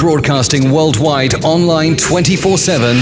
Broadcasting 0.00 0.70
worldwide 0.70 1.44
online 1.44 1.94
24 1.94 2.56
7. 2.56 2.96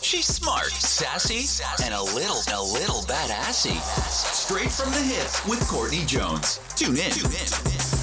She's 0.00 0.24
smart, 0.24 0.70
sassy, 0.70 1.44
and 1.84 1.92
a 1.92 2.02
little, 2.02 2.38
a 2.54 2.62
little 2.72 3.02
badassy. 3.02 3.78
Straight 4.08 4.72
from 4.72 4.94
the 4.94 5.02
hip 5.02 5.46
with 5.46 5.60
Courtney 5.68 6.06
Jones. 6.06 6.58
Tune 6.74 6.96
in. 6.96 7.10
Tune 7.10 7.32
in. 7.32 7.95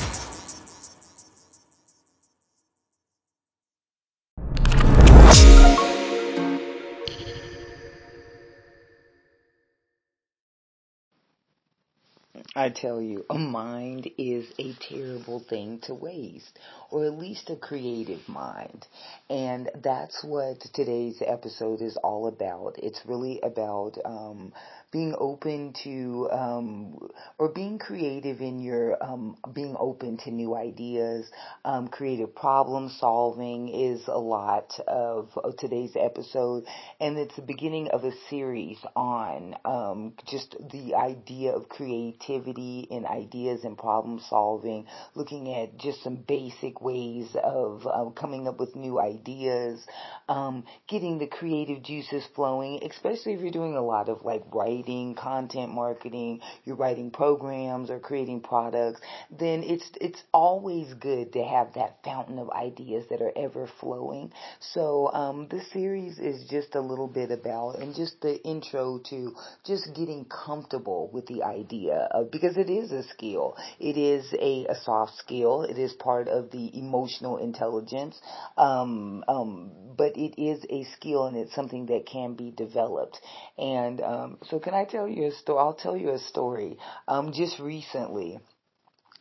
I 12.55 12.69
tell 12.69 13.01
you, 13.01 13.25
a 13.31 13.37
mind 13.37 14.11
is 14.15 14.45
a 14.59 14.73
terrible 14.73 15.39
thing 15.39 15.79
to 15.83 15.95
waste, 15.95 16.59
or 16.91 17.03
at 17.05 17.17
least 17.17 17.49
a 17.49 17.55
creative 17.55 18.29
mind. 18.29 18.85
And 19.27 19.71
that's 19.81 20.23
what 20.23 20.59
today's 20.71 21.19
episode 21.25 21.81
is 21.81 21.97
all 21.97 22.27
about. 22.27 22.75
It's 22.77 23.01
really 23.07 23.39
about 23.41 23.97
um, 24.05 24.53
being 24.93 25.15
open 25.17 25.73
to 25.83 26.29
um, 26.31 26.95
or 27.39 27.49
being 27.49 27.79
creative 27.79 28.39
in 28.41 28.59
your 28.59 29.03
um, 29.03 29.35
being 29.51 29.75
open 29.79 30.17
to 30.17 30.29
new 30.29 30.55
ideas. 30.55 31.29
Um, 31.65 31.87
creative 31.87 32.35
problem 32.35 32.89
solving 32.99 33.69
is 33.69 34.03
a 34.07 34.19
lot 34.19 34.79
of, 34.87 35.29
of, 35.43 35.57
today's 35.57 35.95
episode, 35.99 36.65
and 36.99 37.17
it's 37.17 37.35
the 37.35 37.41
beginning 37.41 37.87
of 37.87 38.03
a 38.03 38.11
series 38.29 38.77
on 38.95 39.55
um, 39.65 40.13
just 40.27 40.55
the 40.71 40.93
idea 40.93 41.53
of 41.53 41.67
creativity 41.69 42.87
and 42.91 43.07
ideas 43.07 43.63
and 43.63 43.75
problem 43.75 44.21
solving. 44.29 44.85
Looking 45.15 45.55
at 45.55 45.77
just 45.77 46.03
some 46.03 46.17
basic 46.27 46.81
ways 46.81 47.35
of 47.43 48.13
coming 48.15 48.47
up 48.47 48.59
with 48.59 48.75
new 48.75 48.99
ideas, 48.99 49.83
um, 50.29 50.65
getting 50.87 51.17
the 51.17 51.27
creative 51.27 51.81
juices 51.81 52.23
flowing, 52.35 52.79
especially 52.83 53.33
if 53.33 53.41
you're 53.41 53.49
doing 53.49 53.75
a 53.75 53.81
lot 53.81 54.07
of 54.07 54.23
like 54.23 54.43
writing 54.53 54.82
content 55.15 55.71
marketing, 55.71 56.41
you're 56.65 56.75
writing 56.75 57.11
programs 57.11 57.89
or 57.89 57.99
creating 57.99 58.41
products, 58.41 59.01
then 59.31 59.63
it's 59.63 59.89
it's 60.01 60.21
always 60.33 60.93
good 60.95 61.33
to 61.33 61.43
have 61.43 61.73
that 61.75 61.97
fountain 62.03 62.39
of 62.39 62.49
ideas 62.51 63.05
that 63.09 63.21
are 63.21 63.31
ever 63.35 63.67
flowing. 63.79 64.31
So 64.59 65.11
um, 65.13 65.47
this 65.49 65.69
series 65.71 66.19
is 66.19 66.45
just 66.49 66.75
a 66.75 66.81
little 66.81 67.07
bit 67.07 67.31
about 67.31 67.79
and 67.79 67.95
just 67.95 68.21
the 68.21 68.41
intro 68.43 68.99
to 69.09 69.33
just 69.65 69.93
getting 69.95 70.25
comfortable 70.25 71.09
with 71.13 71.25
the 71.27 71.43
idea 71.43 72.07
of 72.11 72.31
because 72.31 72.57
it 72.57 72.69
is 72.69 72.91
a 72.91 73.03
skill. 73.03 73.55
It 73.79 73.97
is 73.97 74.33
a, 74.33 74.65
a 74.69 74.75
soft 74.75 75.17
skill. 75.17 75.63
It 75.63 75.77
is 75.77 75.93
part 75.93 76.27
of 76.27 76.51
the 76.51 76.77
emotional 76.77 77.37
intelligence. 77.37 78.19
Um, 78.57 79.23
um, 79.27 79.71
but 79.95 80.17
it 80.17 80.41
is 80.41 80.65
a 80.69 80.83
skill 80.95 81.25
and 81.25 81.37
it's 81.37 81.53
something 81.53 81.85
that 81.87 82.05
can 82.05 82.33
be 82.33 82.51
developed. 82.51 83.19
And 83.57 84.01
um, 84.01 84.37
so, 84.49 84.59
can 84.59 84.72
I 84.73 84.85
tell 84.85 85.07
you 85.07 85.27
a 85.27 85.31
story? 85.31 85.59
I'll 85.59 85.73
tell 85.73 85.97
you 85.97 86.11
a 86.11 86.19
story. 86.19 86.77
Um, 87.07 87.31
just 87.33 87.59
recently. 87.59 88.39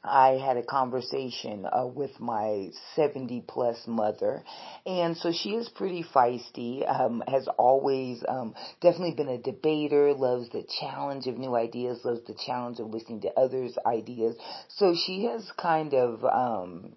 I 0.04 0.30
had 0.30 0.56
a 0.56 0.64
conversation 0.64 1.64
uh, 1.64 1.86
with 1.86 2.18
my 2.18 2.70
70 2.96 3.44
plus 3.46 3.86
mother, 3.86 4.42
and 4.84 5.16
so 5.16 5.30
she 5.30 5.50
is 5.50 5.68
pretty 5.68 6.02
feisty. 6.02 6.88
Um, 6.88 7.22
has 7.28 7.46
always 7.56 8.24
um, 8.26 8.54
definitely 8.80 9.14
been 9.14 9.28
a 9.28 9.38
debater. 9.38 10.12
Loves 10.12 10.48
the 10.50 10.64
challenge 10.80 11.28
of 11.28 11.38
new 11.38 11.54
ideas. 11.54 12.04
Loves 12.04 12.24
the 12.26 12.34
challenge 12.34 12.80
of 12.80 12.88
listening 12.88 13.20
to 13.20 13.38
others' 13.38 13.78
ideas. 13.86 14.34
So 14.66 14.96
she 14.96 15.26
has 15.26 15.48
kind 15.56 15.94
of 15.94 16.24
um, 16.24 16.96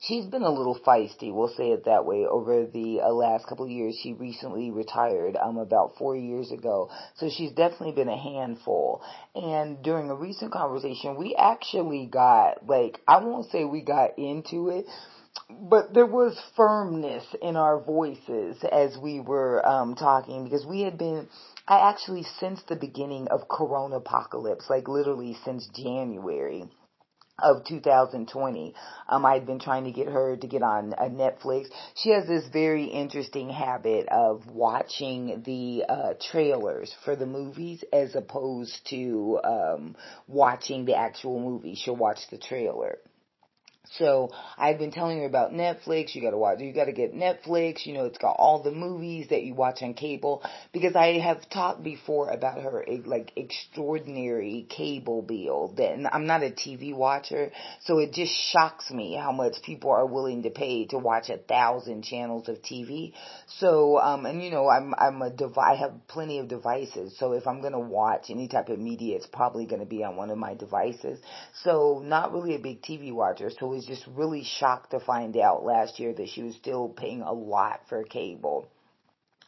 she's 0.00 0.24
been 0.26 0.42
a 0.42 0.50
little 0.50 0.78
feisty, 0.78 1.32
we'll 1.32 1.52
say 1.56 1.70
it 1.70 1.84
that 1.84 2.04
way, 2.04 2.24
over 2.26 2.66
the 2.66 3.00
uh, 3.02 3.08
last 3.10 3.46
couple 3.46 3.66
of 3.66 3.70
years. 3.70 3.98
She 4.02 4.12
recently 4.14 4.70
retired 4.70 5.36
um 5.36 5.58
about 5.58 5.96
4 5.98 6.16
years 6.16 6.50
ago. 6.50 6.90
So 7.16 7.28
she's 7.28 7.52
definitely 7.52 7.92
been 7.92 8.08
a 8.08 8.16
handful. 8.16 9.02
And 9.34 9.82
during 9.82 10.10
a 10.10 10.14
recent 10.14 10.52
conversation, 10.52 11.16
we 11.16 11.34
actually 11.36 12.06
got 12.06 12.66
like 12.66 13.00
I 13.06 13.18
won't 13.18 13.50
say 13.50 13.64
we 13.64 13.82
got 13.82 14.18
into 14.18 14.70
it, 14.70 14.86
but 15.48 15.92
there 15.94 16.06
was 16.06 16.40
firmness 16.56 17.24
in 17.42 17.56
our 17.56 17.78
voices 17.80 18.64
as 18.64 18.96
we 18.96 19.20
were 19.20 19.66
um 19.66 19.94
talking 19.94 20.44
because 20.44 20.64
we 20.66 20.80
had 20.80 20.96
been 20.98 21.28
I 21.68 21.88
actually 21.90 22.24
since 22.40 22.60
the 22.68 22.74
beginning 22.74 23.28
of 23.28 23.48
corona 23.48 23.96
apocalypse, 23.96 24.68
like 24.70 24.88
literally 24.88 25.36
since 25.44 25.68
January 25.68 26.64
of 27.42 27.64
2020. 27.64 28.74
Um, 29.08 29.26
I 29.26 29.34
had 29.34 29.46
been 29.46 29.60
trying 29.60 29.84
to 29.84 29.90
get 29.92 30.08
her 30.08 30.36
to 30.36 30.46
get 30.46 30.62
on 30.62 30.94
uh, 30.94 31.04
Netflix. 31.04 31.66
She 31.94 32.10
has 32.10 32.26
this 32.26 32.44
very 32.52 32.84
interesting 32.84 33.50
habit 33.50 34.08
of 34.08 34.46
watching 34.46 35.42
the 35.44 35.84
uh, 35.88 36.14
trailers 36.30 36.94
for 37.04 37.16
the 37.16 37.26
movies 37.26 37.84
as 37.92 38.14
opposed 38.14 38.78
to 38.90 39.40
um, 39.44 39.96
watching 40.26 40.84
the 40.84 40.96
actual 40.96 41.40
movie. 41.40 41.74
She'll 41.74 41.96
watch 41.96 42.20
the 42.30 42.38
trailer. 42.38 42.98
So 43.84 44.30
I've 44.58 44.78
been 44.78 44.92
telling 44.92 45.18
her 45.18 45.24
about 45.24 45.52
Netflix. 45.52 46.14
You 46.14 46.22
gotta 46.22 46.38
watch, 46.38 46.60
you 46.60 46.72
gotta 46.72 46.92
get 46.92 47.14
Netflix. 47.14 47.86
You 47.86 47.94
know, 47.94 48.04
it's 48.04 48.18
got 48.18 48.36
all 48.38 48.62
the 48.62 48.70
movies 48.70 49.28
that 49.30 49.42
you 49.42 49.54
watch 49.54 49.82
on 49.82 49.94
cable 49.94 50.42
because 50.72 50.94
I 50.94 51.18
have 51.18 51.48
talked 51.48 51.82
before 51.82 52.30
about 52.30 52.62
her 52.62 52.84
like 53.06 53.32
extraordinary 53.36 54.66
cable 54.68 55.22
bill 55.22 55.74
that 55.76 55.98
I'm 56.12 56.26
not 56.26 56.42
a 56.42 56.50
TV 56.50 56.94
watcher. 56.94 57.50
So 57.80 57.98
it 57.98 58.12
just 58.12 58.32
shocks 58.32 58.90
me 58.90 59.14
how 59.14 59.32
much 59.32 59.62
people 59.64 59.90
are 59.90 60.06
willing 60.06 60.42
to 60.42 60.50
pay 60.50 60.86
to 60.86 60.98
watch 60.98 61.30
a 61.30 61.38
thousand 61.38 62.02
channels 62.02 62.48
of 62.48 62.62
TV. 62.62 63.14
So, 63.46 63.98
um, 63.98 64.26
and 64.26 64.42
you 64.42 64.50
know, 64.50 64.68
I'm, 64.68 64.94
I'm 64.98 65.20
a 65.22 65.30
device, 65.30 65.64
I 65.70 65.74
have 65.76 66.06
plenty 66.06 66.38
of 66.38 66.48
devices. 66.48 67.16
So 67.18 67.32
if 67.32 67.46
I'm 67.46 67.60
gonna 67.60 67.80
watch 67.80 68.26
any 68.28 68.46
type 68.46 68.68
of 68.68 68.78
media, 68.78 69.16
it's 69.16 69.26
probably 69.26 69.66
gonna 69.66 69.86
be 69.86 70.04
on 70.04 70.16
one 70.16 70.30
of 70.30 70.38
my 70.38 70.54
devices. 70.54 71.18
So 71.64 72.02
not 72.04 72.32
really 72.32 72.54
a 72.54 72.58
big 72.58 72.82
TV 72.82 73.12
watcher. 73.12 73.50
So 73.50 73.79
was 73.80 73.98
just 73.98 74.06
really 74.14 74.44
shocked 74.44 74.90
to 74.90 75.00
find 75.00 75.34
out 75.38 75.64
last 75.64 75.98
year 75.98 76.12
that 76.12 76.28
she 76.28 76.42
was 76.42 76.54
still 76.54 76.90
paying 76.90 77.22
a 77.22 77.32
lot 77.32 77.80
for 77.88 78.02
cable. 78.04 78.68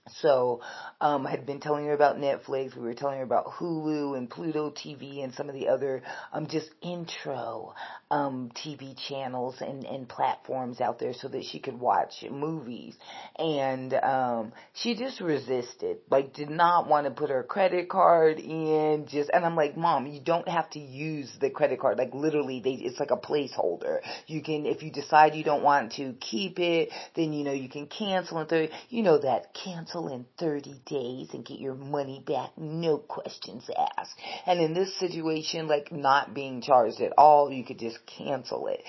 So, 0.08 0.60
um, 1.00 1.28
I 1.28 1.30
had 1.30 1.46
been 1.46 1.60
telling 1.60 1.86
her 1.86 1.92
about 1.92 2.16
Netflix. 2.16 2.74
We 2.74 2.82
were 2.82 2.92
telling 2.94 3.18
her 3.18 3.24
about 3.24 3.46
Hulu 3.46 4.18
and 4.18 4.28
Pluto 4.28 4.70
TV 4.70 5.22
and 5.22 5.32
some 5.32 5.48
of 5.48 5.54
the 5.54 5.68
other, 5.68 6.02
um, 6.32 6.48
just 6.48 6.70
intro, 6.82 7.72
um, 8.10 8.50
TV 8.52 8.96
channels 9.08 9.60
and, 9.60 9.84
and 9.84 10.08
platforms 10.08 10.80
out 10.80 10.98
there 10.98 11.14
so 11.14 11.28
that 11.28 11.44
she 11.44 11.60
could 11.60 11.78
watch 11.78 12.24
movies. 12.28 12.96
And, 13.38 13.94
um, 13.94 14.52
she 14.74 14.96
just 14.96 15.20
resisted, 15.20 15.98
like 16.10 16.34
did 16.34 16.50
not 16.50 16.88
want 16.88 17.06
to 17.06 17.12
put 17.12 17.30
her 17.30 17.44
credit 17.44 17.88
card 17.88 18.40
in 18.40 19.06
just, 19.08 19.30
and 19.32 19.44
I'm 19.44 19.54
like, 19.54 19.76
mom, 19.76 20.06
you 20.08 20.18
don't 20.18 20.48
have 20.48 20.68
to 20.70 20.80
use 20.80 21.30
the 21.40 21.48
credit 21.48 21.78
card. 21.78 21.96
Like 21.96 22.12
literally 22.12 22.60
they, 22.60 22.72
it's 22.72 22.98
like 22.98 23.12
a 23.12 23.16
placeholder. 23.16 24.00
You 24.26 24.42
can, 24.42 24.66
if 24.66 24.82
you 24.82 24.90
decide 24.90 25.36
you 25.36 25.44
don't 25.44 25.62
want 25.62 25.92
to 25.92 26.14
keep 26.14 26.58
it, 26.58 26.90
then 27.14 27.32
you 27.32 27.44
know 27.44 27.52
you 27.52 27.68
can 27.68 27.86
cancel 27.86 28.44
30, 28.44 28.72
you 28.90 29.04
know 29.04 29.18
that 29.18 29.54
cancel 29.54 29.91
in 29.94 30.26
30 30.38 30.80
days 30.86 31.28
and 31.32 31.44
get 31.44 31.58
your 31.58 31.74
money 31.74 32.22
back, 32.26 32.50
no 32.56 32.98
questions 32.98 33.68
asked. 33.98 34.14
And 34.46 34.60
in 34.60 34.74
this 34.74 34.98
situation, 34.98 35.68
like 35.68 35.92
not 35.92 36.34
being 36.34 36.62
charged 36.62 37.00
at 37.00 37.12
all, 37.18 37.50
you 37.52 37.64
could 37.64 37.78
just 37.78 37.98
cancel 38.06 38.66
it. 38.68 38.82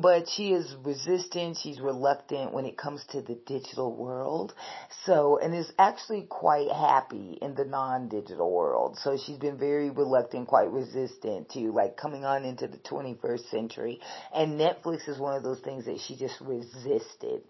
But 0.00 0.28
she 0.28 0.52
is 0.52 0.76
resistant, 0.84 1.58
she's 1.60 1.80
reluctant 1.80 2.52
when 2.52 2.66
it 2.66 2.78
comes 2.78 3.04
to 3.10 3.20
the 3.22 3.34
digital 3.46 3.94
world. 3.96 4.54
So, 5.04 5.38
and 5.38 5.54
is 5.54 5.72
actually 5.78 6.26
quite 6.28 6.70
happy 6.70 7.38
in 7.42 7.54
the 7.54 7.64
non-digital 7.64 8.48
world. 8.48 8.98
So 9.02 9.16
she's 9.16 9.38
been 9.38 9.58
very 9.58 9.90
reluctant, 9.90 10.48
quite 10.48 10.70
resistant 10.70 11.48
to 11.50 11.72
like 11.72 11.96
coming 11.96 12.24
on 12.24 12.44
into 12.44 12.68
the 12.68 12.78
21st 12.78 13.50
century. 13.50 14.00
And 14.32 14.60
Netflix 14.60 15.08
is 15.08 15.18
one 15.18 15.36
of 15.36 15.42
those 15.42 15.60
things 15.60 15.86
that 15.86 15.98
she 16.06 16.16
just 16.16 16.40
resisted. 16.40 17.42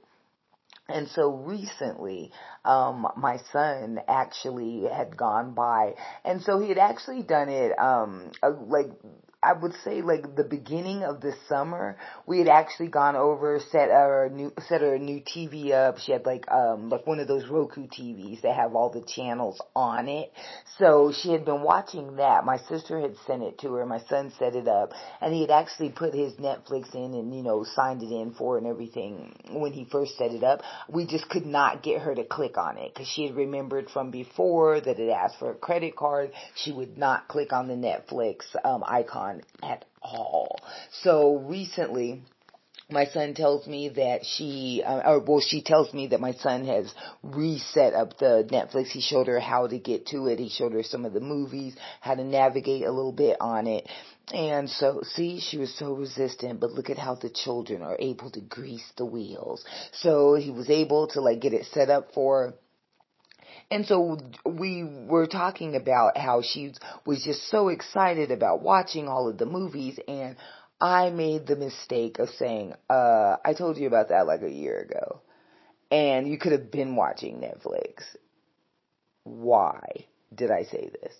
And 0.93 1.09
so 1.09 1.31
recently, 1.31 2.31
um, 2.65 3.07
my 3.17 3.39
son 3.53 4.01
actually 4.07 4.85
had 4.93 5.17
gone 5.17 5.55
by, 5.55 5.95
and 6.25 6.43
so 6.43 6.59
he 6.61 6.69
had 6.69 6.79
actually 6.79 7.23
done 7.23 7.49
it, 7.49 7.79
um, 7.79 8.31
like 8.69 8.91
I 9.43 9.55
would 9.55 9.75
say 9.83 10.03
like 10.03 10.37
the 10.37 10.45
beginning 10.45 11.03
of 11.03 11.21
the 11.21 11.35
summer, 11.49 11.97
we 12.27 12.39
had 12.39 12.47
actually 12.47 12.89
gone 12.89 13.17
over, 13.17 13.59
set 13.73 13.91
our 13.91 14.29
new, 14.29 14.53
set 14.69 14.85
our 14.85 14.99
new 14.99 15.21
TV 15.21 15.73
up. 15.73 15.99
She 15.99 16.13
had 16.13 16.25
like, 16.25 16.49
um, 16.49 16.89
like 16.91 17.09
one 17.09 17.19
of 17.19 17.27
those 17.27 17.49
Roku 17.49 17.89
TVs 17.89 18.43
that 18.43 18.55
have 18.55 18.77
all 18.77 18.91
the 18.91 19.03
channels 19.03 19.61
on 19.75 20.09
it. 20.09 20.33
So 20.79 21.13
she 21.13 21.33
had 21.33 21.45
been 21.45 21.63
watching 21.63 22.17
that. 22.17 22.45
My 22.45 22.59
sister 22.69 23.01
had 23.01 23.17
sent 23.27 23.43
it 23.43 23.59
to 23.59 23.75
her. 23.75 23.85
My 23.85 23.99
son 24.09 24.33
set 24.39 24.55
it 24.55 24.69
up 24.69 24.93
and 25.21 25.35
he 25.35 25.41
had 25.41 25.51
actually 25.51 25.91
put 25.91 26.15
his 26.15 26.35
Netflix 26.35 26.95
in 26.95 27.13
and, 27.15 27.35
you 27.35 27.43
know, 27.43 27.65
signed 27.65 28.03
it 28.03 28.13
in 28.13 28.35
for 28.35 28.59
and 28.59 28.67
everything 28.69 29.35
when 29.51 29.73
he 29.73 29.87
first 29.91 30.17
set 30.19 30.31
it 30.31 30.45
up. 30.45 30.63
We 30.89 31.05
just 31.05 31.29
could 31.29 31.47
not 31.47 31.83
get 31.83 32.03
her 32.03 32.15
to 32.15 32.23
click 32.23 32.57
on 32.59 32.79
it 32.79 32.95
because 32.95 33.09
she 33.09 33.27
had 33.27 33.35
remembered 33.35 33.91
from 33.91 34.13
before 34.13 34.81
that 34.81 35.01
it 35.01 35.11
asked 35.11 35.41
for 35.41 35.51
a 35.51 35.55
credit 35.55 35.97
card. 35.97 36.31
She 36.55 36.71
would 36.71 36.97
not 36.97 37.27
click 37.27 37.53
on 37.53 37.67
the 37.67 37.75
Netflix, 37.75 38.43
um, 38.65 38.85
icon 38.87 39.32
on 39.33 39.43
at 39.63 39.85
all. 40.03 40.59
So 41.03 41.39
recently, 41.39 42.23
my 42.91 43.07
son 43.07 43.35
tells 43.35 43.67
me 43.67 43.89
that 43.91 44.21
she, 44.25 44.83
uh, 44.85 45.01
or 45.07 45.21
well, 45.21 45.41
she 45.41 45.63
tells 45.63 45.93
me 45.95 46.09
that 46.09 46.21
my 46.21 46.33
son 46.33 46.67
has 46.67 46.93
reset 47.23 47.95
up 47.95 48.19
the 48.19 48.47
Netflix. 48.51 48.89
He 48.89 49.01
showed 49.01 49.29
her 49.29 49.41
how 49.41 49.67
to 49.67 49.79
get 49.79 50.07
to 50.09 50.27
it. 50.27 50.39
He 50.39 50.51
showed 50.51 50.73
her 50.73 50.83
some 50.83 51.05
of 51.05 51.13
the 51.13 51.21
movies, 51.21 51.75
how 52.01 52.15
to 52.15 52.25
navigate 52.25 52.85
a 52.85 52.93
little 52.93 53.13
bit 53.13 53.39
on 53.41 53.67
it. 53.67 53.89
And 54.33 54.69
so, 54.69 55.03
see, 55.03 55.41
she 55.41 55.59
was 55.59 55.77
so 55.77 55.95
resistant, 55.95 56.61
but 56.61 56.73
look 56.73 56.91
at 56.91 56.99
how 56.99 57.17
the 57.17 57.31
children 57.31 57.83
are 57.83 57.97
able 57.99 58.31
to 58.31 58.41
grease 58.41 58.93
the 58.97 59.07
wheels. 59.07 59.65
So 59.93 60.35
he 60.35 60.51
was 60.51 60.71
able 60.71 61.09
to 61.09 61.21
like 61.21 61.41
get 61.41 61.55
it 61.55 61.67
set 61.67 61.91
up 61.91 62.13
for 62.15 62.55
and 63.73 63.87
so 63.87 64.19
we 64.45 64.85
were 64.85 65.27
talking 65.27 65.77
about 65.77 66.19
how 66.19 66.43
she 66.43 66.75
was 67.07 67.25
just 67.25 67.49
so 67.49 67.69
excited 67.69 68.31
about 68.31 68.61
watching 68.61 69.09
all 69.09 69.31
of 69.31 69.39
the 69.39 69.47
movies 69.47 69.99
and 70.07 70.37
I 70.79 71.09
made 71.09 71.47
the 71.47 71.57
mistake 71.57 72.19
of 72.19 72.29
saying, 72.29 72.75
uh, 72.91 73.37
I 73.43 73.55
told 73.55 73.79
you 73.79 73.87
about 73.87 74.11
that 74.11 74.27
like 74.27 74.43
a 74.43 74.51
year 74.51 74.79
ago. 74.79 75.23
And 75.91 76.29
you 76.29 76.37
could 76.37 76.53
have 76.53 76.71
been 76.71 76.97
watching 76.97 77.37
Netflix. 77.37 78.03
Why 79.25 80.05
did 80.35 80.51
I 80.51 80.65
say 80.65 80.91
this? 81.01 81.15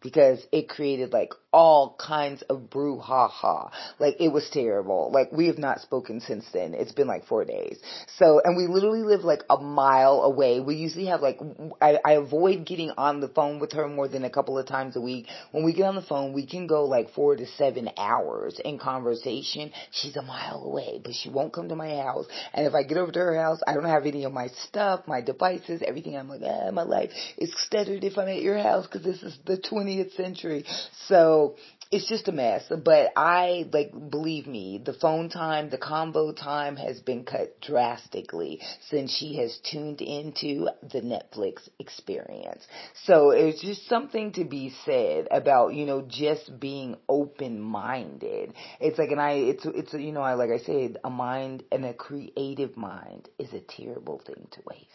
Because 0.00 0.46
it 0.52 0.68
created 0.68 1.12
like 1.12 1.32
all 1.56 1.96
kinds 1.98 2.42
of 2.50 2.68
brouhaha. 2.68 3.70
Like 3.98 4.16
it 4.20 4.28
was 4.28 4.46
terrible. 4.52 5.10
Like 5.10 5.32
we 5.32 5.46
have 5.46 5.56
not 5.56 5.80
spoken 5.80 6.20
since 6.20 6.44
then. 6.52 6.74
It's 6.74 6.92
been 6.92 7.06
like 7.06 7.24
four 7.24 7.46
days. 7.46 7.78
So, 8.18 8.42
and 8.44 8.58
we 8.58 8.66
literally 8.66 9.02
live 9.02 9.22
like 9.22 9.40
a 9.48 9.56
mile 9.56 10.20
away. 10.20 10.60
We 10.60 10.74
usually 10.74 11.06
have 11.06 11.22
like, 11.22 11.40
I, 11.80 11.98
I 12.04 12.12
avoid 12.12 12.66
getting 12.66 12.90
on 12.98 13.20
the 13.20 13.28
phone 13.28 13.58
with 13.58 13.72
her 13.72 13.88
more 13.88 14.06
than 14.06 14.24
a 14.24 14.28
couple 14.28 14.58
of 14.58 14.66
times 14.66 14.96
a 14.96 15.00
week. 15.00 15.28
When 15.52 15.64
we 15.64 15.72
get 15.72 15.84
on 15.84 15.94
the 15.94 16.02
phone, 16.02 16.34
we 16.34 16.46
can 16.46 16.66
go 16.66 16.84
like 16.84 17.14
four 17.14 17.36
to 17.36 17.46
seven 17.46 17.88
hours 17.96 18.60
in 18.62 18.78
conversation. 18.78 19.72
She's 19.92 20.16
a 20.16 20.22
mile 20.22 20.62
away, 20.62 21.00
but 21.02 21.14
she 21.14 21.30
won't 21.30 21.54
come 21.54 21.70
to 21.70 21.76
my 21.76 21.88
house. 21.96 22.26
And 22.52 22.66
if 22.66 22.74
I 22.74 22.82
get 22.82 22.98
over 22.98 23.12
to 23.12 23.18
her 23.18 23.40
house, 23.42 23.60
I 23.66 23.72
don't 23.72 23.84
have 23.84 24.04
any 24.04 24.24
of 24.24 24.32
my 24.34 24.48
stuff, 24.68 25.08
my 25.08 25.22
devices, 25.22 25.82
everything. 25.86 26.18
I'm 26.18 26.28
like, 26.28 26.42
ah, 26.44 26.70
my 26.70 26.82
life 26.82 27.12
is 27.38 27.50
stuttered 27.56 28.04
if 28.04 28.18
I'm 28.18 28.28
at 28.28 28.42
your 28.42 28.58
house 28.58 28.86
because 28.86 29.04
this 29.04 29.22
is 29.22 29.38
the 29.46 29.56
20th 29.56 30.14
century. 30.16 30.66
So, 31.06 31.45
it's 31.90 32.08
just 32.08 32.28
a 32.28 32.32
mess. 32.32 32.64
But 32.68 33.12
I 33.16 33.66
like 33.72 33.92
believe 34.10 34.46
me, 34.46 34.80
the 34.84 34.92
phone 34.92 35.28
time, 35.28 35.70
the 35.70 35.78
combo 35.78 36.32
time 36.32 36.76
has 36.76 37.00
been 37.00 37.24
cut 37.24 37.60
drastically 37.60 38.60
since 38.88 39.12
she 39.12 39.36
has 39.36 39.58
tuned 39.70 40.00
into 40.00 40.68
the 40.82 41.00
Netflix 41.00 41.68
experience. 41.78 42.66
So 43.04 43.30
it's 43.30 43.62
just 43.62 43.88
something 43.88 44.32
to 44.32 44.44
be 44.44 44.74
said 44.84 45.28
about, 45.30 45.74
you 45.74 45.86
know, 45.86 46.02
just 46.06 46.58
being 46.58 46.96
open 47.08 47.60
minded. 47.60 48.54
It's 48.80 48.98
like 48.98 49.10
and 49.10 49.20
I 49.20 49.32
it's 49.32 49.64
it's 49.64 49.92
you 49.92 50.12
know, 50.12 50.22
I 50.22 50.34
like 50.34 50.50
I 50.50 50.58
said, 50.58 50.98
a 51.04 51.10
mind 51.10 51.62
and 51.70 51.84
a 51.84 51.94
creative 51.94 52.76
mind 52.76 53.28
is 53.38 53.52
a 53.52 53.60
terrible 53.60 54.20
thing 54.24 54.48
to 54.52 54.60
waste. 54.66 54.90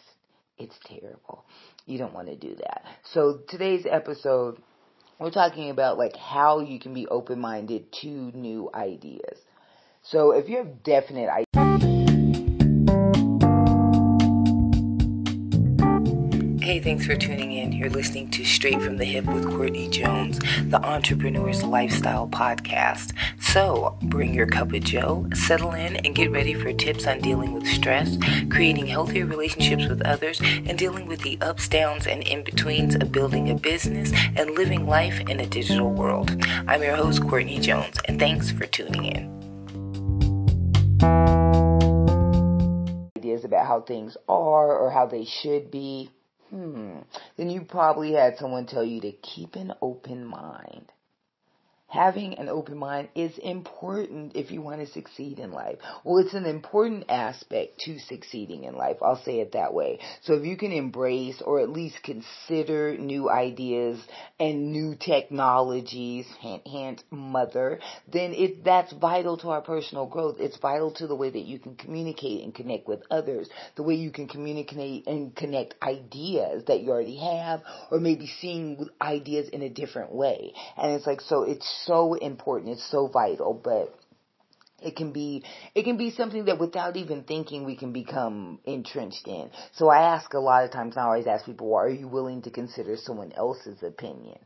It's 0.58 0.78
terrible. 0.84 1.44
You 1.86 1.98
don't 1.98 2.14
want 2.14 2.28
to 2.28 2.36
do 2.36 2.54
that. 2.56 2.84
So 3.12 3.40
today's 3.48 3.86
episode 3.90 4.58
we're 5.22 5.30
talking 5.30 5.70
about 5.70 5.98
like 5.98 6.16
how 6.16 6.60
you 6.60 6.78
can 6.78 6.92
be 6.92 7.06
open 7.06 7.38
minded 7.38 7.92
to 7.92 8.08
new 8.08 8.70
ideas. 8.74 9.38
So 10.02 10.32
if 10.32 10.48
you 10.48 10.58
have 10.58 10.82
definite 10.82 11.28
ideas, 11.28 11.61
Hey, 16.72 16.80
thanks 16.80 17.04
for 17.04 17.14
tuning 17.14 17.52
in. 17.52 17.70
You're 17.70 17.90
listening 17.90 18.30
to 18.30 18.46
Straight 18.46 18.80
from 18.80 18.96
the 18.96 19.04
Hip 19.04 19.26
with 19.26 19.44
Courtney 19.44 19.90
Jones, 19.90 20.38
the 20.70 20.80
Entrepreneur's 20.82 21.62
Lifestyle 21.62 22.26
Podcast. 22.26 23.12
So, 23.38 23.98
bring 24.04 24.32
your 24.32 24.46
cup 24.46 24.72
of 24.72 24.82
joe, 24.82 25.28
settle 25.34 25.72
in, 25.72 25.96
and 25.96 26.14
get 26.14 26.30
ready 26.30 26.54
for 26.54 26.72
tips 26.72 27.06
on 27.06 27.20
dealing 27.20 27.52
with 27.52 27.66
stress, 27.66 28.16
creating 28.48 28.86
healthier 28.86 29.26
relationships 29.26 29.86
with 29.86 30.00
others, 30.00 30.40
and 30.40 30.78
dealing 30.78 31.04
with 31.04 31.20
the 31.20 31.38
ups, 31.42 31.68
downs, 31.68 32.06
and 32.06 32.22
in 32.22 32.42
betweens 32.42 32.94
of 32.94 33.12
building 33.12 33.50
a 33.50 33.54
business 33.54 34.10
and 34.34 34.52
living 34.52 34.86
life 34.86 35.20
in 35.28 35.40
a 35.40 35.46
digital 35.46 35.90
world. 35.90 36.42
I'm 36.66 36.82
your 36.82 36.96
host, 36.96 37.20
Courtney 37.28 37.58
Jones, 37.58 37.98
and 38.06 38.18
thanks 38.18 38.50
for 38.50 38.64
tuning 38.64 39.04
in. 39.04 39.28
Ideas 43.18 43.44
about 43.44 43.66
how 43.66 43.82
things 43.82 44.16
are 44.26 44.74
or 44.74 44.90
how 44.90 45.04
they 45.04 45.26
should 45.26 45.70
be 45.70 46.08
Hmm. 46.52 46.98
Then 47.38 47.50
you 47.50 47.62
probably 47.62 48.12
had 48.12 48.36
someone 48.36 48.66
tell 48.66 48.84
you 48.84 49.00
to 49.00 49.12
keep 49.12 49.56
an 49.56 49.72
open 49.80 50.26
mind 50.26 50.91
having 51.92 52.38
an 52.38 52.48
open 52.48 52.78
mind 52.78 53.08
is 53.14 53.36
important 53.38 54.34
if 54.34 54.50
you 54.50 54.62
want 54.62 54.80
to 54.80 54.86
succeed 54.86 55.38
in 55.38 55.52
life. 55.52 55.76
Well, 56.04 56.24
it's 56.24 56.32
an 56.32 56.46
important 56.46 57.04
aspect 57.10 57.80
to 57.80 57.98
succeeding 57.98 58.64
in 58.64 58.74
life. 58.74 58.96
I'll 59.02 59.22
say 59.22 59.40
it 59.40 59.52
that 59.52 59.74
way. 59.74 59.98
So 60.22 60.32
if 60.32 60.46
you 60.46 60.56
can 60.56 60.72
embrace 60.72 61.42
or 61.44 61.60
at 61.60 61.68
least 61.68 62.02
consider 62.02 62.96
new 62.96 63.28
ideas 63.28 64.00
and 64.40 64.72
new 64.72 64.96
technologies, 64.98 66.26
hint, 66.40 66.66
hint, 66.66 67.04
mother, 67.10 67.78
then 68.10 68.32
it, 68.32 68.64
that's 68.64 68.92
vital 68.94 69.36
to 69.38 69.50
our 69.50 69.60
personal 69.60 70.06
growth. 70.06 70.36
It's 70.38 70.58
vital 70.58 70.92
to 70.94 71.06
the 71.06 71.14
way 71.14 71.28
that 71.28 71.44
you 71.44 71.58
can 71.58 71.76
communicate 71.76 72.42
and 72.42 72.54
connect 72.54 72.88
with 72.88 73.02
others, 73.10 73.50
the 73.76 73.82
way 73.82 73.96
you 73.96 74.10
can 74.10 74.28
communicate 74.28 75.06
and 75.06 75.36
connect 75.36 75.74
ideas 75.82 76.64
that 76.68 76.80
you 76.80 76.90
already 76.90 77.18
have, 77.18 77.60
or 77.90 78.00
maybe 78.00 78.26
seeing 78.40 78.88
ideas 79.02 79.50
in 79.50 79.60
a 79.60 79.68
different 79.68 80.10
way. 80.10 80.54
And 80.78 80.92
it's 80.92 81.06
like, 81.06 81.20
so 81.20 81.42
it's 81.42 81.81
so 81.86 82.14
important. 82.14 82.72
It's 82.72 82.90
so 82.90 83.08
vital, 83.08 83.54
but 83.54 83.94
it 84.82 84.96
can 84.96 85.12
be 85.12 85.44
it 85.74 85.84
can 85.84 85.96
be 85.96 86.10
something 86.10 86.46
that 86.46 86.58
without 86.58 86.96
even 86.96 87.22
thinking 87.22 87.64
we 87.64 87.76
can 87.76 87.92
become 87.92 88.58
entrenched 88.64 89.26
in. 89.26 89.50
So 89.72 89.88
I 89.88 90.14
ask 90.14 90.32
a 90.34 90.38
lot 90.38 90.64
of 90.64 90.70
times 90.70 90.96
I 90.96 91.02
always 91.02 91.26
ask 91.26 91.46
people, 91.46 91.74
are 91.74 91.88
you 91.88 92.08
willing 92.08 92.42
to 92.42 92.50
consider 92.50 92.96
someone 92.96 93.32
else's 93.32 93.82
opinion? 93.82 94.38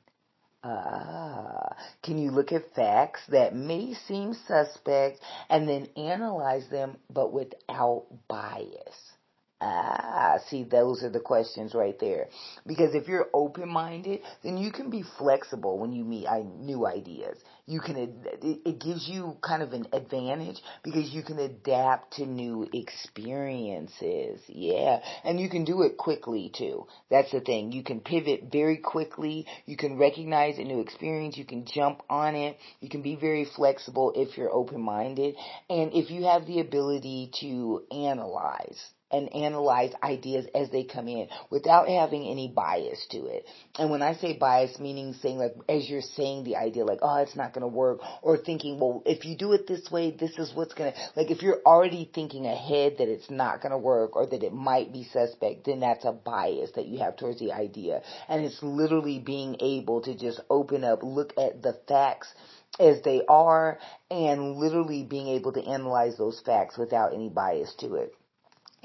Ah, 0.65 1.77
can 2.03 2.19
you 2.19 2.33
look 2.33 2.51
at 2.53 2.75
facts 2.75 3.21
that 3.29 3.55
may 3.55 3.95
seem 3.95 4.35
suspect 4.35 5.21
and 5.49 5.69
then 5.69 5.87
analyze 5.97 6.69
them 6.69 6.97
but 7.09 7.33
without 7.33 8.07
bias? 8.27 9.16
Ah, 9.59 10.39
see, 10.49 10.65
those 10.65 11.03
are 11.03 11.09
the 11.09 11.19
questions 11.19 11.75
right 11.75 11.99
there. 11.99 12.29
Because 12.67 12.95
if 12.95 13.09
you're 13.09 13.31
open 13.33 13.71
minded, 13.71 14.21
then 14.43 14.59
you 14.59 14.71
can 14.71 14.91
be 14.91 15.03
flexible 15.17 15.79
when 15.79 15.95
you 15.95 16.05
meet 16.05 16.29
new 16.59 16.87
ideas. 16.87 17.39
You 17.65 17.81
can, 17.81 17.97
it 18.43 18.79
gives 18.79 19.09
you 19.09 19.39
kind 19.41 19.63
of 19.63 19.73
an 19.73 19.87
advantage 19.95 20.61
because 20.85 21.11
you 21.11 21.23
can 21.23 21.39
adapt 21.39 22.13
to 22.15 22.27
new 22.27 22.69
experiences. 22.75 24.43
Yeah. 24.47 25.01
And 25.25 25.41
you 25.41 25.49
can 25.49 25.65
do 25.65 25.83
it 25.83 25.97
quickly 25.97 26.53
too. 26.55 26.87
That's 27.11 27.33
the 27.33 27.41
thing. 27.41 27.73
You 27.73 27.83
can 27.83 28.01
pivot 28.01 28.53
very 28.53 28.77
quickly. 28.77 29.47
You 29.65 29.79
can 29.79 29.97
recognize 29.97 30.59
a 30.59 30.65
new 30.65 30.81
experience. 30.81 31.39
You 31.39 31.47
can 31.47 31.65
jump 31.65 32.03
on 32.11 32.35
it. 32.35 32.59
You 32.81 32.91
can 32.91 33.01
be 33.01 33.17
very 33.17 33.47
flexible 33.47 34.13
if 34.15 34.37
you're 34.37 34.53
open 34.53 34.83
minded. 34.83 35.35
And 35.71 35.95
if 35.95 36.11
you 36.11 36.25
have 36.25 36.47
the 36.47 36.61
ability 36.61 37.31
to 37.41 37.85
analyze 37.91 38.93
and 39.11 39.33
analyze 39.35 39.93
ideas 40.03 40.47
as 40.55 40.71
they 40.71 40.83
come 40.85 41.07
in 41.07 41.29
without 41.51 41.89
having 41.89 42.27
any 42.27 42.49
bias 42.49 43.07
to 43.11 43.27
it. 43.27 43.47
And 43.79 43.91
when 43.91 44.03
I 44.03 44.15
say 44.15 44.37
bias, 44.37 44.81
meaning 44.81 45.15
saying 45.15 45.39
like, 45.39 45.55
as 45.69 45.89
you're 45.89 46.01
saying 46.01 46.45
the 46.45 46.57
idea, 46.57 46.85
like, 46.85 46.99
oh, 47.03 47.23
it's 47.23 47.37
not 47.37 47.53
going 47.53 47.63
to 47.63 47.69
work, 47.69 48.01
or 48.23 48.37
thinking, 48.37 48.81
well, 48.81 49.03
if 49.07 49.25
you 49.25 49.37
do 49.37 49.53
it 49.53 49.67
this 49.67 49.91
way, 49.91 50.11
this 50.11 50.37
is 50.39 50.53
what's 50.55 50.75
going 50.75 50.93
to, 50.93 50.99
like, 51.15 51.31
if 51.31 51.43
you're 51.43 51.61
already 51.65 52.11
thinking 52.13 52.47
ahead 52.47 52.97
that 52.99 53.09
it's 53.09 53.31
not 53.31 53.63
going 53.63 53.73
to 53.73 53.79
work 53.79 54.17
or 54.17 54.27
that 54.27 54.43
it 54.43 54.53
might 54.53 54.93
be 54.93 55.05
suspect, 55.05 55.67
then 55.67 55.81
that's 55.81 56.05
a 56.05 56.13
bias 56.13 56.73
that 56.75 56.87
you 56.87 56.99
have 56.99 57.17
towards 57.17 57.39
the 57.39 57.53
idea. 57.53 58.03
And 58.29 58.45
it's 58.45 58.63
literally 58.63 59.19
being 59.19 59.57
able 59.61 60.03
to 60.03 60.17
just 60.17 60.41
open 60.51 60.83
up, 60.83 61.03
look 61.03 61.33
at 61.39 61.63
the 61.63 61.79
facts 61.87 62.29
as 62.81 63.01
they 63.03 63.23
are, 63.29 63.79
and 64.11 64.57
literally 64.57 65.05
being 65.05 65.29
able 65.29 65.53
to 65.53 65.65
analyze 65.65 66.19
those 66.19 66.41
facts 66.45 66.77
without 66.77 67.15
any 67.15 67.29
bias 67.29 67.73
to 67.79 67.95
it 67.95 68.15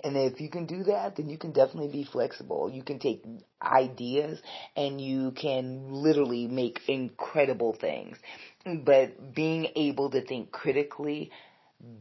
And 0.03 0.17
if 0.17 0.41
you 0.41 0.49
can 0.49 0.65
do 0.65 0.83
that, 0.83 1.15
then 1.15 1.29
you 1.29 1.37
can 1.37 1.51
definitely 1.51 1.91
be 1.91 2.03
flexible. 2.03 2.69
You 2.69 2.83
can 2.83 2.99
take 2.99 3.23
ideas 3.61 4.41
and 4.75 4.99
you 4.99 5.31
can 5.31 5.91
literally 5.91 6.47
make 6.47 6.81
incredible 6.87 7.73
things. 7.73 8.17
But 8.65 9.33
being 9.33 9.67
able 9.75 10.09
to 10.11 10.21
think 10.21 10.51
critically 10.51 11.31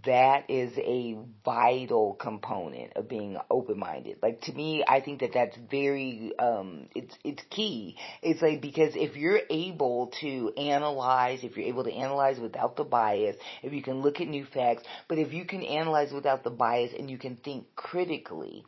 that 0.04 0.48
is 0.48 0.72
a 0.78 1.18
vital 1.44 2.14
component 2.14 2.96
of 2.96 3.08
being 3.08 3.36
open-minded. 3.50 4.18
Like 4.22 4.40
to 4.42 4.52
me, 4.52 4.84
I 4.86 5.00
think 5.00 5.20
that 5.20 5.30
that's 5.34 5.56
very, 5.70 6.32
um, 6.38 6.88
it's, 6.94 7.14
it's 7.24 7.42
key. 7.50 7.96
It's 8.22 8.40
like, 8.42 8.60
because 8.60 8.92
if 8.94 9.16
you're 9.16 9.40
able 9.50 10.12
to 10.20 10.52
analyze, 10.56 11.40
if 11.42 11.56
you're 11.56 11.66
able 11.66 11.84
to 11.84 11.92
analyze 11.92 12.38
without 12.38 12.76
the 12.76 12.84
bias, 12.84 13.36
if 13.62 13.72
you 13.72 13.82
can 13.82 14.00
look 14.00 14.20
at 14.20 14.28
new 14.28 14.46
facts, 14.46 14.84
but 15.08 15.18
if 15.18 15.32
you 15.32 15.44
can 15.44 15.62
analyze 15.62 16.12
without 16.12 16.44
the 16.44 16.50
bias 16.50 16.92
and 16.98 17.10
you 17.10 17.18
can 17.18 17.36
think 17.36 17.66
critically, 17.76 18.64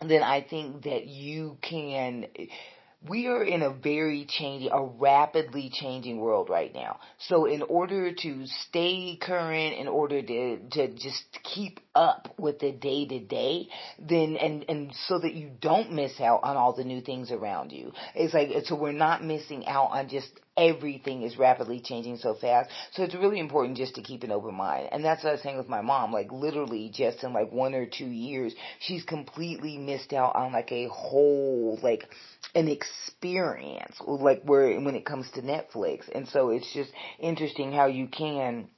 then 0.00 0.22
I 0.22 0.42
think 0.48 0.84
that 0.84 1.06
you 1.06 1.56
can, 1.62 2.26
we 3.08 3.26
are 3.26 3.42
in 3.42 3.62
a 3.62 3.70
very 3.70 4.26
changing, 4.28 4.70
a 4.72 4.82
rapidly 4.82 5.70
changing 5.72 6.18
world 6.18 6.48
right 6.48 6.72
now. 6.74 6.98
So 7.18 7.46
in 7.46 7.62
order 7.62 8.12
to 8.12 8.46
stay 8.68 9.18
current, 9.20 9.78
in 9.78 9.88
order 9.88 10.22
to, 10.22 10.58
to 10.72 10.94
just 10.94 11.24
keep 11.42 11.80
up 11.94 12.34
with 12.38 12.58
the 12.58 12.72
day 12.72 13.06
to 13.06 13.20
day, 13.20 13.68
then, 13.98 14.36
and, 14.36 14.64
and 14.68 14.92
so 15.06 15.18
that 15.18 15.34
you 15.34 15.50
don't 15.60 15.92
miss 15.92 16.20
out 16.20 16.40
on 16.42 16.56
all 16.56 16.74
the 16.74 16.84
new 16.84 17.00
things 17.00 17.30
around 17.30 17.72
you. 17.72 17.92
It's 18.14 18.34
like, 18.34 18.50
so 18.64 18.74
we're 18.76 18.92
not 18.92 19.24
missing 19.24 19.66
out 19.66 19.90
on 19.92 20.08
just 20.08 20.28
everything 20.56 21.22
is 21.22 21.36
rapidly 21.36 21.80
changing 21.80 22.16
so 22.16 22.34
fast. 22.34 22.70
So 22.92 23.02
it's 23.02 23.14
really 23.14 23.38
important 23.38 23.76
just 23.76 23.94
to 23.96 24.02
keep 24.02 24.22
an 24.22 24.30
open 24.30 24.54
mind. 24.54 24.88
And 24.90 25.04
that's 25.04 25.22
what 25.22 25.30
I 25.30 25.32
was 25.32 25.42
saying 25.42 25.58
with 25.58 25.68
my 25.68 25.82
mom. 25.82 26.12
Like 26.12 26.32
literally 26.32 26.90
just 26.92 27.22
in 27.22 27.32
like 27.32 27.52
one 27.52 27.74
or 27.74 27.86
two 27.86 28.06
years, 28.06 28.54
she's 28.80 29.04
completely 29.04 29.76
missed 29.76 30.12
out 30.12 30.34
on 30.34 30.52
like 30.52 30.72
a 30.72 30.88
whole, 30.88 31.78
like, 31.82 32.08
an 32.56 32.68
experience, 32.68 33.94
like 34.06 34.42
where, 34.42 34.80
when 34.80 34.94
it 34.94 35.04
comes 35.04 35.30
to 35.34 35.42
Netflix. 35.42 36.08
And 36.12 36.26
so 36.26 36.48
it's 36.48 36.72
just 36.72 36.90
interesting 37.20 37.70
how 37.70 37.86
you 37.86 38.08
can 38.08 38.68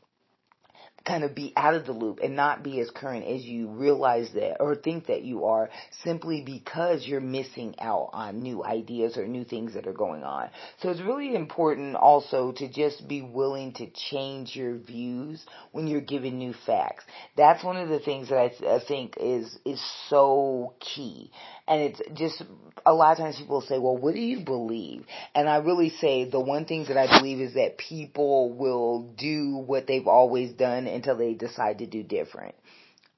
kind 1.07 1.25
of 1.25 1.35
be 1.35 1.53
out 1.57 1.75
of 1.75 1.87
the 1.87 1.93
loop 1.93 2.19
and 2.23 2.37
not 2.37 2.63
be 2.63 2.81
as 2.81 2.91
current 2.91 3.25
as 3.25 3.43
you 3.43 3.69
realize 3.69 4.29
that 4.35 4.61
or 4.61 4.75
think 4.75 5.07
that 5.07 5.23
you 5.23 5.45
are 5.47 5.71
simply 6.05 6.43
because 6.45 7.07
you're 7.07 7.21
missing 7.21 7.75
out 7.81 8.11
on 8.13 8.43
new 8.43 8.63
ideas 8.63 9.17
or 9.17 9.27
new 9.27 9.45
things 9.45 9.75
that 9.75 9.87
are 9.87 9.95
going 9.95 10.23
on. 10.23 10.51
So 10.83 10.91
it's 10.91 11.01
really 11.01 11.35
important 11.35 11.97
also 11.97 12.53
to 12.57 12.69
just 12.69 13.09
be 13.09 13.23
willing 13.23 13.73
to 13.75 13.89
change 14.11 14.55
your 14.55 14.77
views 14.77 15.47
when 15.73 15.87
you're 15.87 16.01
given 16.01 16.37
new 16.37 16.55
facts. 16.67 17.05
That's 17.37 17.65
one 17.65 17.77
of 17.77 17.89
the 17.89 18.01
things 18.01 18.29
that 18.29 18.39
I, 18.39 18.49
th- 18.49 18.83
I 18.83 18.85
think 18.85 19.15
is 19.19 19.57
is 19.65 19.81
so 20.09 20.75
key. 20.81 21.31
And 21.69 21.83
it's 21.83 22.01
just 22.15 22.43
a 22.87 22.95
lot 22.95 23.13
of 23.13 23.19
times 23.19 23.37
people 23.37 23.61
say, 23.61 23.79
well, 23.79 23.97
what 23.97 24.15
do 24.15 24.21
you 24.21 24.41
believe? 24.41 25.05
And 25.35 25.49
I 25.49 25.57
really 25.57 25.91
say 25.91 26.29
the 26.29 26.41
one 26.41 26.65
thing 26.65 26.87
that 26.89 26.97
I 26.97 27.19
believe 27.19 27.41
is 27.41 27.55
that 27.55 27.77
people 27.77 28.53
will 28.55 29.03
do 29.17 29.59
what 29.59 29.87
they've 29.87 30.07
always 30.07 30.53
done 30.53 30.87
until 30.87 31.17
they 31.17 31.35
decide 31.35 31.79
to 31.79 31.87
do 31.87 32.03
different. 32.03 32.55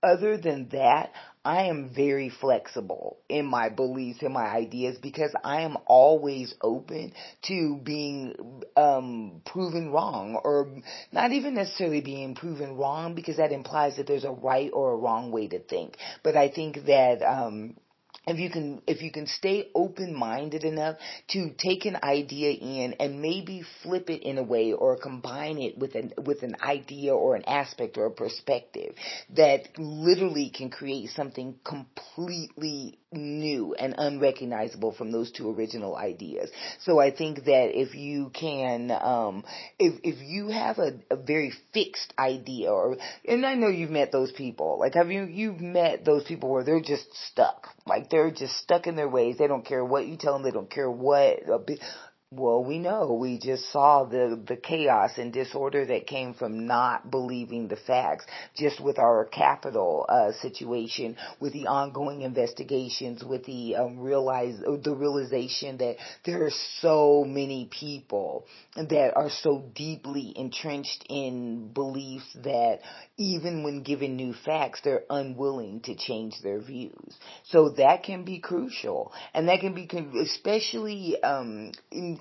Other 0.02 0.38
than 0.38 0.70
that, 0.70 1.12
I 1.44 1.64
am 1.64 1.90
very 1.94 2.28
flexible 2.28 3.18
in 3.28 3.46
my 3.46 3.68
beliefs 3.68 4.22
and 4.22 4.32
my 4.32 4.46
ideas 4.46 4.98
because 5.00 5.34
I 5.44 5.62
am 5.62 5.76
always 5.86 6.54
open 6.62 7.12
to 7.42 7.80
being 7.82 8.62
um, 8.76 9.42
proven 9.46 9.90
wrong 9.90 10.40
or 10.42 10.82
not 11.12 11.32
even 11.32 11.54
necessarily 11.54 12.00
being 12.00 12.34
proven 12.34 12.76
wrong 12.76 13.14
because 13.14 13.36
that 13.36 13.52
implies 13.52 13.96
that 13.96 14.06
there's 14.06 14.24
a 14.24 14.30
right 14.30 14.70
or 14.72 14.92
a 14.92 14.96
wrong 14.96 15.32
way 15.32 15.48
to 15.48 15.58
think. 15.60 15.96
But 16.22 16.36
I 16.36 16.50
think 16.50 16.86
that 16.86 17.22
um, 17.22 17.76
if 18.26 18.38
you 18.38 18.50
can 18.50 18.82
if 18.86 19.02
you 19.02 19.10
can 19.10 19.26
stay 19.26 19.70
open 19.74 20.14
minded 20.14 20.64
enough 20.64 20.96
to 21.28 21.50
take 21.58 21.86
an 21.86 21.96
idea 22.02 22.50
in 22.52 22.94
and 23.00 23.20
maybe 23.20 23.62
flip 23.82 24.10
it 24.10 24.22
in 24.22 24.38
a 24.38 24.42
way 24.42 24.72
or 24.72 24.96
combine 24.96 25.58
it 25.58 25.78
with 25.78 25.94
an 25.94 26.12
with 26.22 26.42
an 26.42 26.54
idea 26.62 27.14
or 27.14 27.34
an 27.34 27.44
aspect 27.46 27.98
or 27.98 28.06
a 28.06 28.10
perspective 28.10 28.94
that 29.34 29.78
literally 29.78 30.50
can 30.50 30.70
create 30.70 31.10
something 31.10 31.58
completely 31.64 32.99
new 33.12 33.74
and 33.74 33.94
unrecognizable 33.98 34.92
from 34.92 35.10
those 35.10 35.30
two 35.32 35.50
original 35.50 35.96
ideas. 35.96 36.50
So 36.80 37.00
I 37.00 37.10
think 37.10 37.44
that 37.44 37.70
if 37.78 37.94
you 37.94 38.30
can, 38.32 38.90
um, 38.90 39.44
if 39.78 40.00
if 40.04 40.20
you 40.20 40.48
have 40.48 40.78
a, 40.78 41.00
a 41.10 41.16
very 41.16 41.52
fixed 41.72 42.14
idea, 42.18 42.70
or 42.70 42.96
and 43.26 43.44
I 43.44 43.54
know 43.54 43.68
you've 43.68 43.90
met 43.90 44.12
those 44.12 44.32
people. 44.32 44.78
Like 44.78 44.94
have 44.94 45.10
you 45.10 45.24
you've 45.24 45.60
met 45.60 46.04
those 46.04 46.24
people 46.24 46.50
where 46.50 46.64
they're 46.64 46.80
just 46.80 47.06
stuck, 47.30 47.68
like 47.86 48.10
they're 48.10 48.30
just 48.30 48.56
stuck 48.58 48.86
in 48.86 48.96
their 48.96 49.08
ways. 49.08 49.36
They 49.38 49.48
don't 49.48 49.66
care 49.66 49.84
what 49.84 50.06
you 50.06 50.16
tell 50.16 50.34
them. 50.34 50.42
They 50.42 50.50
don't 50.50 50.70
care 50.70 50.90
what 50.90 51.40
well, 52.32 52.62
we 52.62 52.78
know. 52.78 53.14
We 53.20 53.40
just 53.40 53.72
saw 53.72 54.04
the, 54.04 54.40
the 54.46 54.54
chaos 54.54 55.18
and 55.18 55.32
disorder 55.32 55.84
that 55.86 56.06
came 56.06 56.32
from 56.32 56.64
not 56.64 57.10
believing 57.10 57.66
the 57.66 57.74
facts, 57.74 58.24
just 58.56 58.80
with 58.80 59.00
our 59.00 59.24
Capitol, 59.24 60.06
uh, 60.08 60.30
situation, 60.40 61.16
with 61.40 61.52
the 61.52 61.66
ongoing 61.66 62.22
investigations, 62.22 63.24
with 63.24 63.44
the, 63.46 63.74
um, 63.74 63.98
realize, 63.98 64.60
the 64.60 64.94
realization 64.96 65.78
that 65.78 65.96
there 66.24 66.44
are 66.44 66.52
so 66.78 67.24
many 67.26 67.68
people 67.68 68.46
that 68.76 69.12
are 69.16 69.30
so 69.42 69.64
deeply 69.74 70.32
entrenched 70.36 71.04
in 71.08 71.72
beliefs 71.72 72.32
that 72.44 72.78
even 73.20 73.62
when 73.62 73.82
given 73.82 74.16
new 74.16 74.32
facts, 74.32 74.80
they're 74.82 75.04
unwilling 75.10 75.80
to 75.82 75.94
change 75.94 76.40
their 76.42 76.58
views. 76.58 77.14
So 77.44 77.74
that 77.76 78.02
can 78.02 78.24
be 78.24 78.38
crucial. 78.38 79.12
And 79.34 79.46
that 79.48 79.60
can 79.60 79.74
be, 79.74 79.86
especially, 80.22 81.22
um, 81.22 81.72
in, 81.90 82.18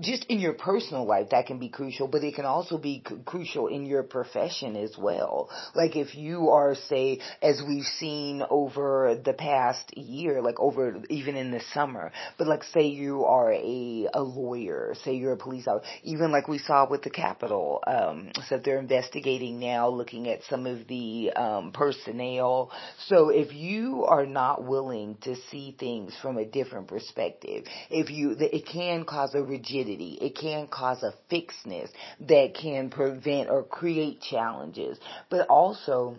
just 0.00 0.24
in 0.24 0.40
your 0.40 0.54
personal 0.54 1.06
life, 1.06 1.28
that 1.30 1.46
can 1.46 1.60
be 1.60 1.68
crucial, 1.68 2.08
but 2.08 2.24
it 2.24 2.34
can 2.34 2.46
also 2.46 2.78
be 2.78 3.00
c- 3.08 3.14
crucial 3.24 3.68
in 3.68 3.86
your 3.86 4.02
profession 4.02 4.74
as 4.74 4.96
well. 4.98 5.48
Like 5.76 5.94
if 5.94 6.16
you 6.16 6.50
are, 6.50 6.74
say, 6.74 7.20
as 7.40 7.62
we've 7.64 7.84
seen 7.84 8.42
over 8.50 9.20
the 9.24 9.34
past 9.34 9.96
year, 9.96 10.42
like 10.42 10.58
over 10.58 11.00
even 11.10 11.36
in 11.36 11.52
the 11.52 11.60
summer, 11.72 12.10
but 12.38 12.48
like 12.48 12.64
say 12.64 12.88
you 12.88 13.24
are 13.24 13.52
a, 13.52 14.08
a 14.12 14.20
lawyer, 14.20 14.96
say 15.04 15.14
you're 15.14 15.34
a 15.34 15.36
police 15.36 15.68
officer, 15.68 15.86
even 16.02 16.32
like 16.32 16.48
we 16.48 16.58
saw 16.58 16.90
with 16.90 17.02
the 17.02 17.10
Capitol, 17.10 17.84
um, 17.86 18.32
so 18.48 18.58
they're 18.58 18.80
investigating 18.80 19.60
now, 19.60 19.88
looking 19.88 20.26
at 20.26 20.39
some 20.48 20.66
of 20.66 20.86
the 20.88 21.32
um, 21.32 21.72
personnel. 21.72 22.70
So 23.06 23.30
if 23.30 23.52
you 23.52 24.04
are 24.04 24.26
not 24.26 24.64
willing 24.64 25.16
to 25.22 25.36
see 25.50 25.76
things 25.78 26.14
from 26.22 26.38
a 26.38 26.44
different 26.44 26.88
perspective, 26.88 27.64
if 27.90 28.10
you, 28.10 28.36
it 28.38 28.66
can 28.66 29.04
cause 29.04 29.34
a 29.34 29.42
rigidity. 29.42 30.18
It 30.20 30.36
can 30.40 30.68
cause 30.68 31.02
a 31.02 31.12
fixedness 31.28 31.90
that 32.28 32.54
can 32.60 32.90
prevent 32.90 33.50
or 33.50 33.62
create 33.62 34.20
challenges. 34.22 34.98
But 35.28 35.48
also, 35.48 36.16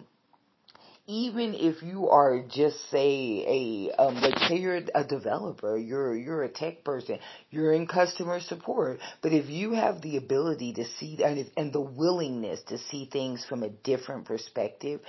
even 1.11 1.53
if 1.55 1.83
you 1.83 2.07
are 2.07 2.41
just 2.47 2.89
say 2.89 3.43
a 3.45 4.01
um, 4.01 4.15
like 4.21 4.39
say 4.47 4.55
you're 4.55 4.79
a 4.95 5.03
developer, 5.03 5.77
you're 5.77 6.15
you're 6.15 6.43
a 6.43 6.49
tech 6.49 6.85
person, 6.85 7.19
you're 7.49 7.73
in 7.73 7.85
customer 7.85 8.39
support, 8.39 8.99
but 9.21 9.33
if 9.33 9.49
you 9.49 9.73
have 9.73 10.01
the 10.01 10.15
ability 10.15 10.71
to 10.73 10.85
see 10.97 11.21
and 11.21 11.51
and 11.57 11.73
the 11.73 11.81
willingness 11.81 12.61
to 12.69 12.77
see 12.77 13.09
things 13.11 13.45
from 13.49 13.61
a 13.63 13.69
different 13.69 14.23
perspective, 14.23 15.01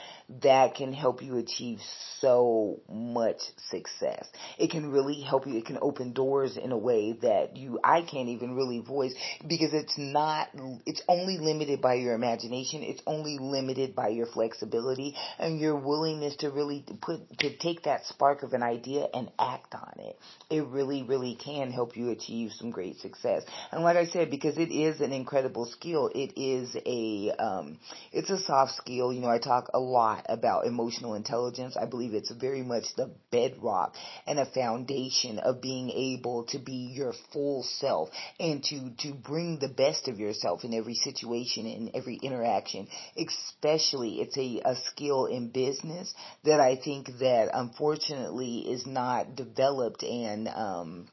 that 0.42 0.74
can 0.74 0.92
help 0.92 1.22
you 1.22 1.36
achieve 1.36 1.78
so 2.18 2.80
much 2.90 3.40
success. 3.70 4.26
It 4.58 4.72
can 4.72 4.90
really 4.90 5.20
help 5.20 5.46
you. 5.46 5.56
It 5.56 5.66
can 5.66 5.78
open 5.80 6.12
doors 6.14 6.56
in 6.56 6.72
a 6.72 6.78
way 6.78 7.12
that 7.22 7.56
you 7.56 7.78
I 7.84 8.02
can't 8.02 8.28
even 8.28 8.56
really 8.56 8.80
voice 8.80 9.14
because 9.46 9.72
it's 9.72 9.94
not. 9.96 10.48
It's 10.84 11.02
only 11.06 11.38
limited 11.38 11.80
by 11.80 11.94
your 11.94 12.14
imagination. 12.14 12.82
It's 12.82 13.02
only 13.06 13.38
limited 13.38 13.94
by 13.94 14.08
your 14.08 14.26
flexibility 14.26 15.14
and 15.38 15.60
your 15.60 15.78
willingness 15.92 16.36
to 16.36 16.50
really 16.50 16.82
put 17.02 17.20
to 17.38 17.54
take 17.58 17.82
that 17.82 18.06
spark 18.06 18.42
of 18.42 18.54
an 18.54 18.62
idea 18.62 19.06
and 19.12 19.30
act 19.38 19.74
on 19.74 19.92
it. 19.98 20.18
It 20.48 20.64
really, 20.64 21.02
really 21.02 21.34
can 21.34 21.70
help 21.70 21.96
you 21.98 22.08
achieve 22.08 22.52
some 22.52 22.70
great 22.70 22.98
success. 23.00 23.42
And 23.70 23.84
like 23.84 23.98
I 23.98 24.06
said, 24.06 24.30
because 24.30 24.56
it 24.56 24.70
is 24.72 25.02
an 25.02 25.12
incredible 25.12 25.66
skill, 25.66 26.10
it 26.14 26.32
is 26.40 26.74
a 26.86 27.32
um, 27.38 27.78
it's 28.10 28.30
a 28.30 28.38
soft 28.38 28.72
skill. 28.76 29.12
You 29.12 29.20
know, 29.20 29.28
I 29.28 29.38
talk 29.38 29.68
a 29.74 29.78
lot 29.78 30.24
about 30.30 30.66
emotional 30.66 31.12
intelligence. 31.14 31.76
I 31.76 31.84
believe 31.84 32.14
it's 32.14 32.30
very 32.30 32.62
much 32.62 32.84
the 32.96 33.10
bedrock 33.30 33.94
and 34.26 34.38
a 34.38 34.46
foundation 34.46 35.40
of 35.40 35.60
being 35.60 35.90
able 35.90 36.44
to 36.52 36.58
be 36.58 36.90
your 36.96 37.12
full 37.34 37.64
self 37.64 38.08
and 38.40 38.64
to 38.64 38.90
to 39.02 39.12
bring 39.12 39.58
the 39.58 39.68
best 39.68 40.08
of 40.08 40.18
yourself 40.18 40.64
in 40.64 40.72
every 40.72 40.94
situation 40.94 41.66
in 41.66 41.90
every 41.94 42.16
interaction. 42.16 42.88
Especially, 43.14 44.22
it's 44.22 44.38
a, 44.38 44.62
a 44.64 44.76
skill 44.86 45.26
in 45.26 45.48
business 45.48 45.71
business 45.72 46.14
that 46.44 46.60
I 46.60 46.76
think 46.76 47.06
that 47.18 47.50
unfortunately 47.52 48.58
is 48.58 48.86
not 48.86 49.36
developed 49.36 50.02
and 50.02 50.48
um, 50.48 51.08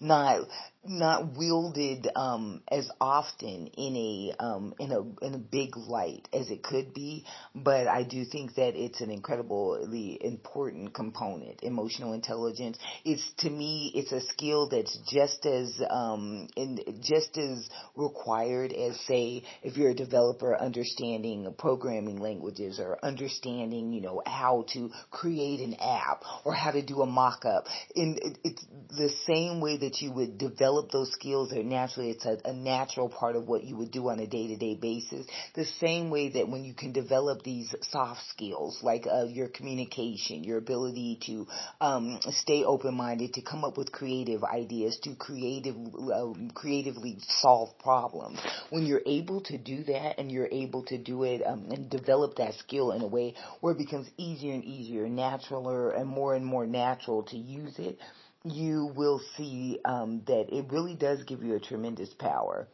not 0.00 0.40
not 0.84 1.36
wielded 1.36 2.08
um, 2.14 2.62
as 2.70 2.88
often 3.00 3.66
in 3.76 3.96
a 3.96 4.42
um, 4.42 4.74
in 4.78 4.92
a 4.92 5.24
in 5.24 5.34
a 5.34 5.38
big 5.38 5.76
light 5.76 6.28
as 6.32 6.50
it 6.50 6.62
could 6.62 6.94
be, 6.94 7.24
but 7.54 7.88
I 7.88 8.04
do 8.04 8.24
think 8.24 8.54
that 8.54 8.76
it's 8.76 9.00
an 9.00 9.10
incredibly 9.10 10.18
important 10.20 10.94
component. 10.94 11.62
Emotional 11.62 12.12
intelligence. 12.12 12.78
It's 13.04 13.28
to 13.38 13.50
me, 13.50 13.90
it's 13.94 14.12
a 14.12 14.20
skill 14.20 14.68
that's 14.68 14.96
just 15.10 15.44
as 15.46 15.80
um, 15.90 16.48
in 16.56 16.78
just 17.02 17.36
as 17.36 17.68
required 17.96 18.72
as 18.72 18.98
say 19.06 19.42
if 19.62 19.76
you're 19.76 19.90
a 19.90 19.94
developer 19.94 20.56
understanding 20.56 21.52
programming 21.58 22.20
languages 22.20 22.78
or 22.78 22.98
understanding 23.02 23.92
you 23.92 24.00
know 24.00 24.22
how 24.26 24.64
to 24.72 24.90
create 25.10 25.60
an 25.60 25.74
app 25.74 26.22
or 26.44 26.54
how 26.54 26.70
to 26.70 26.82
do 26.82 27.02
a 27.02 27.06
mock-up. 27.06 27.66
In 27.96 28.16
it's 28.44 28.64
the 28.90 29.10
same 29.26 29.60
way 29.60 29.76
that 29.78 30.00
you 30.00 30.12
would 30.12 30.38
develop 30.38 30.67
develop 30.68 30.90
those 30.90 31.10
skills 31.12 31.50
are 31.54 31.62
naturally, 31.62 32.10
it's 32.10 32.26
a, 32.26 32.36
a 32.44 32.52
natural 32.52 33.08
part 33.08 33.36
of 33.36 33.48
what 33.48 33.64
you 33.64 33.74
would 33.74 33.90
do 33.90 34.10
on 34.10 34.20
a 34.20 34.26
day 34.26 34.48
to 34.48 34.56
day 34.56 34.74
basis. 34.74 35.26
The 35.54 35.64
same 35.64 36.10
way 36.10 36.28
that 36.30 36.46
when 36.46 36.62
you 36.62 36.74
can 36.74 36.92
develop 36.92 37.42
these 37.42 37.74
soft 37.90 38.20
skills, 38.28 38.78
like 38.82 39.06
uh, 39.10 39.24
your 39.24 39.48
communication, 39.48 40.44
your 40.44 40.58
ability 40.58 41.20
to 41.24 41.46
um, 41.80 42.18
stay 42.28 42.64
open 42.64 42.94
minded, 42.94 43.32
to 43.34 43.40
come 43.40 43.64
up 43.64 43.78
with 43.78 43.92
creative 43.92 44.44
ideas, 44.44 44.98
to 45.04 45.14
creative, 45.14 45.74
um, 45.74 46.50
creatively 46.54 47.16
solve 47.40 47.70
problems. 47.78 48.38
When 48.68 48.84
you're 48.84 49.02
able 49.06 49.40
to 49.44 49.56
do 49.56 49.84
that 49.84 50.18
and 50.18 50.30
you're 50.30 50.50
able 50.52 50.84
to 50.86 50.98
do 50.98 51.22
it 51.22 51.40
um, 51.46 51.68
and 51.70 51.88
develop 51.88 52.36
that 52.36 52.54
skill 52.56 52.92
in 52.92 53.00
a 53.00 53.06
way 53.06 53.34
where 53.60 53.72
it 53.72 53.78
becomes 53.78 54.06
easier 54.18 54.52
and 54.52 54.64
easier, 54.64 55.06
naturaler 55.06 55.98
and 55.98 56.06
more 56.06 56.34
and 56.34 56.44
more 56.44 56.66
natural 56.66 57.22
to 57.22 57.38
use 57.38 57.78
it, 57.78 57.98
you 58.44 58.92
will 58.94 59.20
see 59.36 59.78
um, 59.84 60.22
that 60.26 60.46
it 60.52 60.66
really 60.70 60.94
does 60.94 61.22
give 61.24 61.42
you 61.42 61.54
a 61.54 61.60
tremendous 61.60 62.12
power. 62.14 62.68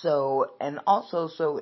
So, 0.00 0.52
and 0.60 0.80
also, 0.86 1.28
so, 1.28 1.60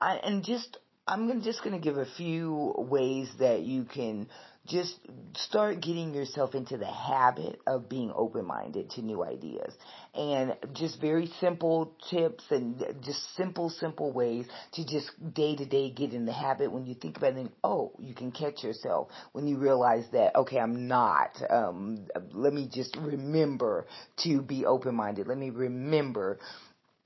I, 0.00 0.16
and 0.16 0.44
just, 0.44 0.78
I'm 1.06 1.42
just 1.42 1.62
going 1.62 1.74
to 1.74 1.82
give 1.82 1.96
a 1.96 2.06
few 2.16 2.74
ways 2.76 3.28
that 3.38 3.62
you 3.62 3.84
can 3.84 4.28
just 4.68 4.98
start 5.34 5.80
getting 5.80 6.14
yourself 6.14 6.54
into 6.54 6.76
the 6.76 6.86
habit 6.86 7.60
of 7.66 7.88
being 7.88 8.12
open-minded 8.14 8.90
to 8.90 9.02
new 9.02 9.24
ideas. 9.24 9.72
And 10.14 10.56
just 10.74 11.00
very 11.00 11.30
simple 11.40 11.94
tips 12.10 12.44
and 12.50 12.82
just 13.02 13.34
simple 13.36 13.70
simple 13.70 14.12
ways 14.12 14.46
to 14.72 14.84
just 14.84 15.10
day 15.34 15.56
to 15.56 15.64
day 15.64 15.90
get 15.90 16.12
in 16.12 16.26
the 16.26 16.32
habit 16.32 16.72
when 16.72 16.86
you 16.86 16.94
think 16.94 17.16
about 17.16 17.34
it 17.34 17.50
oh 17.62 17.92
you 17.98 18.14
can 18.14 18.32
catch 18.32 18.62
yourself 18.62 19.08
when 19.32 19.46
you 19.46 19.56
realize 19.58 20.04
that 20.12 20.34
okay 20.34 20.58
i'm 20.58 20.88
not 20.88 21.30
um 21.50 22.06
let 22.32 22.52
me 22.52 22.68
just 22.72 22.96
remember 22.96 23.86
to 24.24 24.42
be 24.42 24.64
open-minded. 24.66 25.26
Let 25.26 25.38
me 25.38 25.50
remember 25.50 26.38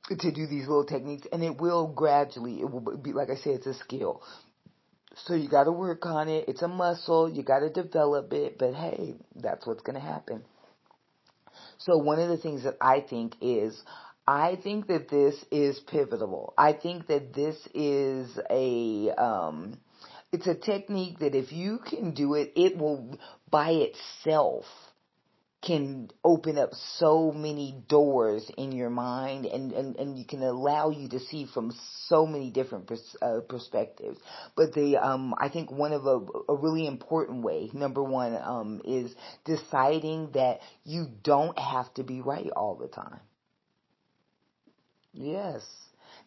to 0.08 0.32
do 0.32 0.46
these 0.46 0.66
little 0.66 0.84
techniques 0.84 1.26
and 1.32 1.42
it 1.44 1.60
will 1.60 1.86
gradually 1.86 2.60
it 2.60 2.70
will 2.70 2.96
be 2.96 3.12
like 3.12 3.30
i 3.30 3.36
said 3.36 3.54
it's 3.54 3.66
a 3.66 3.74
skill 3.74 4.20
so 5.16 5.34
you 5.34 5.48
got 5.48 5.64
to 5.64 5.72
work 5.72 6.06
on 6.06 6.28
it. 6.28 6.48
It's 6.48 6.62
a 6.62 6.68
muscle. 6.68 7.28
You 7.28 7.42
got 7.42 7.60
to 7.60 7.70
develop 7.70 8.32
it. 8.32 8.58
But 8.58 8.74
hey, 8.74 9.14
that's 9.36 9.66
what's 9.66 9.82
going 9.82 9.94
to 9.94 10.06
happen. 10.06 10.42
So 11.78 11.98
one 11.98 12.18
of 12.18 12.28
the 12.28 12.38
things 12.38 12.64
that 12.64 12.76
I 12.80 13.00
think 13.00 13.34
is, 13.40 13.80
I 14.26 14.56
think 14.62 14.86
that 14.86 15.08
this 15.08 15.34
is 15.50 15.80
pivotal. 15.80 16.54
I 16.56 16.72
think 16.72 17.08
that 17.08 17.34
this 17.34 17.56
is 17.74 18.38
a, 18.50 19.10
um, 19.20 19.78
it's 20.30 20.46
a 20.46 20.54
technique 20.54 21.18
that 21.18 21.34
if 21.34 21.52
you 21.52 21.78
can 21.78 22.12
do 22.12 22.34
it, 22.34 22.52
it 22.56 22.78
will 22.78 23.18
by 23.50 23.70
itself 23.70 24.64
can 25.62 26.10
open 26.24 26.58
up 26.58 26.70
so 26.98 27.30
many 27.30 27.82
doors 27.88 28.50
in 28.58 28.72
your 28.72 28.90
mind 28.90 29.46
and, 29.46 29.72
and, 29.72 29.96
and 29.96 30.18
you 30.18 30.24
can 30.24 30.42
allow 30.42 30.90
you 30.90 31.08
to 31.08 31.20
see 31.20 31.46
from 31.46 31.72
so 32.08 32.26
many 32.26 32.50
different 32.50 32.88
pers- 32.88 33.16
uh, 33.22 33.40
perspectives. 33.48 34.18
But 34.56 34.74
the, 34.74 34.96
um, 34.96 35.34
I 35.38 35.48
think 35.48 35.70
one 35.70 35.92
of 35.92 36.04
a, 36.04 36.18
a 36.52 36.56
really 36.56 36.86
important 36.86 37.44
way, 37.44 37.70
number 37.72 38.02
one, 38.02 38.36
um, 38.36 38.80
is 38.84 39.14
deciding 39.44 40.32
that 40.32 40.60
you 40.84 41.06
don't 41.22 41.58
have 41.58 41.92
to 41.94 42.02
be 42.02 42.20
right 42.20 42.50
all 42.56 42.74
the 42.74 42.88
time. 42.88 43.20
Yes. 45.12 45.62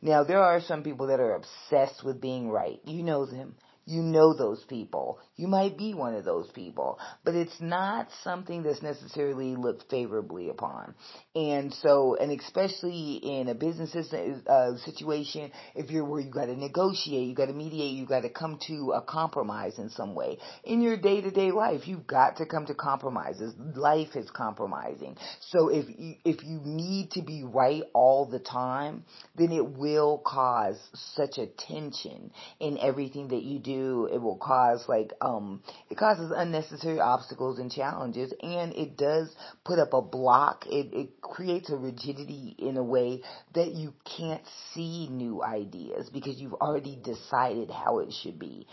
Now 0.01 0.24
there 0.24 0.42
are 0.42 0.62
some 0.62 0.84
people 0.84 1.08
that 1.08 1.20
are 1.20 1.36
obsessed 1.36 2.04
with 2.04 2.22
being 2.22 2.50
right. 2.50 2.80
You 2.86 3.04
know 3.04 3.25
them. 3.25 3.56
You 3.86 4.01
know 4.01 4.34
those 4.34 4.63
people. 4.63 5.20
You 5.36 5.48
might 5.48 5.77
be 5.77 5.94
one 5.94 6.15
of 6.15 6.24
those 6.24 6.50
people, 6.51 7.00
but 7.24 7.36
it's 7.36 7.60
not 7.60 8.08
something 8.24 8.63
that's 8.63 8.82
necessarily 8.82 9.56
looked 9.56 9.89
favorably 9.89 10.50
upon. 10.50 10.96
And 11.36 11.74
so, 11.74 12.15
and 12.15 12.32
especially 12.39 13.15
in 13.15 13.50
a 13.50 13.56
business 13.56 13.96
uh, 13.96 14.77
situation, 14.77 15.51
if 15.75 15.92
you're 15.92 16.06
where 16.06 16.22
you 16.22 16.32
got 16.32 16.46
to 16.46 16.56
negotiate, 16.56 17.27
you 17.27 17.36
got 17.36 17.48
to 17.48 17.54
mediate, 17.54 17.94
you 17.94 18.06
got 18.06 18.22
to 18.22 18.30
come 18.30 18.60
to 18.68 18.94
a 18.96 19.01
compromise 19.01 19.77
in 19.77 19.89
some 19.89 20.15
way. 20.15 20.38
In 20.63 20.82
your 20.82 20.96
day 20.96 21.20
to 21.22 21.32
day 21.32 21.51
life, 21.51 21.82
you've 21.86 22.08
got 22.08 22.38
to 22.38 22.46
come 22.46 22.65
to 22.68 22.74
compromises. 22.74 23.54
Life 23.75 24.15
is 24.15 24.30
compromising. 24.32 25.18
So 25.50 25.70
if 25.70 25.86
you, 25.98 26.15
if 26.24 26.44
you 26.44 26.62
need 26.63 27.12
to 27.12 27.22
be 27.22 27.44
right 27.44 27.84
all 27.94 28.25
the 28.25 28.39
time, 28.39 29.04
then 29.36 29.51
it 29.51 29.77
will 29.77 30.22
cause 30.25 30.80
such 30.94 31.38
a 31.38 31.48
tension 31.48 32.32
in 32.60 32.77
everything 32.77 33.30
that 33.30 33.43
you 33.43 33.60
do 33.60 34.10
it 34.12 34.21
will 34.21 34.38
cause 34.38 34.86
like 34.88 35.12
um 35.25 35.61
it 35.89 35.97
causes 35.97 36.31
unnecessary 36.35 36.99
obstacles 36.99 37.59
and 37.59 37.71
challenges 37.71 38.33
and 38.41 38.73
it 38.73 38.97
does 38.97 39.35
put 39.63 39.79
up 39.79 39.93
a 39.93 40.01
block. 40.01 40.65
It 40.67 40.93
it 40.93 41.21
creates 41.21 41.69
a 41.69 41.75
rigidity 41.75 42.55
in 42.59 42.77
a 42.77 42.83
way 42.83 43.21
that 43.53 43.73
you 43.73 43.93
can't 44.17 44.43
see 44.73 45.07
new 45.09 45.43
ideas 45.43 46.09
because 46.09 46.39
you've 46.39 46.53
already 46.53 46.97
decided 47.03 47.71
how 47.71 47.99
it 47.99 48.13
should 48.13 48.39
be. 48.39 48.67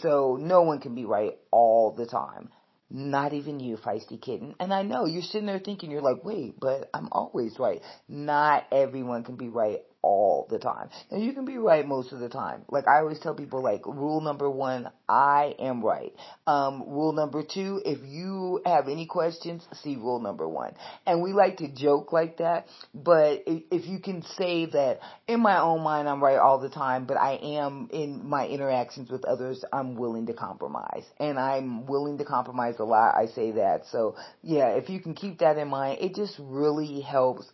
So 0.00 0.38
no 0.40 0.62
one 0.62 0.80
can 0.80 0.94
be 0.94 1.04
right 1.04 1.38
all 1.50 1.92
the 1.92 2.06
time. 2.06 2.50
Not 2.88 3.32
even 3.32 3.58
you, 3.58 3.76
feisty 3.76 4.20
kitten. 4.20 4.54
And 4.60 4.72
I 4.72 4.82
know 4.82 5.06
you're 5.06 5.22
sitting 5.22 5.46
there 5.46 5.58
thinking, 5.58 5.90
you're 5.90 6.02
like, 6.02 6.24
wait, 6.24 6.54
but 6.60 6.88
I'm 6.94 7.08
always 7.10 7.58
right. 7.58 7.82
Not 8.08 8.64
everyone 8.70 9.24
can 9.24 9.34
be 9.34 9.48
right 9.48 9.80
all 10.02 10.46
the 10.48 10.58
time. 10.58 10.88
And 11.10 11.24
you 11.24 11.32
can 11.32 11.44
be 11.44 11.58
right 11.58 11.86
most 11.86 12.12
of 12.12 12.20
the 12.20 12.28
time. 12.28 12.62
Like 12.68 12.86
I 12.86 12.98
always 12.98 13.18
tell 13.18 13.34
people 13.34 13.62
like 13.62 13.84
rule 13.86 14.20
number 14.20 14.48
one, 14.50 14.88
I 15.08 15.54
am 15.58 15.84
right. 15.84 16.12
Um, 16.46 16.84
rule 16.86 17.12
number 17.12 17.42
two, 17.42 17.80
if 17.84 17.98
you 18.04 18.60
have 18.64 18.88
any 18.88 19.06
questions, 19.06 19.66
see 19.82 19.96
rule 19.96 20.20
number 20.20 20.48
one. 20.48 20.74
And 21.06 21.22
we 21.22 21.32
like 21.32 21.56
to 21.58 21.68
joke 21.68 22.12
like 22.12 22.38
that, 22.38 22.66
but 22.94 23.42
if, 23.46 23.62
if 23.70 23.86
you 23.86 23.98
can 23.98 24.22
say 24.22 24.66
that 24.66 25.00
in 25.26 25.40
my 25.40 25.60
own 25.60 25.82
mind 25.82 26.08
I'm 26.08 26.22
right 26.22 26.38
all 26.38 26.60
the 26.60 26.70
time, 26.70 27.06
but 27.06 27.16
I 27.16 27.38
am 27.42 27.88
in 27.92 28.28
my 28.28 28.46
interactions 28.46 29.10
with 29.10 29.24
others, 29.24 29.64
I'm 29.72 29.96
willing 29.96 30.26
to 30.26 30.34
compromise. 30.34 31.04
And 31.18 31.38
I'm 31.38 31.86
willing 31.86 32.18
to 32.18 32.24
compromise 32.24 32.76
a 32.78 32.84
lot. 32.84 33.16
I 33.16 33.26
say 33.26 33.52
that. 33.52 33.82
So 33.90 34.16
yeah, 34.42 34.68
if 34.68 34.88
you 34.88 35.00
can 35.00 35.14
keep 35.14 35.38
that 35.40 35.58
in 35.58 35.68
mind, 35.68 35.98
it 36.00 36.14
just 36.14 36.36
really 36.38 37.00
helps 37.00 37.50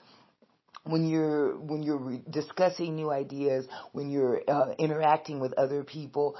when 0.84 1.08
you're 1.08 1.56
when 1.58 1.82
you're 1.82 2.18
discussing 2.30 2.96
new 2.96 3.10
ideas, 3.10 3.66
when 3.92 4.10
you're 4.10 4.42
uh, 4.48 4.72
interacting 4.78 5.40
with 5.40 5.52
other 5.54 5.84
people, 5.84 6.36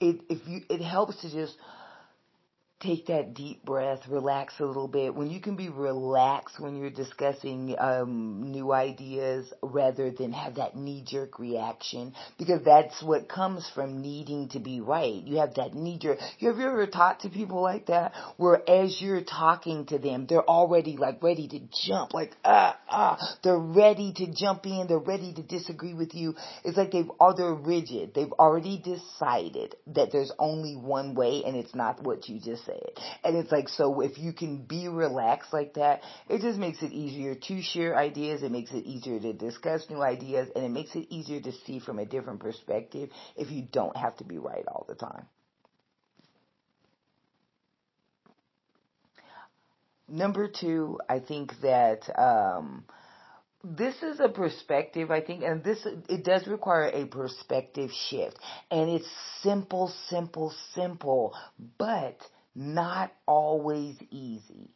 it 0.00 0.20
if 0.28 0.46
you 0.48 0.62
it 0.68 0.80
helps 0.82 1.20
to 1.22 1.30
just 1.30 1.56
take 2.84 3.06
that 3.06 3.34
deep 3.34 3.64
breath, 3.64 4.00
relax 4.08 4.54
a 4.60 4.64
little 4.64 4.88
bit. 4.88 5.14
When 5.14 5.30
you 5.30 5.40
can 5.40 5.56
be 5.56 5.70
relaxed 5.70 6.60
when 6.60 6.76
you're 6.76 6.90
discussing 6.90 7.74
um, 7.78 8.52
new 8.52 8.72
ideas 8.72 9.52
rather 9.62 10.10
than 10.10 10.32
have 10.32 10.56
that 10.56 10.76
knee 10.76 11.02
jerk 11.06 11.38
reaction, 11.38 12.14
because 12.38 12.62
that's 12.64 13.02
what 13.02 13.28
comes 13.28 13.68
from 13.74 14.02
needing 14.02 14.48
to 14.50 14.58
be 14.58 14.80
right. 14.80 15.22
You 15.24 15.38
have 15.38 15.54
that 15.54 15.74
knee 15.74 15.98
jerk. 15.98 16.18
Have 16.18 16.58
you 16.58 16.66
ever 16.66 16.86
talked 16.86 17.22
to 17.22 17.30
people 17.30 17.62
like 17.62 17.86
that, 17.86 18.12
where 18.36 18.68
as 18.68 19.00
you're 19.00 19.24
talking 19.24 19.86
to 19.86 19.98
them, 19.98 20.26
they're 20.28 20.48
already 20.48 20.96
like 20.96 21.22
ready 21.22 21.48
to 21.48 21.60
jump, 21.86 22.12
like 22.12 22.32
ah 22.44 22.78
ah, 22.90 23.36
they're 23.42 23.58
ready 23.58 24.12
to 24.16 24.26
jump 24.32 24.66
in, 24.66 24.86
they're 24.88 24.98
ready 24.98 25.32
to 25.32 25.42
disagree 25.42 25.94
with 25.94 26.14
you. 26.14 26.34
It's 26.64 26.76
like 26.76 26.92
they've 26.92 27.10
or 27.18 27.34
they're 27.34 27.54
rigid. 27.54 28.14
They've 28.14 28.32
already 28.32 28.78
decided 28.78 29.76
that 29.94 30.12
there's 30.12 30.32
only 30.38 30.76
one 30.76 31.14
way, 31.14 31.44
and 31.46 31.56
it's 31.56 31.74
not 31.74 32.02
what 32.02 32.28
you 32.28 32.38
just 32.40 32.64
said 32.66 32.73
it. 32.74 33.00
And 33.22 33.36
it's 33.36 33.52
like, 33.52 33.68
so 33.68 34.00
if 34.00 34.18
you 34.18 34.32
can 34.32 34.64
be 34.64 34.88
relaxed 34.88 35.52
like 35.52 35.74
that, 35.74 36.02
it 36.28 36.40
just 36.40 36.58
makes 36.58 36.82
it 36.82 36.92
easier 36.92 37.34
to 37.34 37.62
share 37.62 37.96
ideas. 37.96 38.42
It 38.42 38.52
makes 38.52 38.72
it 38.72 38.84
easier 38.84 39.20
to 39.20 39.32
discuss 39.32 39.86
new 39.88 40.02
ideas 40.02 40.48
and 40.54 40.64
it 40.64 40.70
makes 40.70 40.94
it 40.94 41.06
easier 41.10 41.40
to 41.40 41.52
see 41.66 41.80
from 41.80 41.98
a 41.98 42.06
different 42.06 42.40
perspective 42.40 43.10
if 43.36 43.50
you 43.50 43.66
don't 43.72 43.96
have 43.96 44.16
to 44.16 44.24
be 44.24 44.38
right 44.38 44.64
all 44.68 44.84
the 44.88 44.94
time. 44.94 45.26
Number 50.08 50.48
two, 50.48 50.98
I 51.08 51.18
think 51.20 51.52
that, 51.62 52.02
um, 52.20 52.84
this 53.64 54.02
is 54.02 54.20
a 54.20 54.28
perspective, 54.28 55.10
I 55.10 55.22
think, 55.22 55.42
and 55.42 55.64
this, 55.64 55.86
it 56.08 56.22
does 56.22 56.46
require 56.46 56.90
a 56.92 57.06
perspective 57.06 57.90
shift. 58.10 58.38
And 58.70 58.90
it's 58.90 59.08
simple, 59.42 59.90
simple, 60.08 60.52
simple, 60.74 61.34
but 61.78 62.18
not 62.54 63.12
always 63.26 63.96
easy. 64.10 64.70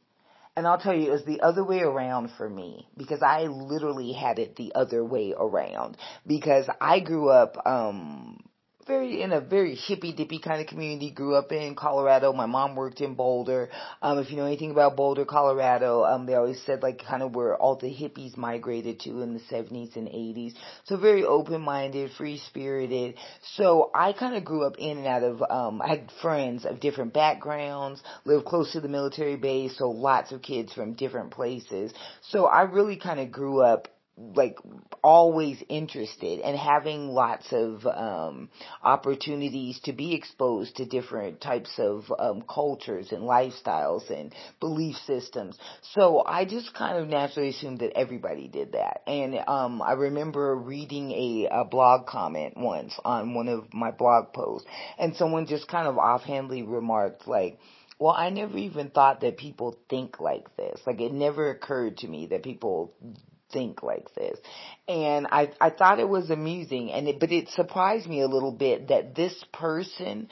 And 0.56 0.66
I'll 0.66 0.80
tell 0.80 0.94
you, 0.94 1.06
it 1.06 1.12
was 1.12 1.24
the 1.24 1.40
other 1.40 1.62
way 1.62 1.80
around 1.82 2.32
for 2.36 2.48
me 2.48 2.88
because 2.96 3.22
I 3.22 3.42
literally 3.42 4.12
had 4.12 4.40
it 4.40 4.56
the 4.56 4.72
other 4.74 5.04
way 5.04 5.32
around 5.38 5.96
because 6.26 6.68
I 6.80 6.98
grew 6.98 7.28
up, 7.28 7.64
um, 7.64 8.40
very 8.88 9.22
in 9.22 9.32
a 9.32 9.40
very 9.40 9.74
hippy 9.76 10.12
dippy 10.12 10.40
kind 10.40 10.60
of 10.60 10.66
community. 10.66 11.10
Grew 11.10 11.36
up 11.36 11.52
in 11.52 11.76
Colorado. 11.76 12.32
My 12.32 12.46
mom 12.46 12.74
worked 12.74 13.00
in 13.00 13.14
Boulder. 13.14 13.68
Um, 14.02 14.18
if 14.18 14.30
you 14.30 14.36
know 14.36 14.46
anything 14.46 14.72
about 14.72 14.96
Boulder, 14.96 15.24
Colorado, 15.24 16.04
um, 16.04 16.26
they 16.26 16.34
always 16.34 16.60
said 16.62 16.82
like 16.82 17.04
kind 17.04 17.22
of 17.22 17.34
where 17.36 17.54
all 17.56 17.76
the 17.76 17.86
hippies 17.86 18.36
migrated 18.36 18.98
to 19.00 19.20
in 19.20 19.34
the 19.34 19.40
70s 19.40 19.94
and 19.96 20.08
80s. 20.08 20.54
So 20.84 20.96
very 20.96 21.24
open 21.24 21.60
minded, 21.60 22.10
free 22.12 22.38
spirited. 22.38 23.14
So 23.54 23.90
I 23.94 24.12
kind 24.12 24.34
of 24.34 24.44
grew 24.44 24.64
up 24.64 24.78
in 24.78 24.98
and 24.98 25.06
out 25.06 25.22
of. 25.22 25.42
Um, 25.48 25.82
I 25.82 25.88
had 25.88 26.10
friends 26.22 26.64
of 26.64 26.80
different 26.80 27.12
backgrounds. 27.12 28.02
Lived 28.24 28.46
close 28.46 28.72
to 28.72 28.80
the 28.80 28.88
military 28.88 29.36
base, 29.36 29.76
so 29.78 29.90
lots 29.90 30.32
of 30.32 30.42
kids 30.42 30.72
from 30.72 30.94
different 30.94 31.30
places. 31.30 31.92
So 32.22 32.46
I 32.46 32.62
really 32.62 32.96
kind 32.96 33.20
of 33.20 33.30
grew 33.30 33.60
up 33.60 33.88
like 34.34 34.58
always 35.02 35.62
interested 35.68 36.40
and 36.40 36.58
having 36.58 37.08
lots 37.08 37.46
of 37.52 37.86
um 37.86 38.48
opportunities 38.82 39.78
to 39.84 39.92
be 39.92 40.14
exposed 40.14 40.76
to 40.76 40.84
different 40.84 41.40
types 41.40 41.70
of 41.78 42.04
um 42.18 42.42
cultures 42.52 43.12
and 43.12 43.22
lifestyles 43.22 44.10
and 44.10 44.34
belief 44.60 44.96
systems 45.06 45.56
so 45.94 46.24
i 46.26 46.44
just 46.44 46.74
kind 46.74 46.98
of 46.98 47.08
naturally 47.08 47.50
assumed 47.50 47.78
that 47.78 47.96
everybody 47.96 48.48
did 48.48 48.72
that 48.72 49.02
and 49.06 49.38
um 49.46 49.80
i 49.82 49.92
remember 49.92 50.56
reading 50.56 51.12
a, 51.12 51.48
a 51.50 51.64
blog 51.64 52.06
comment 52.06 52.54
once 52.56 52.98
on 53.04 53.34
one 53.34 53.48
of 53.48 53.72
my 53.72 53.92
blog 53.92 54.32
posts 54.32 54.66
and 54.98 55.14
someone 55.14 55.46
just 55.46 55.68
kind 55.68 55.86
of 55.86 55.96
offhandedly 55.96 56.62
remarked 56.62 57.28
like 57.28 57.58
well, 58.00 58.14
I 58.16 58.30
never 58.30 58.56
even 58.56 58.90
thought 58.90 59.22
that 59.22 59.38
people 59.38 59.76
think 59.90 60.20
like 60.20 60.56
this. 60.56 60.80
Like 60.86 61.00
it 61.00 61.12
never 61.12 61.50
occurred 61.50 61.98
to 61.98 62.08
me 62.08 62.26
that 62.26 62.44
people 62.44 62.94
think 63.52 63.82
like 63.82 64.14
this. 64.14 64.38
And 64.86 65.26
I, 65.30 65.52
I 65.60 65.70
thought 65.70 66.00
it 66.00 66.08
was 66.08 66.30
amusing 66.30 66.90
and 66.92 67.08
it, 67.08 67.20
but 67.20 67.32
it 67.32 67.48
surprised 67.50 68.06
me 68.06 68.20
a 68.20 68.28
little 68.28 68.52
bit 68.52 68.88
that 68.88 69.14
this 69.14 69.44
person, 69.52 70.28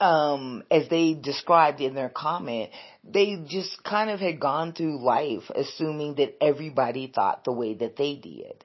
um, 0.00 0.62
as 0.70 0.88
they 0.88 1.14
described 1.14 1.80
in 1.80 1.94
their 1.94 2.08
comment, 2.08 2.70
they 3.04 3.36
just 3.46 3.82
kind 3.84 4.10
of 4.10 4.20
had 4.20 4.40
gone 4.40 4.72
through 4.72 5.04
life 5.04 5.50
assuming 5.54 6.16
that 6.16 6.42
everybody 6.42 7.10
thought 7.14 7.44
the 7.44 7.52
way 7.52 7.74
that 7.74 7.96
they 7.96 8.14
did. 8.14 8.64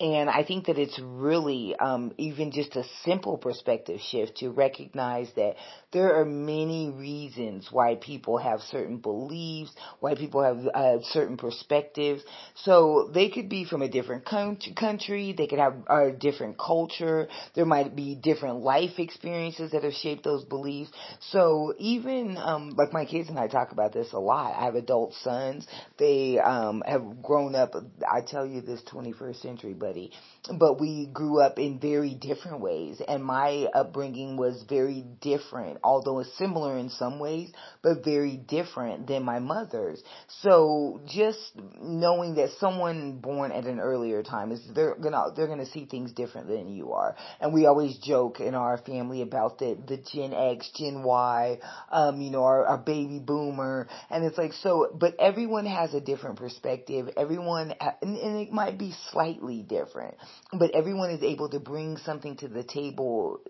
And 0.00 0.28
I 0.28 0.42
think 0.42 0.66
that 0.66 0.76
it's 0.76 0.98
really 1.00 1.76
um, 1.76 2.12
even 2.18 2.50
just 2.50 2.74
a 2.74 2.82
simple 3.04 3.38
perspective 3.38 4.00
shift 4.10 4.38
to 4.38 4.50
recognize 4.50 5.28
that 5.36 5.54
there 5.92 6.18
are 6.18 6.24
many 6.24 6.90
reasons 6.90 7.68
why 7.70 7.94
people 7.94 8.38
have 8.38 8.58
certain 8.60 8.96
beliefs, 8.96 9.70
why 10.00 10.16
people 10.16 10.42
have 10.42 10.66
uh, 10.74 11.00
certain 11.02 11.36
perspectives. 11.36 12.24
So 12.56 13.08
they 13.14 13.28
could 13.28 13.48
be 13.48 13.64
from 13.64 13.82
a 13.82 13.88
different 13.88 14.24
country, 14.24 15.32
they 15.38 15.46
could 15.46 15.60
have 15.60 15.76
a 15.88 16.10
different 16.10 16.58
culture, 16.58 17.28
there 17.54 17.64
might 17.64 17.94
be 17.94 18.16
different 18.16 18.62
life 18.62 18.98
experiences 18.98 19.70
that 19.70 19.84
have 19.84 19.92
shaped 19.92 20.24
those 20.24 20.44
beliefs. 20.44 20.90
So 21.20 21.72
even 21.78 22.36
um, 22.36 22.70
like 22.70 22.92
my 22.92 23.04
kids 23.04 23.28
and 23.28 23.38
I 23.38 23.46
talk 23.46 23.70
about 23.70 23.92
this 23.92 24.12
a 24.12 24.18
lot. 24.18 24.56
I 24.58 24.64
have 24.64 24.74
adult 24.74 25.14
sons. 25.22 25.68
They 26.00 26.40
um, 26.40 26.82
have 26.84 27.22
grown 27.22 27.54
up. 27.54 27.74
I 28.12 28.22
tell 28.26 28.44
you 28.44 28.60
this 28.60 28.82
21st 28.92 29.40
century 29.40 29.74
everybody, 29.84 30.10
but 30.52 30.80
we 30.80 31.06
grew 31.06 31.40
up 31.40 31.58
in 31.58 31.78
very 31.78 32.14
different 32.14 32.60
ways. 32.60 33.00
And 33.06 33.24
my 33.24 33.66
upbringing 33.74 34.36
was 34.36 34.62
very 34.68 35.04
different, 35.20 35.78
although 35.82 36.22
similar 36.36 36.78
in 36.78 36.90
some 36.90 37.18
ways, 37.18 37.50
but 37.82 38.04
very 38.04 38.36
different 38.36 39.06
than 39.06 39.22
my 39.22 39.38
mother's. 39.38 40.02
So 40.42 41.00
just 41.06 41.52
knowing 41.80 42.34
that 42.34 42.50
someone 42.58 43.18
born 43.20 43.52
at 43.52 43.64
an 43.64 43.80
earlier 43.80 44.22
time 44.22 44.52
is 44.52 44.60
they're 44.74 44.94
gonna 44.96 45.32
they're 45.34 45.46
gonna 45.46 45.66
see 45.66 45.86
things 45.86 46.12
different 46.12 46.48
than 46.48 46.68
you 46.68 46.92
are. 46.92 47.16
And 47.40 47.52
we 47.52 47.66
always 47.66 47.96
joke 47.98 48.40
in 48.40 48.54
our 48.54 48.78
family 48.78 49.22
about 49.22 49.58
the 49.58 49.78
the 49.86 49.96
Gen 49.96 50.34
X, 50.34 50.70
Gen 50.76 51.02
Y, 51.02 51.58
um, 51.90 52.20
you 52.20 52.30
know, 52.30 52.44
our, 52.44 52.66
our 52.66 52.78
baby 52.78 53.18
boomer, 53.18 53.88
and 54.10 54.24
it's 54.24 54.38
like 54.38 54.52
so. 54.52 54.90
But 54.94 55.14
everyone 55.18 55.66
has 55.66 55.94
a 55.94 56.00
different 56.00 56.36
perspective. 56.36 57.08
Everyone, 57.16 57.72
and, 57.80 58.16
and 58.18 58.36
it 58.40 58.52
might 58.52 58.78
be 58.78 58.94
slightly 59.10 59.62
different. 59.62 60.16
But 60.52 60.72
everyone 60.74 61.10
is 61.10 61.22
able 61.22 61.48
to 61.50 61.60
bring 61.60 61.96
something 61.98 62.36
to 62.38 62.48
the 62.48 62.62
table 62.62 63.40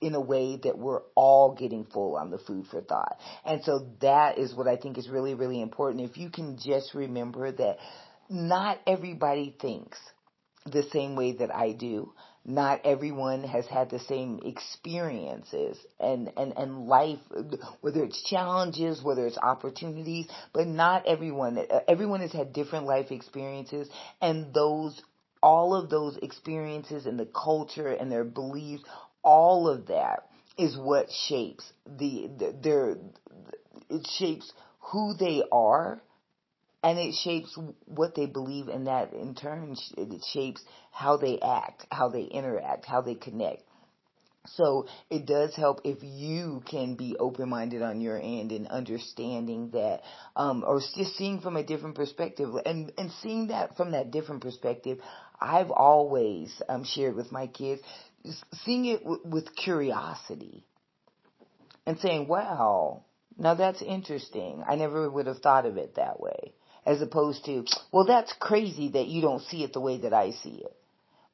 in 0.00 0.14
a 0.14 0.20
way 0.20 0.58
that 0.62 0.78
we're 0.78 1.02
all 1.14 1.54
getting 1.54 1.84
full 1.84 2.16
on 2.16 2.30
the 2.30 2.38
food 2.38 2.66
for 2.70 2.80
thought. 2.80 3.18
And 3.44 3.62
so 3.64 3.88
that 4.00 4.38
is 4.38 4.54
what 4.54 4.68
I 4.68 4.76
think 4.76 4.98
is 4.98 5.08
really, 5.08 5.34
really 5.34 5.60
important. 5.60 6.08
If 6.08 6.16
you 6.16 6.30
can 6.30 6.58
just 6.58 6.94
remember 6.94 7.50
that 7.52 7.78
not 8.28 8.78
everybody 8.86 9.54
thinks 9.60 9.98
the 10.72 10.82
same 10.92 11.16
way 11.16 11.32
that 11.32 11.54
I 11.54 11.72
do. 11.72 12.12
Not 12.44 12.82
everyone 12.84 13.42
has 13.42 13.66
had 13.66 13.90
the 13.90 13.98
same 13.98 14.40
experiences 14.44 15.76
and, 15.98 16.30
and, 16.36 16.56
and 16.56 16.86
life, 16.86 17.18
whether 17.80 18.04
it's 18.04 18.22
challenges, 18.22 19.02
whether 19.02 19.26
it's 19.26 19.38
opportunities, 19.38 20.28
but 20.52 20.68
not 20.68 21.06
everyone, 21.06 21.58
everyone 21.88 22.20
has 22.20 22.32
had 22.32 22.52
different 22.52 22.86
life 22.86 23.10
experiences 23.10 23.88
and 24.20 24.54
those 24.54 25.00
all 25.42 25.74
of 25.74 25.90
those 25.90 26.16
experiences 26.18 27.06
and 27.06 27.18
the 27.18 27.26
culture 27.26 27.88
and 27.88 28.10
their 28.10 28.24
beliefs, 28.24 28.84
all 29.22 29.68
of 29.68 29.86
that 29.88 30.28
is 30.58 30.76
what 30.76 31.10
shapes 31.10 31.72
the, 31.86 32.30
the 32.38 32.54
their 32.62 32.96
it 33.90 34.06
shapes 34.18 34.52
who 34.80 35.14
they 35.18 35.42
are 35.52 36.00
and 36.82 36.98
it 36.98 37.14
shapes 37.14 37.58
what 37.84 38.14
they 38.14 38.26
believe 38.26 38.68
and 38.68 38.86
that 38.86 39.12
in 39.12 39.34
turn 39.34 39.76
it 39.96 40.24
shapes 40.32 40.62
how 40.92 41.16
they 41.16 41.38
act, 41.40 41.86
how 41.90 42.08
they 42.08 42.22
interact, 42.22 42.84
how 42.84 43.02
they 43.02 43.14
connect. 43.14 43.62
So 44.54 44.86
it 45.10 45.26
does 45.26 45.54
help 45.54 45.80
if 45.84 45.98
you 46.02 46.62
can 46.70 46.94
be 46.94 47.16
open 47.18 47.48
minded 47.48 47.82
on 47.82 48.00
your 48.00 48.18
end 48.18 48.52
and 48.52 48.68
understanding 48.68 49.70
that, 49.72 50.02
um, 50.36 50.64
or 50.66 50.80
just 50.94 51.16
seeing 51.16 51.40
from 51.40 51.56
a 51.56 51.64
different 51.64 51.96
perspective 51.96 52.50
and, 52.64 52.92
and 52.96 53.10
seeing 53.22 53.48
that 53.48 53.76
from 53.76 53.92
that 53.92 54.10
different 54.10 54.42
perspective. 54.42 54.98
I've 55.40 55.70
always, 55.70 56.60
um, 56.68 56.84
shared 56.84 57.14
with 57.14 57.32
my 57.32 57.46
kids, 57.46 57.82
seeing 58.64 58.86
it 58.86 59.02
w- 59.02 59.22
with 59.24 59.54
curiosity 59.54 60.64
and 61.86 61.98
saying, 61.98 62.26
wow, 62.28 63.04
now 63.38 63.54
that's 63.54 63.82
interesting. 63.82 64.62
I 64.66 64.76
never 64.76 65.10
would 65.10 65.26
have 65.26 65.38
thought 65.38 65.66
of 65.66 65.76
it 65.76 65.96
that 65.96 66.20
way. 66.20 66.54
As 66.84 67.02
opposed 67.02 67.44
to, 67.46 67.64
well, 67.92 68.04
that's 68.06 68.32
crazy 68.38 68.90
that 68.90 69.06
you 69.08 69.20
don't 69.20 69.42
see 69.42 69.64
it 69.64 69.72
the 69.72 69.80
way 69.80 69.98
that 69.98 70.12
I 70.12 70.30
see 70.30 70.62
it. 70.64 70.76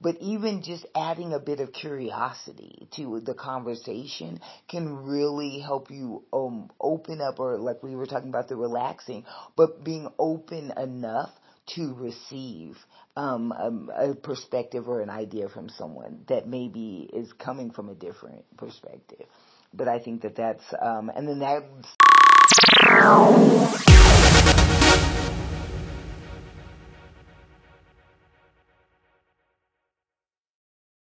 But 0.01 0.17
even 0.21 0.63
just 0.63 0.85
adding 0.97 1.33
a 1.33 1.39
bit 1.39 1.61
of 1.61 1.73
curiosity 1.73 2.89
to 2.97 3.21
the 3.21 3.35
conversation 3.35 4.41
can 4.69 5.05
really 5.05 5.61
help 5.61 5.91
you 5.91 6.25
um, 6.33 6.71
open 6.81 7.21
up, 7.21 7.39
or 7.39 7.57
like 7.57 7.83
we 7.85 7.95
were 7.95 8.07
talking 8.07 8.31
about 8.31 8.49
the 8.49 8.57
relaxing, 8.57 9.25
but 9.57 9.85
being 9.85 10.09
open 10.19 10.73
enough 10.77 11.31
to 11.67 11.95
receive 11.95 12.77
um, 13.17 13.53
a, 13.53 14.11
a 14.11 14.15
perspective 14.15 14.89
or 14.89 15.01
an 15.01 15.11
idea 15.11 15.49
from 15.49 15.69
someone 15.69 16.25
that 16.29 16.47
maybe 16.47 17.09
is 17.13 17.33
coming 17.35 17.71
from 17.71 17.89
a 17.89 17.95
different 17.95 18.45
perspective. 18.57 19.27
But 19.73 19.89
I 19.89 19.99
think 19.99 20.23
that 20.23 20.37
that's, 20.37 20.65
um, 20.81 21.11
and 21.15 21.27
then 21.29 21.39
that 21.39 21.65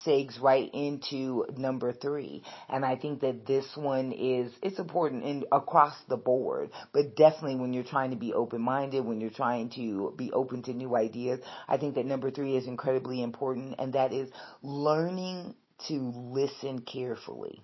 segs 0.05 0.41
right 0.41 0.69
into 0.73 1.45
number 1.57 1.93
three. 1.93 2.43
And 2.69 2.85
I 2.85 2.95
think 2.95 3.21
that 3.21 3.45
this 3.45 3.65
one 3.75 4.11
is, 4.11 4.51
it's 4.61 4.79
important 4.79 5.23
in 5.23 5.45
across 5.51 5.95
the 6.07 6.17
board, 6.17 6.69
but 6.93 7.15
definitely 7.15 7.55
when 7.55 7.73
you're 7.73 7.83
trying 7.83 8.11
to 8.11 8.15
be 8.17 8.33
open-minded, 8.33 9.05
when 9.05 9.21
you're 9.21 9.29
trying 9.29 9.69
to 9.71 10.13
be 10.17 10.31
open 10.31 10.63
to 10.63 10.73
new 10.73 10.95
ideas, 10.95 11.39
I 11.67 11.77
think 11.77 11.95
that 11.95 12.05
number 12.05 12.31
three 12.31 12.55
is 12.55 12.67
incredibly 12.67 13.23
important 13.23 13.75
and 13.79 13.93
that 13.93 14.13
is 14.13 14.29
learning 14.61 15.55
to 15.87 15.93
listen 16.15 16.81
carefully. 16.81 17.61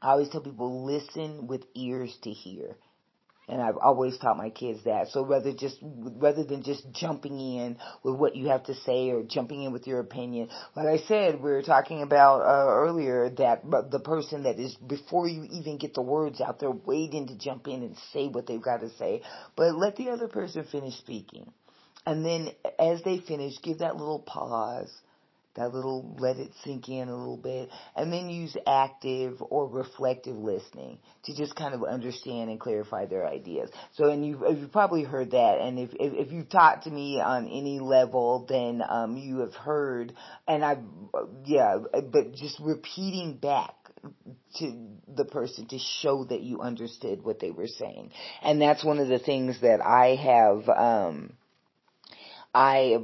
I 0.00 0.10
always 0.10 0.28
tell 0.28 0.40
people 0.40 0.84
listen 0.84 1.46
with 1.48 1.64
ears 1.74 2.16
to 2.22 2.30
hear. 2.30 2.76
And 3.48 3.62
I've 3.62 3.78
always 3.78 4.18
taught 4.18 4.36
my 4.36 4.50
kids 4.50 4.84
that. 4.84 5.08
So 5.08 5.24
rather 5.24 5.52
just, 5.52 5.78
rather 5.82 6.44
than 6.44 6.62
just 6.62 6.90
jumping 6.92 7.40
in 7.40 7.78
with 8.02 8.16
what 8.16 8.36
you 8.36 8.48
have 8.48 8.64
to 8.64 8.74
say 8.74 9.10
or 9.10 9.22
jumping 9.22 9.62
in 9.62 9.72
with 9.72 9.86
your 9.86 10.00
opinion, 10.00 10.50
like 10.76 10.86
I 10.86 10.98
said, 11.06 11.36
we 11.36 11.50
were 11.50 11.62
talking 11.62 12.02
about 12.02 12.42
uh, 12.42 12.70
earlier 12.70 13.30
that 13.30 13.62
the 13.90 14.00
person 14.00 14.42
that 14.42 14.58
is 14.58 14.74
before 14.74 15.26
you 15.26 15.46
even 15.50 15.78
get 15.78 15.94
the 15.94 16.02
words 16.02 16.40
out, 16.40 16.60
they're 16.60 16.70
waiting 16.70 17.28
to 17.28 17.38
jump 17.38 17.68
in 17.68 17.82
and 17.82 17.96
say 18.12 18.28
what 18.28 18.46
they've 18.46 18.60
got 18.60 18.80
to 18.80 18.90
say. 18.98 19.22
But 19.56 19.74
let 19.76 19.96
the 19.96 20.10
other 20.10 20.28
person 20.28 20.64
finish 20.70 20.98
speaking. 20.98 21.50
And 22.04 22.24
then 22.24 22.50
as 22.78 23.02
they 23.02 23.18
finish, 23.18 23.54
give 23.62 23.78
that 23.78 23.96
little 23.96 24.20
pause 24.20 24.92
that 25.58 25.74
little 25.74 26.16
let 26.18 26.36
it 26.36 26.50
sink 26.64 26.88
in 26.88 27.08
a 27.08 27.16
little 27.16 27.36
bit, 27.36 27.68
and 27.94 28.12
then 28.12 28.30
use 28.30 28.56
active 28.66 29.40
or 29.40 29.68
reflective 29.68 30.36
listening 30.36 30.98
to 31.24 31.36
just 31.36 31.54
kind 31.54 31.74
of 31.74 31.84
understand 31.84 32.50
and 32.50 32.58
clarify 32.58 33.06
their 33.06 33.26
ideas. 33.26 33.70
So, 33.94 34.08
and 34.10 34.26
you've, 34.26 34.40
you've 34.40 34.72
probably 34.72 35.04
heard 35.04 35.32
that, 35.32 35.58
and 35.60 35.78
if, 35.78 35.90
if, 35.94 36.26
if 36.26 36.32
you've 36.32 36.48
talked 36.48 36.84
to 36.84 36.90
me 36.90 37.20
on 37.20 37.46
any 37.46 37.80
level, 37.80 38.46
then 38.48 38.82
um, 38.88 39.16
you 39.16 39.40
have 39.40 39.54
heard, 39.54 40.14
and 40.46 40.64
I, 40.64 40.78
yeah, 41.44 41.78
but 41.92 42.34
just 42.34 42.58
repeating 42.60 43.36
back 43.36 43.74
to 44.56 44.86
the 45.16 45.24
person 45.24 45.66
to 45.66 45.78
show 45.78 46.24
that 46.24 46.40
you 46.40 46.60
understood 46.60 47.22
what 47.24 47.40
they 47.40 47.50
were 47.50 47.66
saying. 47.66 48.12
And 48.42 48.62
that's 48.62 48.84
one 48.84 48.98
of 48.98 49.08
the 49.08 49.18
things 49.18 49.60
that 49.60 49.80
I 49.84 50.14
have, 50.14 50.68
um, 50.68 51.32
I 52.54 52.98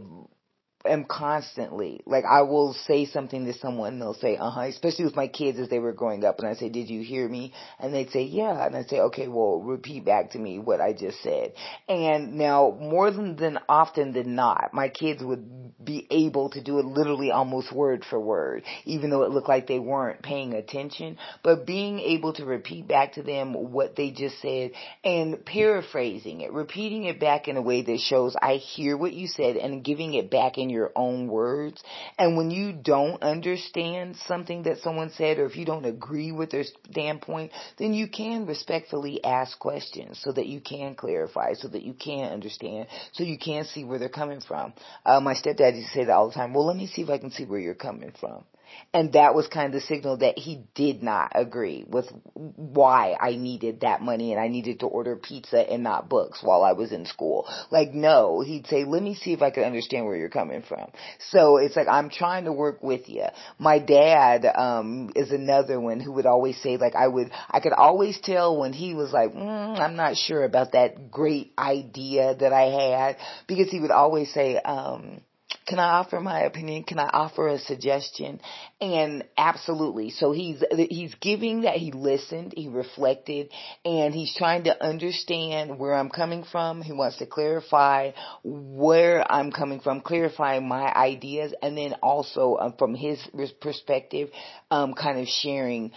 am 0.87 1.05
constantly 1.05 2.01
like 2.07 2.25
I 2.25 2.43
will 2.43 2.75
say 2.87 3.07
something 3.07 3.47
to 3.47 3.55
someone 3.55 3.95
and 3.95 4.03
they'll 4.03 4.15
say 4.15 4.37
uh 4.37 4.51
huh 4.51 4.63
especially 4.63 5.07
with 5.07 5.17
my 5.17 5.29
kids 5.29 5.59
as 5.59 5.69
they 5.69 5.79
were 5.79 5.93
growing 5.93 6.25
up 6.25 6.39
and 6.39 6.49
I 6.49 6.55
say 6.55 6.69
did 6.69 6.91
you 6.91 7.03
hear 7.03 7.29
me? 7.29 7.53
And 7.79 7.95
they'd 7.95 8.11
say 8.11 8.25
yeah 8.25 8.67
and 8.67 8.77
I 8.77 8.83
say 8.83 9.01
okay 9.01 9.29
well 9.29 9.61
repeat 9.61 10.05
back 10.05 10.33
to 10.33 10.39
me 10.39 10.59
what 10.59 10.81
I 10.81 10.93
just 10.93 11.23
said. 11.23 11.55
And 11.89 12.35
now 12.35 12.77
more 12.81 13.11
than 13.11 13.37
than 13.37 13.59
often 13.69 14.13
than 14.13 14.35
not 14.35 14.75
my 14.75 14.89
kids 14.89 15.23
would 15.23 15.85
be 15.85 16.07
able 16.11 16.51
to 16.51 16.63
do 16.63 16.79
it 16.79 16.85
literally 16.85 17.31
almost 17.31 17.73
word 17.73 18.05
for 18.09 18.21
word 18.21 18.63
even 18.85 19.11
though 19.11 19.23
it 19.23 19.31
looked 19.31 19.49
like 19.49 19.67
they 19.67 19.79
weren't 19.79 20.23
paying 20.23 20.53
attention. 20.53 21.19
But 21.43 21.67
being 21.67 21.99
able 21.99 22.35
to 22.35 22.45
repeat 22.45 22.89
back 22.89 23.15
to 23.15 23.23
them 23.23 23.55
what 23.73 23.97
they 23.97 24.11
just 24.11 24.41
said 24.41 24.73
and 25.03 25.45
paraphrasing 25.45 26.43
it 26.43 26.53
repeating 26.53 27.05
it 27.05 27.19
back 27.21 27.49
in 27.49 27.57
a 27.57 27.63
way 27.63 27.83
that 27.83 28.01
shows 28.01 28.37
I 28.41 28.55
hear 28.55 28.97
what 28.97 29.15
you 29.15 29.29
said 29.29 29.57
and 29.57 29.83
giving 29.83 30.15
it 30.15 30.31
back 30.31 30.59
in 30.59 30.74
your 30.75 30.93
own 30.95 31.29
words. 31.29 31.83
And 32.19 32.37
when 32.37 32.51
you 32.51 32.73
don't 32.73 33.23
understand 33.23 34.17
something 34.27 34.65
that 34.65 34.81
someone 34.81 35.11
said 35.11 35.39
or 35.39 35.47
if 35.47 35.57
you 35.57 35.65
don't 35.65 35.87
agree 35.87 36.33
with 36.33 36.51
their 36.51 36.65
standpoint, 36.91 37.53
then 37.79 37.95
you 37.95 38.09
can 38.09 38.45
respectfully 38.45 39.25
ask 39.25 39.59
questions 39.59 40.21
so 40.23 40.33
that 40.33 40.47
you 40.47 40.61
can 40.61 40.95
clarify, 40.95 41.55
so 41.55 41.69
that 41.69 41.83
you 41.83 41.95
can 41.95 42.33
understand, 42.33 42.89
so 43.13 43.25
you 43.25 43.39
can 43.39 43.65
see 43.65 43.85
where 43.85 43.99
they're 43.99 44.09
coming 44.11 44.41
from. 44.41 44.75
Uh, 45.07 45.21
my 45.21 45.35
stepdad 45.35 45.77
used 45.77 45.93
to 45.93 45.95
say 45.95 46.05
that 46.05 46.13
all 46.13 46.29
the 46.29 46.35
time. 46.35 46.53
Well, 46.53 46.67
let 46.67 46.77
me 46.77 46.87
see 46.87 47.03
if 47.03 47.09
I 47.09 47.19
can 47.19 47.31
see 47.31 47.45
where 47.47 47.61
you're 47.61 47.75
coming 47.75 48.13
from. 48.21 48.45
And 48.93 49.13
that 49.15 49.35
was 49.35 49.49
kind 49.49 49.75
of 49.75 49.81
the 49.81 49.87
signal 49.87 50.19
that 50.19 50.39
he 50.39 50.65
did 50.75 51.03
not 51.03 51.33
agree 51.35 51.85
with 51.89 52.07
why 52.35 53.17
I 53.21 53.35
needed 53.37 53.81
that 53.81 54.03
money 54.03 54.33
and 54.33 54.41
I 54.41 54.49
needed 54.49 54.81
to 54.81 54.87
order 54.87 55.17
pizza 55.17 55.59
and 55.59 55.83
not 55.83 56.09
books 56.09 56.41
while 56.43 56.63
I 56.63 56.73
was 56.73 56.93
in 56.93 57.05
school. 57.07 57.49
Like, 57.71 57.93
no, 57.93 58.41
he'd 58.41 58.67
say, 58.69 58.85
let 58.85 59.03
me 59.03 59.15
see 59.17 59.33
if 59.33 59.43
I 59.43 59.51
can 59.51 59.65
understand 59.65 60.07
where 60.07 60.17
you're 60.17 60.29
coming 60.29 60.63
from. 60.63 60.91
So 61.31 61.57
it's 61.57 61.75
like, 61.75 61.89
I'm 61.89 62.09
trying 62.09 62.45
to 62.45 62.53
work 62.53 62.83
with 62.83 63.09
you. 63.09 63.25
My 63.59 63.81
dad, 63.81 64.47
um, 64.47 65.11
is 65.17 65.33
another 65.33 65.81
one 65.81 65.99
who 65.99 66.13
would 66.13 66.27
always 66.27 66.61
say, 66.63 66.77
like, 66.77 66.95
I 66.95 67.09
would, 67.09 67.33
I 67.51 67.61
could 67.61 67.73
always 67.73 68.21
tell 68.21 68.59
when 68.59 68.73
he 68.73 68.95
was 68.95 69.13
like, 69.13 69.33
mm, 69.33 69.81
I'm 69.81 69.97
not 69.97 70.17
sure 70.17 70.45
about 70.45 70.73
that 70.73 71.11
great 71.11 71.53
idea 71.59 72.35
that 72.35 72.53
I 72.53 72.63
had 72.63 73.17
because 73.47 73.71
he 73.71 73.81
would 73.81 73.91
always 73.91 74.33
say, 74.33 74.57
um, 74.57 75.21
can 75.67 75.79
I 75.79 75.99
offer 75.99 76.21
my 76.21 76.43
opinion? 76.43 76.85
Can 76.85 76.99
I 76.99 77.09
offer 77.13 77.49
a 77.49 77.59
suggestion? 77.59 78.41
And 78.81 79.25
absolutely. 79.37 80.11
So 80.11 80.33
he's, 80.33 80.63
he's 80.91 81.15
giving 81.21 81.63
that 81.63 81.77
he 81.77 81.93
listened, 81.93 82.55
he 82.57 82.69
reflected, 82.69 83.51
and 83.85 84.15
he's 84.15 84.35
trying 84.37 84.65
to 84.65 84.85
understand 84.85 85.79
where 85.79 85.95
I'm 85.95 86.11
coming 86.11 86.45
from. 86.45 86.83
He 86.83 86.93
wants 86.93 87.19
to 87.19 87.27
clarify 87.27 88.13
where 88.43 89.31
I'm 89.31 89.53
coming 89.53 89.81
from, 89.81 90.01
clarify 90.01 90.59
my 90.61 90.93
ideas, 90.93 91.55
and 91.63 91.77
then 91.77 91.95
also 92.03 92.57
um, 92.57 92.75
from 92.79 92.95
his 92.95 93.19
perspective, 93.61 94.31
um, 94.71 94.95
kind 94.95 95.19
of 95.19 95.29
sharing 95.29 95.93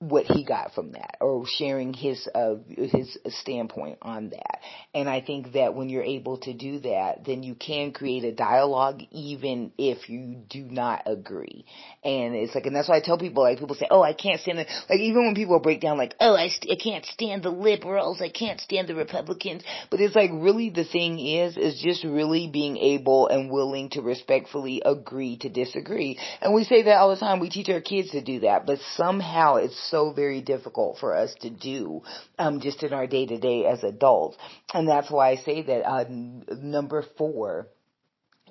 what 0.00 0.26
he 0.26 0.44
got 0.44 0.74
from 0.74 0.92
that 0.92 1.16
or 1.20 1.44
sharing 1.46 1.92
his 1.92 2.28
uh 2.34 2.54
his 2.68 3.18
standpoint 3.28 3.98
on 4.02 4.30
that. 4.30 4.60
And 4.94 5.08
i 5.08 5.20
think 5.20 5.52
that 5.52 5.74
when 5.74 5.88
you're 5.88 6.02
able 6.02 6.38
to 6.38 6.52
do 6.52 6.80
that 6.80 7.24
then 7.24 7.42
you 7.42 7.54
can 7.54 7.92
create 7.92 8.24
a 8.24 8.32
dialogue 8.32 9.02
even 9.10 9.72
if 9.78 10.08
you 10.08 10.42
do 10.48 10.62
not 10.62 11.02
agree. 11.06 11.64
And 12.02 12.34
it's 12.34 12.54
like 12.54 12.66
and 12.66 12.74
that's 12.74 12.88
why 12.88 12.96
i 12.96 13.00
tell 13.00 13.18
people 13.18 13.42
like 13.42 13.58
people 13.58 13.76
say 13.76 13.86
oh 13.90 14.02
i 14.02 14.14
can't 14.14 14.40
stand 14.40 14.58
it 14.58 14.68
like 14.88 15.00
even 15.00 15.26
when 15.26 15.34
people 15.34 15.58
break 15.60 15.80
down 15.80 15.98
like 15.98 16.14
oh 16.18 16.34
i, 16.34 16.48
st- 16.48 16.72
I 16.72 16.82
can't 16.82 17.04
stand 17.04 17.42
the 17.42 17.50
liberals 17.50 18.20
i 18.20 18.28
can't 18.28 18.60
stand 18.60 18.88
the 18.88 18.94
republicans. 18.94 19.62
But 19.90 20.00
it's 20.00 20.14
like 20.14 20.30
really 20.32 20.70
the 20.70 20.84
thing 20.84 21.18
is 21.18 21.56
is 21.56 21.80
just 21.80 22.04
really 22.04 22.48
being 22.48 22.76
able 22.76 23.28
and 23.28 23.50
willing 23.50 23.90
to 23.90 24.02
respectfully 24.02 24.82
agree 24.84 25.36
to 25.38 25.48
disagree. 25.48 26.18
And 26.40 26.54
we 26.54 26.64
say 26.64 26.82
that 26.82 26.96
all 26.96 27.10
the 27.10 27.16
time. 27.16 27.40
We 27.40 27.50
teach 27.50 27.68
our 27.68 27.80
kids 27.80 28.10
to 28.10 28.22
do 28.22 28.40
that. 28.40 28.66
But 28.66 28.78
somehow 28.96 29.56
it's 29.56 29.89
so 29.90 30.12
very 30.12 30.40
difficult 30.40 30.98
for 30.98 31.14
us 31.14 31.34
to 31.40 31.50
do 31.50 32.02
um, 32.38 32.60
just 32.60 32.82
in 32.82 32.92
our 32.92 33.06
day 33.06 33.26
to 33.26 33.38
day 33.38 33.66
as 33.66 33.82
adults. 33.82 34.36
And 34.72 34.88
that's 34.88 35.10
why 35.10 35.30
I 35.30 35.36
say 35.36 35.62
that 35.62 36.06
n- 36.08 36.44
number 36.62 37.04
four 37.16 37.68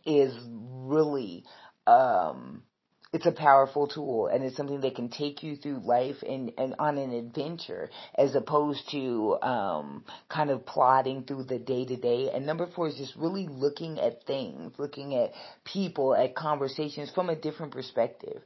is 0.06 0.34
really 0.48 1.44
um, 1.88 2.64
it's 3.12 3.26
a 3.26 3.32
powerful 3.32 3.88
tool 3.88 4.28
and 4.28 4.44
it's 4.44 4.56
something 4.56 4.82
that 4.82 4.96
can 4.96 5.10
take 5.10 5.42
you 5.42 5.56
through 5.56 5.80
life 5.84 6.18
and, 6.28 6.52
and 6.58 6.76
on 6.78 6.98
an 6.98 7.12
adventure 7.12 7.90
as 8.16 8.36
opposed 8.36 8.88
to 8.92 9.38
um, 9.42 10.04
kind 10.30 10.52
of 10.52 10.66
plodding 10.66 11.24
through 11.24 11.44
the 11.44 11.58
day 11.58 11.86
to 11.86 11.96
day. 11.96 12.30
And 12.32 12.46
number 12.46 12.68
four 12.76 12.88
is 12.88 12.96
just 12.96 13.16
really 13.16 13.48
looking 13.48 14.00
at 14.00 14.26
things, 14.26 14.74
looking 14.78 15.16
at 15.16 15.32
people, 15.66 16.14
at 16.14 16.36
conversations 16.36 17.12
from 17.14 17.30
a 17.30 17.36
different 17.36 17.72
perspective. 17.72 18.44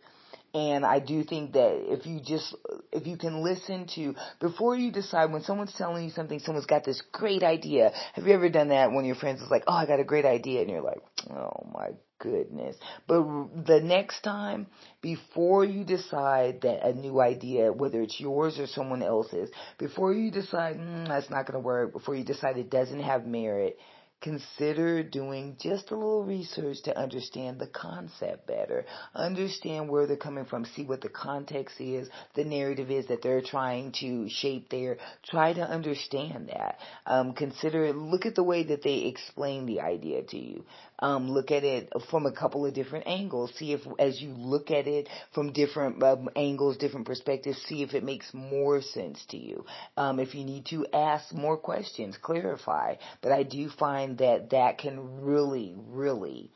And 0.53 0.85
I 0.85 0.99
do 0.99 1.23
think 1.23 1.53
that 1.53 1.91
if 1.91 2.05
you 2.05 2.19
just, 2.23 2.55
if 2.91 3.07
you 3.07 3.17
can 3.17 3.43
listen 3.43 3.87
to, 3.95 4.13
before 4.39 4.75
you 4.75 4.91
decide 4.91 5.31
when 5.31 5.41
someone's 5.41 5.73
telling 5.75 6.03
you 6.03 6.11
something, 6.11 6.39
someone's 6.39 6.67
got 6.67 6.83
this 6.85 7.01
great 7.11 7.41
idea. 7.41 7.91
Have 8.13 8.27
you 8.27 8.33
ever 8.33 8.49
done 8.49 8.67
that 8.67 8.91
when 8.91 9.03
your 9.03 9.15
friends 9.15 9.41
is 9.41 9.49
like, 9.49 9.63
oh, 9.67 9.73
I 9.73 9.87
got 9.87 9.99
a 9.99 10.03
great 10.03 10.25
idea, 10.25 10.61
and 10.61 10.69
you're 10.69 10.83
like, 10.83 11.01
oh 11.31 11.67
my 11.73 11.89
goodness. 12.19 12.75
But 13.07 13.23
the 13.65 13.81
next 13.83 14.21
time, 14.21 14.67
before 15.01 15.65
you 15.65 15.83
decide 15.83 16.61
that 16.61 16.87
a 16.87 16.93
new 16.93 17.19
idea, 17.19 17.73
whether 17.73 18.01
it's 18.01 18.19
yours 18.19 18.59
or 18.59 18.67
someone 18.67 19.01
else's, 19.01 19.49
before 19.79 20.13
you 20.13 20.29
decide, 20.29 20.77
mm, 20.77 21.07
that's 21.07 21.31
not 21.31 21.47
going 21.47 21.59
to 21.61 21.65
work, 21.65 21.93
before 21.93 22.15
you 22.15 22.23
decide 22.23 22.57
it 22.57 22.69
doesn't 22.69 23.01
have 23.01 23.25
merit, 23.25 23.77
consider 24.23 25.03
doing 25.03 25.57
just 25.59 25.91
a 25.91 25.95
little 25.95 26.23
research 26.23 26.81
to 26.83 26.97
understand 26.97 27.59
the 27.59 27.67
concept 27.67 28.47
better. 28.47 28.85
Understand 29.13 29.89
where 29.89 30.07
they're 30.07 30.15
coming 30.15 30.45
from. 30.45 30.65
See 30.65 30.85
what 30.85 31.01
the 31.01 31.09
context 31.09 31.79
is, 31.79 32.09
the 32.33 32.45
narrative 32.45 32.89
is 32.89 33.07
that 33.07 33.21
they're 33.21 33.41
trying 33.41 33.91
to 33.99 34.29
shape 34.29 34.69
there. 34.69 34.97
Try 35.29 35.53
to 35.53 35.61
understand 35.61 36.49
that. 36.49 36.79
Um, 37.05 37.33
consider, 37.33 37.91
look 37.91 38.25
at 38.25 38.35
the 38.35 38.43
way 38.43 38.63
that 38.63 38.81
they 38.81 38.99
explain 38.99 39.65
the 39.65 39.81
idea 39.81 40.23
to 40.23 40.37
you. 40.37 40.65
Um, 40.99 41.29
look 41.29 41.51
at 41.51 41.63
it 41.63 41.91
from 42.09 42.25
a 42.25 42.31
couple 42.31 42.65
of 42.65 42.73
different 42.73 43.07
angles. 43.07 43.53
See 43.57 43.73
if, 43.73 43.81
as 43.99 44.21
you 44.21 44.29
look 44.29 44.71
at 44.71 44.87
it 44.87 45.09
from 45.33 45.51
different 45.51 46.01
um, 46.03 46.29
angles, 46.35 46.77
different 46.77 47.05
perspectives, 47.05 47.61
see 47.63 47.83
if 47.83 47.93
it 47.93 48.03
makes 48.03 48.33
more 48.33 48.81
sense 48.81 49.23
to 49.29 49.37
you. 49.37 49.65
Um, 49.97 50.19
if 50.19 50.35
you 50.35 50.43
need 50.43 50.65
to 50.67 50.85
ask 50.93 51.33
more 51.33 51.57
questions, 51.57 52.17
clarify. 52.21 52.95
But 53.21 53.31
I 53.31 53.43
do 53.43 53.69
find 53.69 54.17
that 54.19 54.51
that 54.51 54.77
can 54.77 55.21
really, 55.23 55.75
really 55.77 56.51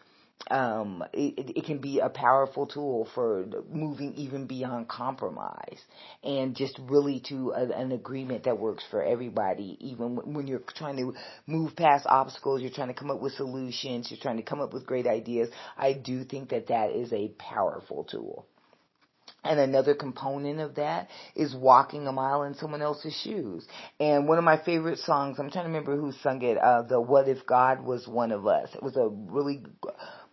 um, 0.50 1.04
it, 1.14 1.58
it 1.58 1.66
can 1.66 1.80
be 1.80 2.00
a 2.00 2.10
powerful 2.10 2.68
tool 2.68 3.08
for 3.14 3.46
moving 3.70 4.14
even 4.16 4.48
beyond 4.48 4.88
compromise 4.88 5.80
and 6.24 6.56
just 6.56 6.80
really 6.84 7.22
to 7.28 7.52
a, 7.52 7.64
an 7.72 7.92
agreement 7.92 8.46
that 8.46 8.58
works 8.58 8.84
for 8.90 9.04
everybody. 9.04 9.78
Even 9.82 10.16
when 10.34 10.48
you're 10.48 10.62
trying 10.76 10.98
to 10.98 11.14
move 11.48 11.76
past 11.76 12.06
obstacles, 12.08 12.62
you're 12.62 12.72
trying 12.72 12.88
to 12.88 12.94
come 12.94 13.12
up 13.12 13.22
with 13.22 13.34
solutions, 13.34 14.10
you're 14.10 14.20
trying 14.20 14.38
to 14.38 14.44
come 14.44 14.62
up 14.62 14.74
with 14.74 14.86
great 14.86 15.08
ideas. 15.08 15.50
I 15.78 15.94
do 15.94 16.24
think 16.24 16.50
that 16.50 16.68
that 16.68 16.92
is 16.92 17.12
a 17.12 17.30
powerful 17.38 18.06
tool. 18.06 18.46
And 19.44 19.60
another 19.60 19.94
component 19.96 20.60
of 20.60 20.76
that 20.76 21.08
is 21.36 21.56
walking 21.56 22.08
a 22.08 22.12
mile 22.12 22.44
in 22.44 22.56
someone 22.56 22.82
else's 22.82 23.14
shoes. 23.24 23.66
And 24.00 24.28
one 24.28 24.38
of 24.38 24.44
my 24.44 24.62
favorite 24.62 25.00
songs, 25.00 25.38
I'm 25.40 25.50
trying 25.50 25.66
to 25.66 25.70
remember 25.70 25.96
who 25.96 26.12
sung 26.12 26.42
it, 26.42 26.58
uh, 26.58 26.82
the 26.82 27.00
What 27.00 27.30
If 27.30 27.46
God 27.46 27.82
Was 27.82 28.08
One 28.08 28.32
of 28.32 28.46
Us. 28.46 28.70
It 28.74 28.84
was 28.84 28.98
a 28.98 29.08
really 29.08 29.64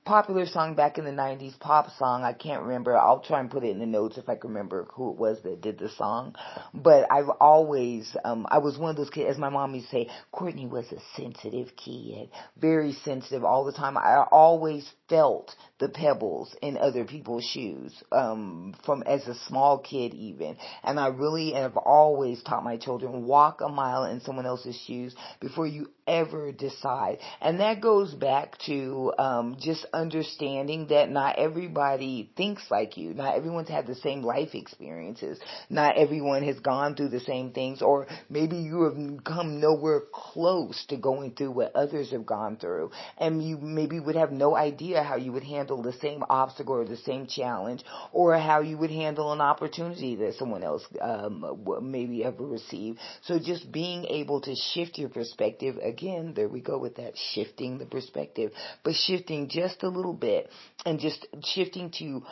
popular 0.05 0.45
song 0.47 0.75
back 0.75 0.99
in 0.99 1.05
the 1.05 1.11
90s, 1.11 1.59
pop 1.59 1.91
song. 1.99 2.25
I 2.25 2.33
can't 2.33 2.63
remember. 2.63 2.97
I'll 2.97 3.21
try 3.21 3.41
and 3.41 3.51
put 3.51 3.65
it 3.65 3.71
in 3.71 3.79
the 3.79 3.87
notes 3.87 4.19
if 4.19 4.29
I 4.29 4.37
can 4.37 4.51
remember 4.51 4.87
who 4.93 5.11
it 5.11 5.17
was 5.17 5.39
that 5.43 5.63
did 5.63 5.79
the 5.79 5.89
song. 5.89 6.35
But 6.75 7.11
I've 7.11 7.31
always, 7.41 8.15
um, 8.25 8.47
I 8.51 8.59
was 8.59 8.79
one 8.79 8.91
of 8.91 8.97
those 8.97 9.11
kids, 9.11 9.31
as 9.31 9.39
my 9.39 9.49
mom 9.49 9.75
used 9.75 9.91
to 9.91 9.93
say, 9.93 10.11
Courtney 10.31 10.67
was 10.67 10.93
a 10.93 11.01
sensitive 11.17 11.75
kid. 11.77 12.31
Very 12.59 12.93
sensitive 12.93 13.45
all 13.45 13.65
the 13.65 13.73
time. 13.73 13.97
I 13.97 14.25
always 14.31 14.91
felt 15.09 15.55
the 15.79 15.89
pebbles 15.89 16.55
in 16.63 16.77
other 16.77 17.05
people's 17.05 17.45
shoes, 17.45 17.93
um, 18.13 18.75
from 18.85 19.03
as 19.03 19.27
a 19.27 19.35
small 19.47 19.79
kid 19.79 20.15
even. 20.15 20.57
And 20.83 21.01
I 21.01 21.09
really 21.09 21.53
have 21.53 21.77
always 21.77 22.43
taught 22.43 22.65
my 22.65 22.77
children, 22.77 23.27
walk 23.27 23.61
a 23.61 23.69
mile 23.69 24.05
in 24.05 24.21
someone 24.21 24.47
else's 24.47 24.77
shoes 24.87 25.15
before 25.41 25.67
you 25.67 25.91
ever 26.07 26.53
decide. 26.53 27.19
And 27.41 27.61
that 27.61 27.81
goes 27.81 28.15
back 28.15 28.59
to, 28.67 29.13
um, 29.19 29.57
just 29.61 29.87
understanding 29.95 30.89
that 30.89 31.11
not 31.11 31.39
everybody 31.39 32.31
thinks 32.37 32.71
like 32.71 32.97
you. 32.97 33.15
Not 33.15 33.37
everyone's 33.37 33.69
had 33.69 33.87
the 33.87 33.95
same 33.95 34.23
life 34.23 34.55
experiences. 34.55 35.39
Not 35.71 35.97
everyone 35.97 36.43
has 36.43 36.59
gone 36.59 36.97
through 36.97 37.11
the 37.11 37.21
same 37.21 37.53
things 37.53 37.81
or 37.81 38.07
maybe 38.29 38.57
you 38.57 38.83
have 38.83 39.25
come 39.25 39.61
nowhere 39.61 40.03
close 40.13 40.85
to 40.89 40.97
going 40.97 41.33
through 41.33 41.53
what 41.53 41.75
others 41.77 42.11
have 42.11 42.27
gone 42.27 42.57
through. 42.57 42.91
And 43.19 43.43
you 43.43 43.59
maybe 43.59 44.01
would 44.01 44.17
have 44.17 44.33
no 44.33 44.57
idea 44.57 45.03
how 45.03 45.17
you 45.17 45.33
would 45.33 45.45
handle 45.45 45.83
the 45.83 45.93
same 45.93 46.25
obstacle 46.29 46.75
or 46.75 46.85
the 46.85 46.97
same 46.97 47.27
challenge 47.27 47.85
or 48.13 48.37
how 48.37 48.61
you 48.61 48.77
would 48.79 48.91
handle 48.91 49.33
an 49.33 49.41
opportunity 49.41 50.17
that 50.17 50.35
someone 50.35 50.65
else 50.65 50.85
um, 51.01 51.65
maybe 51.83 52.25
ever 52.25 52.45
received. 52.45 52.99
So 53.23 53.39
just 53.39 53.71
being 53.71 54.05
able 54.07 54.41
to 54.43 54.55
shift 54.55 54.99
your 54.99 55.09
perspective 55.09 55.77
again, 55.83 56.33
there 56.35 56.49
we 56.49 56.61
go 56.61 56.79
with 56.79 56.97
that 56.97 57.15
shifting 57.33 57.79
the 57.79 57.87
perspective, 57.87 58.53
but 58.83 58.95
shifting 58.95 59.49
just 59.49 59.84
a 59.85 59.89
little 59.89 60.15
bit 60.15 60.51
and 60.85 60.99
just 60.99 61.27
shifting 61.43 61.91
to 61.99 62.23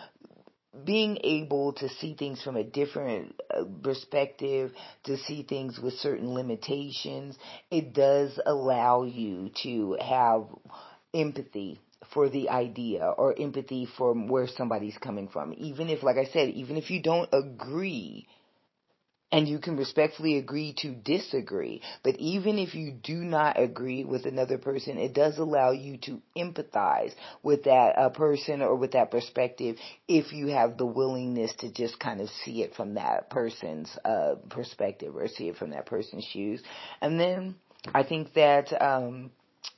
being 0.85 1.19
able 1.23 1.75
to 1.75 1.88
see 1.88 2.15
things 2.15 2.43
from 2.43 2.57
a 2.57 2.65
different 2.65 3.38
uh, 3.51 3.65
perspective, 3.83 4.73
to 5.05 5.19
see 5.19 5.43
things 5.43 5.79
with 5.79 5.95
certain 5.95 6.33
limitations, 6.33 7.37
it 7.71 7.93
does 7.93 8.41
allow 8.47 9.03
you 9.03 9.51
to 9.62 9.97
have 10.01 10.47
empathy 11.12 11.79
for 12.15 12.29
the 12.31 12.49
idea 12.49 13.05
or 13.05 13.38
empathy 13.38 13.87
for 13.99 14.15
where 14.15 14.47
somebody's 14.47 14.97
coming 14.99 15.29
from. 15.29 15.55
Even 15.59 15.88
if, 15.88 16.03
like 16.03 16.17
I 16.17 16.25
said, 16.25 16.49
even 16.51 16.77
if 16.77 16.91
you 16.91 17.03
don't 17.03 17.29
agree 17.33 18.27
and 19.33 19.49
you 19.49 19.59
can 19.59 19.77
respectfully 19.77 20.37
agree 20.37 20.75
to 20.79 20.90
disagree. 20.95 21.81
But 22.05 22.16
even 22.16 22.59
if 22.59 22.75
you 22.75 22.92
do 22.92 23.16
not 23.16 23.59
agree 23.59 24.05
with 24.05 24.27
another 24.27 24.59
person, 24.59 24.99
it 24.99 25.14
does 25.14 25.38
allow 25.38 25.71
you 25.73 25.97
to 26.03 26.21
empathize 26.37 27.12
with 27.42 27.64
that 27.64 27.99
uh, 27.99 28.11
person 28.11 28.61
or 28.61 28.77
with 28.77 28.92
that 28.92 29.11
perspective 29.11 29.77
if 30.07 30.33
you 30.33 30.49
have 30.49 30.77
the 30.77 30.87
willingness 30.87 31.55
to 31.61 31.73
just 31.73 31.99
kind 31.99 32.21
of 32.21 32.29
see 32.45 32.62
it 32.62 32.75
from 32.75 32.95
that 32.95 33.31
person's 33.31 33.90
uh, 34.05 34.35
perspective 34.51 35.16
or 35.16 35.27
see 35.29 35.49
it 35.49 35.57
from 35.57 35.71
that 35.71 35.87
person's 35.87 36.25
shoes. 36.25 36.62
And 37.01 37.18
then 37.18 37.57
I 37.95 38.03
think 38.03 38.35
that 38.35 38.71
um, 38.81 39.31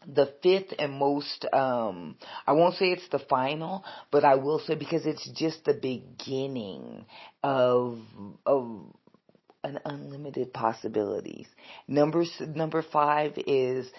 the 0.06 0.32
fifth 0.42 0.72
and 0.78 0.92
most 0.94 1.46
um 1.52 2.16
I 2.46 2.52
won't 2.52 2.74
say 2.74 2.86
it's 2.86 3.08
the 3.08 3.18
final, 3.18 3.84
but 4.10 4.24
I 4.24 4.36
will 4.36 4.58
say 4.58 4.74
because 4.74 5.06
it's 5.06 5.28
just 5.30 5.64
the 5.64 5.74
beginning 5.74 7.04
of 7.42 7.98
of 8.46 8.94
an 9.64 9.81
unlimited 9.85 10.53
possibilities. 10.53 11.46
Number 11.88 12.24
number 12.55 12.83
5 12.83 13.33
is 13.46 13.90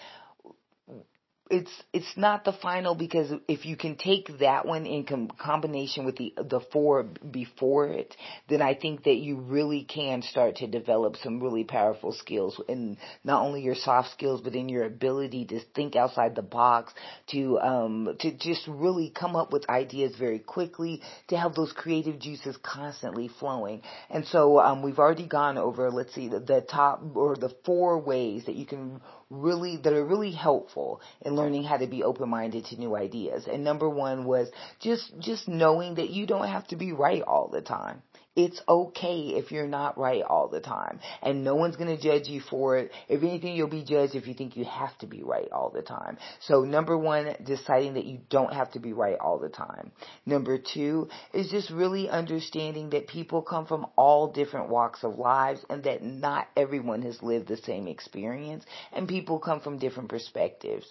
it's 1.50 1.70
it's 1.92 2.16
not 2.16 2.44
the 2.44 2.52
final 2.52 2.94
because 2.94 3.32
if 3.46 3.66
you 3.66 3.76
can 3.76 3.96
take 3.96 4.38
that 4.40 4.66
one 4.66 4.84
in 4.84 5.04
com- 5.04 5.28
combination 5.28 6.04
with 6.04 6.16
the 6.16 6.34
the 6.36 6.60
four 6.72 7.04
before 7.04 7.86
it, 7.86 8.16
then 8.48 8.60
I 8.62 8.74
think 8.74 9.04
that 9.04 9.16
you 9.16 9.36
really 9.40 9.84
can 9.84 10.22
start 10.22 10.56
to 10.56 10.66
develop 10.66 11.16
some 11.16 11.40
really 11.40 11.64
powerful 11.64 12.12
skills 12.12 12.60
in 12.68 12.98
not 13.22 13.42
only 13.42 13.62
your 13.62 13.76
soft 13.76 14.10
skills 14.10 14.40
but 14.40 14.54
in 14.54 14.68
your 14.68 14.84
ability 14.84 15.44
to 15.46 15.60
think 15.74 15.94
outside 15.94 16.34
the 16.34 16.42
box, 16.42 16.92
to 17.28 17.58
um 17.60 18.16
to 18.20 18.32
just 18.32 18.66
really 18.66 19.10
come 19.10 19.36
up 19.36 19.52
with 19.52 19.68
ideas 19.70 20.16
very 20.18 20.40
quickly, 20.40 21.00
to 21.28 21.36
have 21.36 21.54
those 21.54 21.72
creative 21.72 22.18
juices 22.18 22.56
constantly 22.62 23.28
flowing. 23.38 23.82
And 24.10 24.26
so 24.26 24.58
um 24.58 24.82
we've 24.82 24.98
already 24.98 25.26
gone 25.26 25.58
over 25.58 25.90
let's 25.90 26.14
see 26.14 26.28
the, 26.28 26.40
the 26.40 26.60
top 26.60 27.02
or 27.14 27.36
the 27.36 27.54
four 27.64 27.98
ways 28.00 28.46
that 28.46 28.56
you 28.56 28.66
can 28.66 29.00
really 29.30 29.76
that 29.78 29.92
are 29.92 30.04
really 30.04 30.32
helpful 30.32 31.00
in 31.22 31.34
learning 31.34 31.64
how 31.64 31.76
to 31.76 31.86
be 31.86 32.02
open-minded 32.02 32.64
to 32.66 32.76
new 32.76 32.96
ideas. 32.96 33.46
And 33.46 33.64
number 33.64 33.88
1 33.88 34.24
was 34.24 34.48
just 34.80 35.12
just 35.18 35.48
knowing 35.48 35.96
that 35.96 36.10
you 36.10 36.26
don't 36.26 36.48
have 36.48 36.66
to 36.68 36.76
be 36.76 36.92
right 36.92 37.22
all 37.22 37.48
the 37.48 37.60
time. 37.60 38.02
It's 38.36 38.60
okay 38.68 39.32
if 39.34 39.50
you're 39.50 39.66
not 39.66 39.96
right 39.96 40.22
all 40.22 40.48
the 40.48 40.60
time. 40.60 41.00
And 41.22 41.42
no 41.42 41.54
one's 41.54 41.76
to 41.76 41.96
judge 41.96 42.28
you 42.28 42.40
for 42.40 42.76
it. 42.76 42.92
If 43.08 43.22
anything, 43.22 43.56
you'll 43.56 43.68
be 43.68 43.82
judged 43.82 44.14
if 44.14 44.26
you 44.26 44.34
think 44.34 44.56
you 44.56 44.64
have 44.66 44.96
to 44.98 45.06
be 45.06 45.22
right 45.22 45.50
all 45.50 45.70
the 45.70 45.82
time. 45.82 46.18
So 46.40 46.60
number 46.60 46.98
one, 46.98 47.34
deciding 47.44 47.94
that 47.94 48.04
you 48.04 48.20
don't 48.28 48.52
have 48.52 48.70
to 48.72 48.78
be 48.78 48.92
right 48.92 49.16
all 49.18 49.38
the 49.38 49.48
time. 49.48 49.90
Number 50.26 50.58
two 50.58 51.08
is 51.32 51.50
just 51.50 51.70
really 51.70 52.10
understanding 52.10 52.90
that 52.90 53.08
people 53.08 53.40
come 53.40 53.66
from 53.66 53.86
all 53.96 54.30
different 54.32 54.68
walks 54.68 55.02
of 55.02 55.18
lives 55.18 55.64
and 55.70 55.84
that 55.84 56.02
not 56.02 56.48
everyone 56.56 57.02
has 57.02 57.22
lived 57.22 57.48
the 57.48 57.56
same 57.56 57.88
experience 57.88 58.64
and 58.92 59.08
people 59.08 59.38
come 59.38 59.60
from 59.60 59.78
different 59.78 60.10
perspectives 60.10 60.86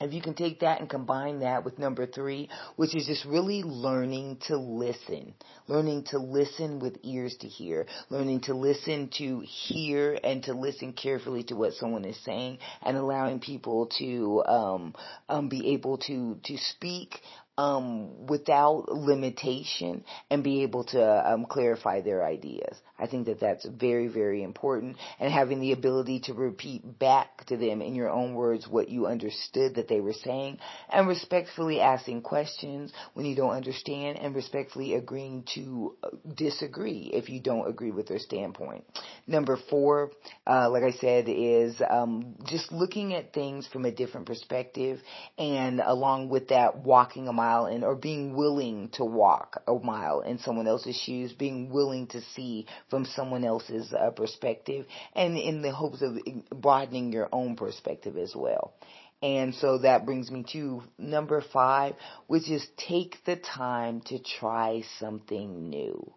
if 0.00 0.12
you 0.12 0.22
can 0.22 0.34
take 0.34 0.60
that 0.60 0.80
and 0.80 0.88
combine 0.88 1.40
that 1.40 1.64
with 1.64 1.78
number 1.78 2.06
three, 2.06 2.48
which 2.76 2.94
is 2.94 3.06
just 3.06 3.24
really 3.24 3.62
learning 3.62 4.38
to 4.46 4.56
listen, 4.56 5.34
learning 5.66 6.04
to 6.10 6.18
listen 6.18 6.78
with 6.78 6.96
ears 7.02 7.36
to 7.40 7.48
hear, 7.48 7.86
learning 8.10 8.40
to 8.42 8.54
listen 8.54 9.10
to 9.18 9.40
hear 9.40 10.18
and 10.22 10.42
to 10.44 10.52
listen 10.52 10.92
carefully 10.92 11.42
to 11.44 11.54
what 11.54 11.72
someone 11.74 12.04
is 12.04 12.18
saying 12.24 12.58
and 12.82 12.96
allowing 12.96 13.40
people 13.40 13.86
to, 13.98 14.42
um, 14.46 14.94
um, 15.28 15.48
be 15.48 15.72
able 15.72 15.98
to, 15.98 16.38
to 16.44 16.56
speak, 16.56 17.20
um, 17.58 18.26
without 18.28 18.88
limitation 18.88 20.04
and 20.30 20.44
be 20.44 20.62
able 20.62 20.84
to 20.84 21.32
um, 21.32 21.44
clarify 21.44 22.00
their 22.00 22.24
ideas. 22.24 22.78
I 23.00 23.06
think 23.06 23.26
that 23.26 23.40
that's 23.40 23.66
very, 23.66 24.08
very 24.08 24.42
important. 24.42 24.96
And 25.20 25.32
having 25.32 25.60
the 25.60 25.72
ability 25.72 26.20
to 26.20 26.34
repeat 26.34 26.98
back 26.98 27.46
to 27.46 27.56
them 27.56 27.82
in 27.82 27.94
your 27.94 28.10
own 28.10 28.34
words 28.34 28.66
what 28.68 28.88
you 28.88 29.06
understood 29.06 29.74
that 29.74 29.88
they 29.88 30.00
were 30.00 30.12
saying 30.12 30.58
and 30.88 31.06
respectfully 31.06 31.80
asking 31.80 32.22
questions 32.22 32.92
when 33.14 33.26
you 33.26 33.36
don't 33.36 33.52
understand 33.52 34.18
and 34.18 34.34
respectfully 34.34 34.94
agreeing 34.94 35.44
to 35.54 35.96
uh, 36.02 36.08
disagree 36.34 37.10
if 37.12 37.28
you 37.28 37.40
don't 37.40 37.68
agree 37.68 37.90
with 37.90 38.06
their 38.06 38.18
standpoint. 38.18 38.84
Number 39.26 39.58
four, 39.68 40.12
uh, 40.46 40.70
like 40.70 40.82
I 40.82 40.92
said, 40.92 41.26
is 41.28 41.80
um, 41.88 42.36
just 42.46 42.70
looking 42.72 43.14
at 43.14 43.32
things 43.32 43.66
from 43.66 43.84
a 43.84 43.90
different 43.90 44.26
perspective 44.26 45.00
and 45.38 45.80
along 45.84 46.28
with 46.28 46.48
that, 46.48 46.78
walking 46.78 47.26
a 47.26 47.32
mile 47.32 47.47
in 47.66 47.84
or 47.84 47.94
being 47.94 48.34
willing 48.34 48.88
to 48.94 49.04
walk 49.04 49.62
a 49.66 49.74
mile 49.74 50.20
in 50.20 50.38
someone 50.38 50.66
else's 50.66 50.96
shoes, 50.96 51.32
being 51.32 51.70
willing 51.70 52.06
to 52.08 52.20
see 52.34 52.66
from 52.90 53.04
someone 53.04 53.44
else's 53.44 53.92
uh, 53.92 54.10
perspective 54.10 54.86
and 55.14 55.36
in 55.36 55.62
the 55.62 55.72
hopes 55.72 56.02
of 56.02 56.18
broadening 56.50 57.12
your 57.12 57.28
own 57.32 57.56
perspective 57.56 58.16
as 58.16 58.34
well. 58.34 58.74
And 59.20 59.54
so 59.54 59.78
that 59.78 60.06
brings 60.06 60.30
me 60.30 60.44
to 60.52 60.82
number 60.96 61.42
five, 61.52 61.94
which 62.28 62.48
is 62.48 62.66
take 62.76 63.16
the 63.26 63.36
time 63.36 64.00
to 64.06 64.18
try 64.20 64.82
something 64.98 65.68
new. 65.68 66.12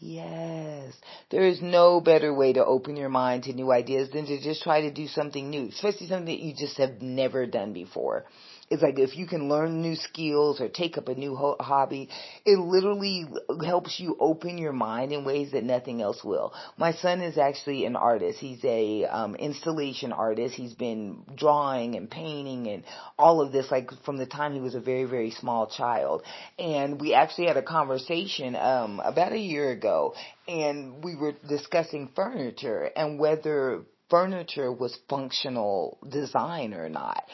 Yes. 0.00 0.94
There 1.30 1.46
is 1.46 1.60
no 1.60 2.00
better 2.00 2.32
way 2.32 2.52
to 2.52 2.64
open 2.64 2.96
your 2.96 3.08
mind 3.08 3.44
to 3.44 3.52
new 3.52 3.72
ideas 3.72 4.10
than 4.10 4.26
to 4.26 4.40
just 4.40 4.62
try 4.62 4.82
to 4.82 4.92
do 4.92 5.08
something 5.08 5.50
new, 5.50 5.68
especially 5.68 6.06
something 6.06 6.26
that 6.26 6.40
you 6.44 6.54
just 6.54 6.76
have 6.78 7.02
never 7.02 7.46
done 7.46 7.72
before. 7.72 8.24
It's 8.70 8.82
like 8.82 8.98
if 8.98 9.16
you 9.16 9.26
can 9.26 9.48
learn 9.48 9.80
new 9.80 9.96
skills 9.96 10.60
or 10.60 10.68
take 10.68 10.98
up 10.98 11.08
a 11.08 11.14
new 11.14 11.34
ho- 11.34 11.56
hobby, 11.58 12.08
it 12.44 12.58
literally 12.58 13.26
helps 13.64 13.98
you 13.98 14.16
open 14.20 14.58
your 14.58 14.74
mind 14.74 15.12
in 15.12 15.24
ways 15.24 15.52
that 15.52 15.64
nothing 15.64 16.02
else 16.02 16.22
will. 16.22 16.52
My 16.76 16.92
son 16.92 17.22
is 17.22 17.38
actually 17.38 17.86
an 17.86 17.96
artist. 17.96 18.38
He's 18.38 18.62
a 18.64 19.04
um, 19.04 19.36
installation 19.36 20.12
artist. 20.12 20.54
He's 20.54 20.74
been 20.74 21.24
drawing 21.34 21.94
and 21.94 22.10
painting 22.10 22.68
and 22.68 22.84
all 23.18 23.40
of 23.40 23.52
this 23.52 23.70
like 23.70 23.90
from 24.04 24.18
the 24.18 24.26
time 24.26 24.52
he 24.52 24.60
was 24.60 24.74
a 24.74 24.80
very 24.80 25.04
very 25.04 25.30
small 25.30 25.66
child. 25.66 26.22
And 26.58 27.00
we 27.00 27.14
actually 27.14 27.46
had 27.46 27.56
a 27.56 27.62
conversation 27.62 28.54
um, 28.54 29.00
about 29.02 29.32
a 29.32 29.38
year 29.38 29.70
ago, 29.70 30.14
and 30.46 31.02
we 31.02 31.16
were 31.16 31.32
discussing 31.48 32.10
furniture 32.14 32.90
and 32.94 33.18
whether 33.18 33.82
furniture 34.10 34.72
was 34.72 34.98
functional 35.08 35.98
design 36.10 36.74
or 36.74 36.88
not 36.88 37.24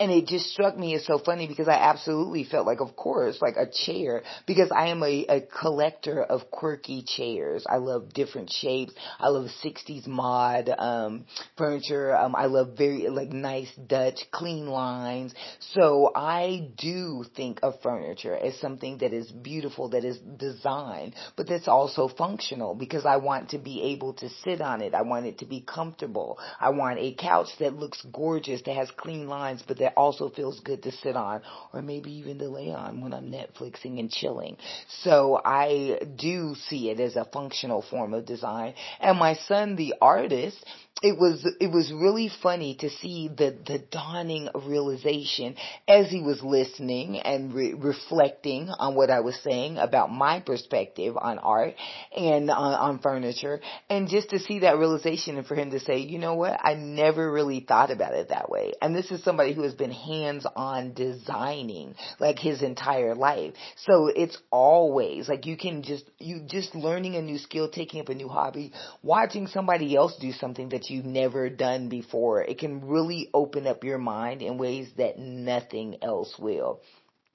and 0.00 0.10
it 0.10 0.26
just 0.26 0.46
struck 0.46 0.78
me 0.78 0.94
as 0.94 1.04
so 1.04 1.18
funny 1.18 1.46
because 1.46 1.68
I 1.68 1.74
absolutely 1.74 2.44
felt 2.44 2.66
like, 2.66 2.80
of 2.80 2.96
course, 2.96 3.38
like 3.42 3.56
a 3.56 3.66
chair, 3.70 4.22
because 4.46 4.72
I 4.74 4.88
am 4.88 5.02
a, 5.02 5.26
a 5.28 5.40
collector 5.42 6.22
of 6.22 6.50
quirky 6.50 7.04
chairs. 7.06 7.66
I 7.68 7.76
love 7.76 8.14
different 8.14 8.50
shapes. 8.50 8.94
I 9.18 9.28
love 9.28 9.48
60s 9.62 10.06
mod, 10.06 10.70
um, 10.70 11.26
furniture. 11.58 12.16
Um, 12.16 12.34
I 12.34 12.46
love 12.46 12.78
very, 12.78 13.10
like, 13.10 13.28
nice 13.28 13.70
Dutch, 13.86 14.20
clean 14.32 14.68
lines. 14.68 15.34
So 15.74 16.10
I 16.16 16.70
do 16.78 17.26
think 17.36 17.60
of 17.62 17.74
furniture 17.82 18.34
as 18.34 18.58
something 18.58 18.98
that 18.98 19.12
is 19.12 19.30
beautiful, 19.30 19.90
that 19.90 20.04
is 20.06 20.18
designed, 20.18 21.14
but 21.36 21.46
that's 21.46 21.68
also 21.68 22.08
functional 22.08 22.74
because 22.74 23.04
I 23.04 23.18
want 23.18 23.50
to 23.50 23.58
be 23.58 23.82
able 23.92 24.14
to 24.14 24.30
sit 24.44 24.62
on 24.62 24.80
it. 24.80 24.94
I 24.94 25.02
want 25.02 25.26
it 25.26 25.38
to 25.40 25.44
be 25.44 25.60
comfortable. 25.60 26.38
I 26.58 26.70
want 26.70 26.98
a 26.98 27.12
couch 27.12 27.48
that 27.58 27.74
looks 27.74 28.02
gorgeous, 28.10 28.62
that 28.62 28.76
has 28.76 28.90
clean 28.96 29.28
lines, 29.28 29.62
but 29.68 29.76
that 29.76 29.89
also 29.96 30.30
feels 30.30 30.60
good 30.60 30.82
to 30.84 30.92
sit 30.92 31.16
on 31.16 31.42
or 31.72 31.82
maybe 31.82 32.12
even 32.12 32.38
to 32.38 32.48
lay 32.48 32.70
on 32.70 33.00
when 33.00 33.12
I'm 33.12 33.30
Netflixing 33.30 33.98
and 33.98 34.10
chilling. 34.10 34.56
So 35.02 35.40
I 35.44 36.00
do 36.16 36.54
see 36.68 36.90
it 36.90 37.00
as 37.00 37.16
a 37.16 37.24
functional 37.24 37.82
form 37.82 38.14
of 38.14 38.26
design. 38.26 38.74
And 39.00 39.18
my 39.18 39.34
son, 39.34 39.76
the 39.76 39.94
artist, 40.00 40.64
it 41.02 41.18
was 41.18 41.46
it 41.60 41.70
was 41.72 41.90
really 41.92 42.30
funny 42.42 42.74
to 42.80 42.90
see 42.90 43.28
the 43.28 43.56
the 43.66 43.78
dawning 43.90 44.48
realization 44.66 45.54
as 45.88 46.10
he 46.10 46.20
was 46.20 46.42
listening 46.42 47.18
and 47.18 47.54
re- 47.54 47.74
reflecting 47.74 48.68
on 48.68 48.94
what 48.94 49.10
I 49.10 49.20
was 49.20 49.38
saying 49.42 49.78
about 49.78 50.12
my 50.12 50.40
perspective 50.40 51.16
on 51.16 51.38
art 51.38 51.74
and 52.14 52.50
on, 52.50 52.74
on 52.74 52.98
furniture, 52.98 53.60
and 53.88 54.08
just 54.08 54.30
to 54.30 54.38
see 54.38 54.60
that 54.60 54.76
realization 54.76 55.38
and 55.38 55.46
for 55.46 55.54
him 55.54 55.70
to 55.70 55.80
say, 55.80 55.98
you 55.98 56.18
know 56.18 56.34
what, 56.34 56.60
I 56.62 56.74
never 56.74 57.32
really 57.32 57.60
thought 57.60 57.90
about 57.90 58.12
it 58.14 58.28
that 58.28 58.50
way. 58.50 58.74
And 58.82 58.94
this 58.94 59.10
is 59.10 59.24
somebody 59.24 59.54
who 59.54 59.62
has 59.62 59.74
been 59.74 59.92
hands 59.92 60.46
on 60.54 60.92
designing 60.92 61.94
like 62.18 62.38
his 62.38 62.62
entire 62.62 63.14
life, 63.14 63.54
so 63.86 64.08
it's 64.08 64.36
always 64.50 65.28
like 65.28 65.46
you 65.46 65.56
can 65.56 65.82
just 65.82 66.04
you 66.18 66.42
just 66.46 66.74
learning 66.74 67.16
a 67.16 67.22
new 67.22 67.38
skill, 67.38 67.70
taking 67.70 68.00
up 68.00 68.10
a 68.10 68.14
new 68.14 68.28
hobby, 68.28 68.72
watching 69.02 69.46
somebody 69.46 69.96
else 69.96 70.14
do 70.20 70.32
something 70.32 70.68
that 70.68 70.89
you've 70.90 71.04
never 71.04 71.48
done 71.48 71.88
before. 71.88 72.42
It 72.42 72.58
can 72.58 72.88
really 72.88 73.30
open 73.32 73.66
up 73.66 73.84
your 73.84 73.98
mind 73.98 74.42
in 74.42 74.58
ways 74.58 74.88
that 74.96 75.18
nothing 75.18 75.98
else 76.02 76.34
will. 76.38 76.80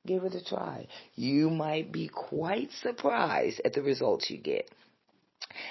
Give 0.05 0.23
it 0.23 0.35
a 0.35 0.43
try. 0.43 0.87
You 1.15 1.49
might 1.49 1.91
be 1.91 2.07
quite 2.07 2.69
surprised 2.83 3.61
at 3.65 3.73
the 3.73 3.81
results 3.81 4.29
you 4.29 4.37
get. 4.37 4.69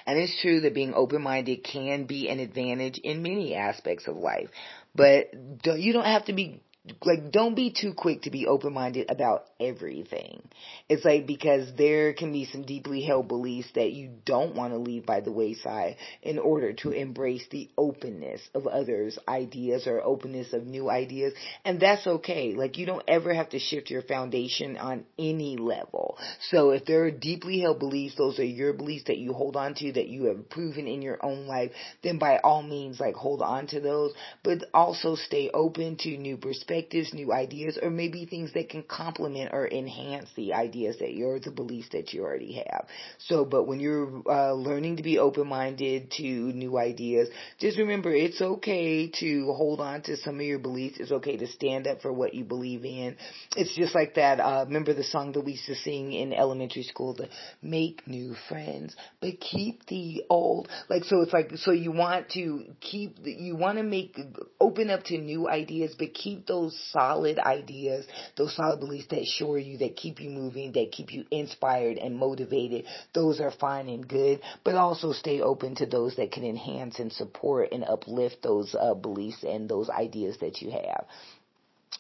And 0.07 0.19
it's 0.19 0.41
true 0.41 0.61
that 0.63 0.75
being 0.75 0.95
open-minded 0.95 1.63
can 1.63 2.07
be 2.07 2.29
an 2.29 2.41
advantage 2.41 2.99
in 2.99 3.23
many 3.23 3.55
aspects 3.55 4.09
of 4.09 4.17
life, 4.17 4.49
but 4.95 5.33
you 5.65 5.93
don't 5.93 6.05
have 6.05 6.25
to 6.27 6.33
be 6.33 6.63
like 7.03 7.31
don't 7.31 7.55
be 7.55 7.73
too 7.73 7.95
quick 7.95 8.23
to 8.23 8.31
be 8.31 8.47
open 8.47 8.73
minded 8.75 9.11
about 9.11 9.45
everything. 9.69 10.43
It's 10.89 11.05
like 11.05 11.27
because 11.27 11.69
there 11.77 12.13
can 12.13 12.33
be 12.33 12.45
some 12.45 12.63
deeply 12.63 13.03
held 13.03 13.29
beliefs 13.29 13.69
that 13.75 13.93
you 13.93 14.11
don't 14.25 14.55
want 14.55 14.73
to 14.73 14.79
leave 14.79 15.07
by 15.07 15.21
the 15.21 15.33
wayside 15.33 15.97
in 16.23 16.39
order 16.39 16.73
to 16.75 16.91
embrace 16.91 17.45
the 17.51 17.71
openness 17.79 18.41
of 18.55 18.67
others' 18.67 19.19
ideas 19.27 19.87
or 19.87 20.03
openness 20.03 20.53
of 20.53 20.67
new 20.67 20.91
ideas. 20.91 21.33
And 21.65 21.81
that's 21.81 22.07
okay. 22.07 22.55
Like 22.55 22.77
you 22.77 22.87
don't 22.87 23.05
ever 23.09 23.33
have 23.33 23.51
to 23.51 23.59
shift 23.59 23.91
your 23.91 24.03
foundation 24.03 24.77
on 24.77 25.05
any 25.19 25.57
level. 25.57 26.19
So 26.51 26.71
if 26.71 26.85
there 26.85 27.05
are 27.05 27.11
deeply 27.11 27.61
held 27.61 27.79
beliefs, 27.79 28.17
those 28.17 28.39
are 28.39 28.45
your 28.45 28.73
beliefs 28.73 29.05
that 29.07 29.19
you 29.19 29.33
hold 29.33 29.57
on 29.57 29.75
to 29.77 29.93
that 29.93 30.09
you 30.09 30.27
have 30.27 30.51
proven 30.51 30.87
in 30.87 31.01
your 31.01 31.25
own 31.25 31.47
life, 31.47 31.71
then 32.03 32.19
by 32.19 32.39
all 32.39 32.63
means 32.63 33.01
like 33.01 33.15
hold 33.15 33.41
on 33.41 33.67
to 33.69 33.81
those, 33.81 34.13
but 34.43 34.59
also 34.75 35.15
stay 35.15 35.51
open 35.53 35.97
to 35.99 36.17
new 36.17 36.37
perspectives 36.37 37.15
new 37.15 37.33
ideas, 37.33 37.79
or 37.81 37.91
maybe 37.91 38.27
things 38.27 38.53
that 38.53 38.69
can 38.69 38.83
complement 38.83 39.51
or 39.55 39.69
enhance 39.69 40.29
the 40.35 40.53
ideas 40.53 40.97
that 40.99 41.15
you're, 41.15 41.39
the 41.39 41.51
beliefs 41.51 41.89
that 41.93 42.13
you 42.13 42.23
already 42.23 42.55
have. 42.55 42.87
So, 43.29 43.45
but 43.45 43.65
when 43.69 43.79
you're 43.79 44.23
uh, 44.29 44.53
learning 44.53 44.97
to 44.97 45.03
be 45.03 45.19
open-minded 45.19 46.11
to 46.19 46.23
new 46.23 46.77
ideas, 46.77 47.29
just 47.61 47.79
remember 47.79 48.13
it's 48.13 48.41
okay 48.41 49.11
to 49.21 49.53
hold 49.57 49.81
on 49.81 50.03
to 50.03 50.17
some 50.17 50.37
of 50.37 50.43
your 50.43 50.59
beliefs. 50.59 50.99
It's 50.99 51.13
okay 51.13 51.37
to 51.37 51.47
stand 51.47 51.87
up 51.87 52.03
for 52.03 52.13
what 52.13 52.35
you 52.35 52.45
believe 52.45 52.85
in. 52.85 53.17
It's 53.57 53.75
just 53.77 53.95
like 53.95 54.17
that, 54.17 54.41
uh, 54.41 54.65
remember 54.67 54.93
the 54.93 55.05
song 55.05 55.33
that 55.33 55.45
we 55.45 55.53
used 55.53 55.67
to 55.67 55.77
sing 55.77 56.13
in 56.13 56.33
elementary 56.33 56.83
school, 56.83 57.15
the 57.15 57.29
make 57.63 58.07
new 58.09 58.35
friends, 58.49 58.97
but 59.21 59.41
keep 59.41 59.87
the 59.87 60.25
old. 60.29 60.69
Like, 60.91 61.05
so 61.05 61.21
it's 61.21 61.33
like, 61.33 61.53
so 61.57 61.71
you 61.71 61.93
want 61.93 62.31
to 62.31 62.65
keep, 62.81 63.19
you 63.23 63.55
want 63.55 63.79
to 63.79 63.85
make, 63.85 64.19
open 64.61 64.91
up 64.91 65.05
to 65.05 65.19
new 65.19 65.49
ideas, 65.49 65.95
but 65.97 66.13
keep 66.13 66.47
those 66.47 66.65
those 66.65 66.79
solid 66.93 67.39
ideas, 67.39 68.07
those 68.37 68.55
solid 68.57 68.81
beliefs 68.81 69.07
that 69.11 69.25
assure 69.35 69.59
you, 69.59 69.79
that 69.79 69.97
keep 69.97 70.21
you 70.21 70.31
moving, 70.31 70.73
that 70.73 70.93
keep 70.93 71.13
you 71.13 71.25
inspired 71.31 71.99
and 71.99 72.17
motivated, 72.17 72.85
those 73.13 73.41
are 73.41 73.51
fine 73.51 73.89
and 73.89 74.07
good, 74.09 74.41
but 74.65 74.75
also 74.75 75.13
stay 75.13 75.41
open 75.41 75.75
to 75.77 75.87
those 75.87 76.17
that 76.17 76.33
can 76.33 76.45
enhance 76.45 76.99
and 76.99 77.13
support 77.13 77.69
and 77.73 77.85
uplift 77.85 78.43
those 78.43 78.75
uh, 78.79 78.95
beliefs 78.95 79.43
and 79.43 79.69
those 79.69 79.91
ideas 79.91 80.37
that 80.41 80.61
you 80.61 80.71
have. 80.71 81.07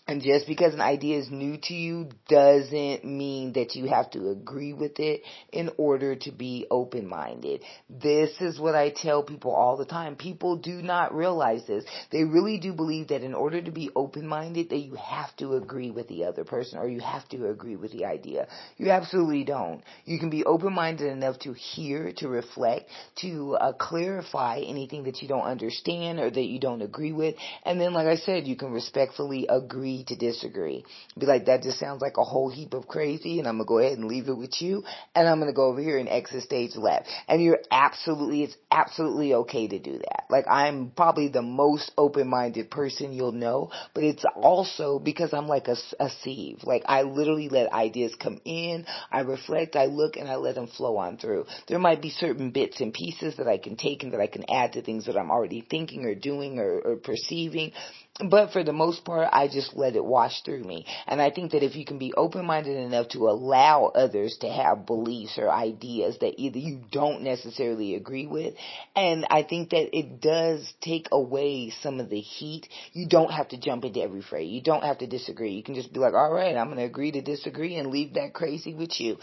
And 0.06 0.20
just 0.22 0.46
because 0.46 0.74
an 0.74 0.82
idea 0.82 1.18
is 1.18 1.30
new 1.30 1.56
to 1.62 1.72
you 1.72 2.10
doesn't 2.28 3.06
mean 3.06 3.54
that 3.54 3.74
you 3.74 3.86
have 3.86 4.10
to 4.10 4.28
agree 4.28 4.74
with 4.74 5.00
it 5.00 5.22
in 5.50 5.70
order 5.78 6.14
to 6.14 6.30
be 6.30 6.66
open 6.70 7.08
minded. 7.08 7.62
This 7.88 8.30
is 8.38 8.60
what 8.60 8.74
I 8.74 8.90
tell 8.90 9.22
people 9.22 9.52
all 9.52 9.78
the 9.78 9.86
time. 9.86 10.16
People 10.16 10.56
do 10.56 10.82
not 10.82 11.14
realize 11.14 11.66
this. 11.66 11.84
They 12.12 12.24
really 12.24 12.58
do 12.58 12.74
believe 12.74 13.08
that 13.08 13.22
in 13.22 13.32
order 13.32 13.62
to 13.62 13.70
be 13.70 13.88
open 13.96 14.26
minded 14.26 14.68
that 14.68 14.80
you 14.80 14.94
have 14.96 15.34
to 15.36 15.54
agree 15.54 15.90
with 15.90 16.06
the 16.08 16.24
other 16.24 16.44
person 16.44 16.78
or 16.78 16.86
you 16.86 17.00
have 17.00 17.26
to 17.30 17.48
agree 17.48 17.76
with 17.76 17.92
the 17.92 18.04
idea. 18.04 18.46
You 18.76 18.90
absolutely 18.90 19.44
don't. 19.44 19.82
You 20.04 20.18
can 20.18 20.28
be 20.28 20.44
open 20.44 20.74
minded 20.74 21.10
enough 21.10 21.38
to 21.40 21.54
hear, 21.54 22.12
to 22.18 22.28
reflect, 22.28 22.90
to 23.22 23.56
uh, 23.58 23.72
clarify 23.72 24.58
anything 24.58 25.04
that 25.04 25.22
you 25.22 25.28
don't 25.28 25.46
understand 25.46 26.20
or 26.20 26.30
that 26.30 26.44
you 26.44 26.60
don't 26.60 26.82
agree 26.82 27.12
with. 27.12 27.36
And 27.64 27.80
then 27.80 27.94
like 27.94 28.06
I 28.06 28.16
said, 28.16 28.46
you 28.46 28.56
can 28.56 28.70
respectfully 28.70 29.46
agree 29.48 29.93
agree 29.94 30.04
to 30.04 30.16
disagree. 30.16 30.84
Be 31.18 31.26
like, 31.26 31.46
that 31.46 31.62
just 31.62 31.78
sounds 31.78 32.02
like 32.02 32.16
a 32.16 32.24
whole 32.24 32.50
heap 32.50 32.74
of 32.74 32.88
crazy 32.88 33.38
and 33.38 33.48
I'm 33.48 33.56
gonna 33.56 33.66
go 33.66 33.78
ahead 33.78 33.98
and 33.98 34.06
leave 34.06 34.28
it 34.28 34.36
with 34.36 34.60
you 34.60 34.84
and 35.14 35.28
I'm 35.28 35.38
gonna 35.38 35.52
go 35.52 35.66
over 35.66 35.80
here 35.80 35.98
and 35.98 36.08
exit 36.08 36.42
stage 36.42 36.76
left. 36.76 37.08
And 37.28 37.42
you're 37.42 37.60
absolutely, 37.70 38.42
it's 38.42 38.56
absolutely 38.70 39.34
okay 39.34 39.68
to 39.68 39.78
do 39.78 39.98
that. 39.98 40.24
Like 40.28 40.46
I'm 40.48 40.90
probably 40.90 41.28
the 41.28 41.42
most 41.42 41.92
open-minded 41.96 42.70
person 42.70 43.12
you'll 43.12 43.32
know, 43.32 43.70
but 43.94 44.04
it's 44.04 44.24
also 44.36 44.98
because 44.98 45.32
I'm 45.32 45.46
like 45.46 45.68
a, 45.68 45.76
a 46.00 46.10
sieve. 46.22 46.60
Like 46.64 46.82
I 46.86 47.02
literally 47.02 47.48
let 47.48 47.72
ideas 47.72 48.14
come 48.20 48.40
in, 48.44 48.86
I 49.10 49.20
reflect, 49.20 49.76
I 49.76 49.86
look, 49.86 50.16
and 50.16 50.28
I 50.28 50.36
let 50.36 50.56
them 50.56 50.66
flow 50.66 50.96
on 50.96 51.18
through. 51.18 51.46
There 51.68 51.78
might 51.78 52.02
be 52.02 52.10
certain 52.10 52.50
bits 52.50 52.80
and 52.80 52.92
pieces 52.92 53.36
that 53.36 53.48
I 53.48 53.58
can 53.58 53.76
take 53.76 54.02
and 54.02 54.12
that 54.12 54.20
I 54.20 54.26
can 54.26 54.44
add 54.50 54.72
to 54.72 54.82
things 54.82 55.06
that 55.06 55.16
I'm 55.16 55.30
already 55.30 55.66
thinking 55.68 56.04
or 56.04 56.14
doing 56.14 56.58
or, 56.58 56.80
or 56.80 56.96
perceiving, 56.96 57.72
but 58.20 58.52
for 58.52 58.62
the 58.62 58.72
most 58.72 59.04
part, 59.04 59.28
I 59.32 59.48
just 59.48 59.74
let 59.74 59.96
it 59.96 60.04
wash 60.04 60.42
through 60.42 60.62
me. 60.62 60.86
And 61.06 61.20
I 61.20 61.30
think 61.30 61.50
that 61.50 61.64
if 61.64 61.74
you 61.74 61.84
can 61.84 61.98
be 61.98 62.12
open-minded 62.12 62.76
enough 62.76 63.08
to 63.08 63.28
allow 63.28 63.86
others 63.86 64.36
to 64.42 64.48
have 64.48 64.86
beliefs 64.86 65.36
or 65.36 65.50
ideas 65.50 66.18
that 66.20 66.40
either 66.40 66.58
you 66.58 66.82
don't 66.92 67.22
necessarily 67.22 67.96
agree 67.96 68.28
with, 68.28 68.54
and 68.94 69.26
I 69.30 69.42
think 69.42 69.70
that 69.70 69.96
it 69.96 70.20
does 70.20 70.72
take 70.80 71.08
away 71.10 71.70
some 71.82 71.98
of 71.98 72.08
the 72.08 72.20
heat. 72.20 72.68
You 72.92 73.08
don't 73.08 73.32
have 73.32 73.48
to 73.48 73.60
jump 73.60 73.84
into 73.84 74.00
every 74.00 74.22
fray. 74.22 74.44
You 74.44 74.62
don't 74.62 74.84
have 74.84 74.98
to 74.98 75.08
disagree. 75.08 75.54
You 75.54 75.64
can 75.64 75.74
just 75.74 75.92
be 75.92 75.98
like, 75.98 76.14
all 76.14 76.32
right, 76.32 76.56
I'm 76.56 76.66
going 76.66 76.78
to 76.78 76.84
agree 76.84 77.10
to 77.12 77.20
disagree 77.20 77.74
and 77.76 77.90
leave 77.90 78.14
that 78.14 78.32
crazy 78.32 78.74
with 78.74 79.00
you 79.00 79.18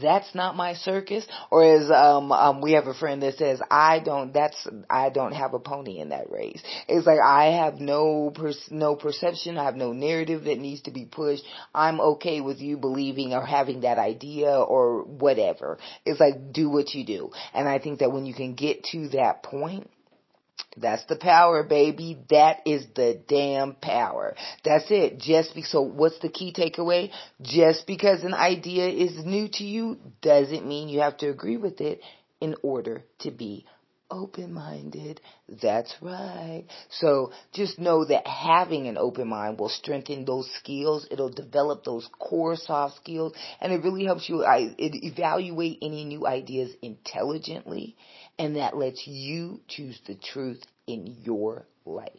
that's 0.00 0.34
not 0.34 0.56
my 0.56 0.74
circus 0.74 1.26
or 1.50 1.64
as 1.64 1.90
um 1.90 2.32
um 2.32 2.60
we 2.60 2.72
have 2.72 2.86
a 2.86 2.94
friend 2.94 3.22
that 3.22 3.36
says 3.36 3.60
i 3.70 4.00
don't 4.00 4.32
that's 4.32 4.66
i 4.88 5.10
don't 5.10 5.32
have 5.32 5.54
a 5.54 5.58
pony 5.58 5.98
in 5.98 6.08
that 6.10 6.30
race. 6.30 6.62
It's 6.88 7.06
like 7.06 7.20
i 7.20 7.56
have 7.56 7.80
no 7.80 8.30
per, 8.34 8.52
no 8.70 8.96
perception 8.96 9.58
i 9.58 9.64
have 9.64 9.76
no 9.76 9.92
narrative 9.92 10.44
that 10.44 10.58
needs 10.58 10.82
to 10.82 10.90
be 10.90 11.04
pushed. 11.04 11.44
I'm 11.74 12.00
okay 12.00 12.40
with 12.40 12.60
you 12.60 12.76
believing 12.76 13.32
or 13.32 13.44
having 13.44 13.82
that 13.82 13.98
idea 13.98 14.50
or 14.50 15.02
whatever. 15.02 15.78
It's 16.04 16.20
like 16.20 16.52
do 16.52 16.70
what 16.70 16.94
you 16.94 17.04
do. 17.04 17.30
And 17.52 17.68
i 17.68 17.78
think 17.78 18.00
that 18.00 18.12
when 18.12 18.26
you 18.26 18.34
can 18.34 18.54
get 18.54 18.84
to 18.92 19.08
that 19.10 19.42
point 19.42 19.90
that's 20.76 21.04
the 21.06 21.16
power, 21.16 21.62
baby. 21.62 22.18
That 22.30 22.58
is 22.66 22.86
the 22.94 23.20
damn 23.28 23.74
power. 23.74 24.34
That's 24.64 24.86
it. 24.90 25.18
Just 25.18 25.54
be, 25.54 25.62
so 25.62 25.82
what's 25.82 26.18
the 26.18 26.28
key 26.28 26.52
takeaway? 26.52 27.10
Just 27.40 27.86
because 27.86 28.22
an 28.24 28.34
idea 28.34 28.88
is 28.88 29.24
new 29.24 29.48
to 29.54 29.64
you 29.64 29.98
doesn't 30.20 30.66
mean 30.66 30.88
you 30.88 31.00
have 31.00 31.16
to 31.18 31.28
agree 31.28 31.56
with 31.56 31.80
it 31.80 32.00
in 32.40 32.54
order 32.62 33.04
to 33.20 33.30
be 33.30 33.64
open 34.10 34.52
minded. 34.52 35.20
That's 35.62 35.94
right. 36.00 36.64
So 36.90 37.32
just 37.52 37.78
know 37.78 38.04
that 38.04 38.26
having 38.26 38.86
an 38.86 38.98
open 38.98 39.28
mind 39.28 39.58
will 39.58 39.68
strengthen 39.68 40.24
those 40.24 40.48
skills. 40.58 41.06
It'll 41.10 41.30
develop 41.30 41.84
those 41.84 42.08
core 42.18 42.56
soft 42.56 42.96
skills 42.96 43.32
and 43.60 43.72
it 43.72 43.82
really 43.82 44.04
helps 44.04 44.28
you 44.28 44.44
I, 44.44 44.74
it, 44.78 45.04
evaluate 45.04 45.78
any 45.82 46.04
new 46.04 46.26
ideas 46.26 46.72
intelligently 46.82 47.96
and 48.38 48.56
that 48.56 48.76
lets 48.76 49.06
you 49.06 49.60
choose 49.68 49.98
the 50.06 50.14
truth 50.14 50.62
in 50.86 51.16
your 51.22 51.66
life. 51.84 52.10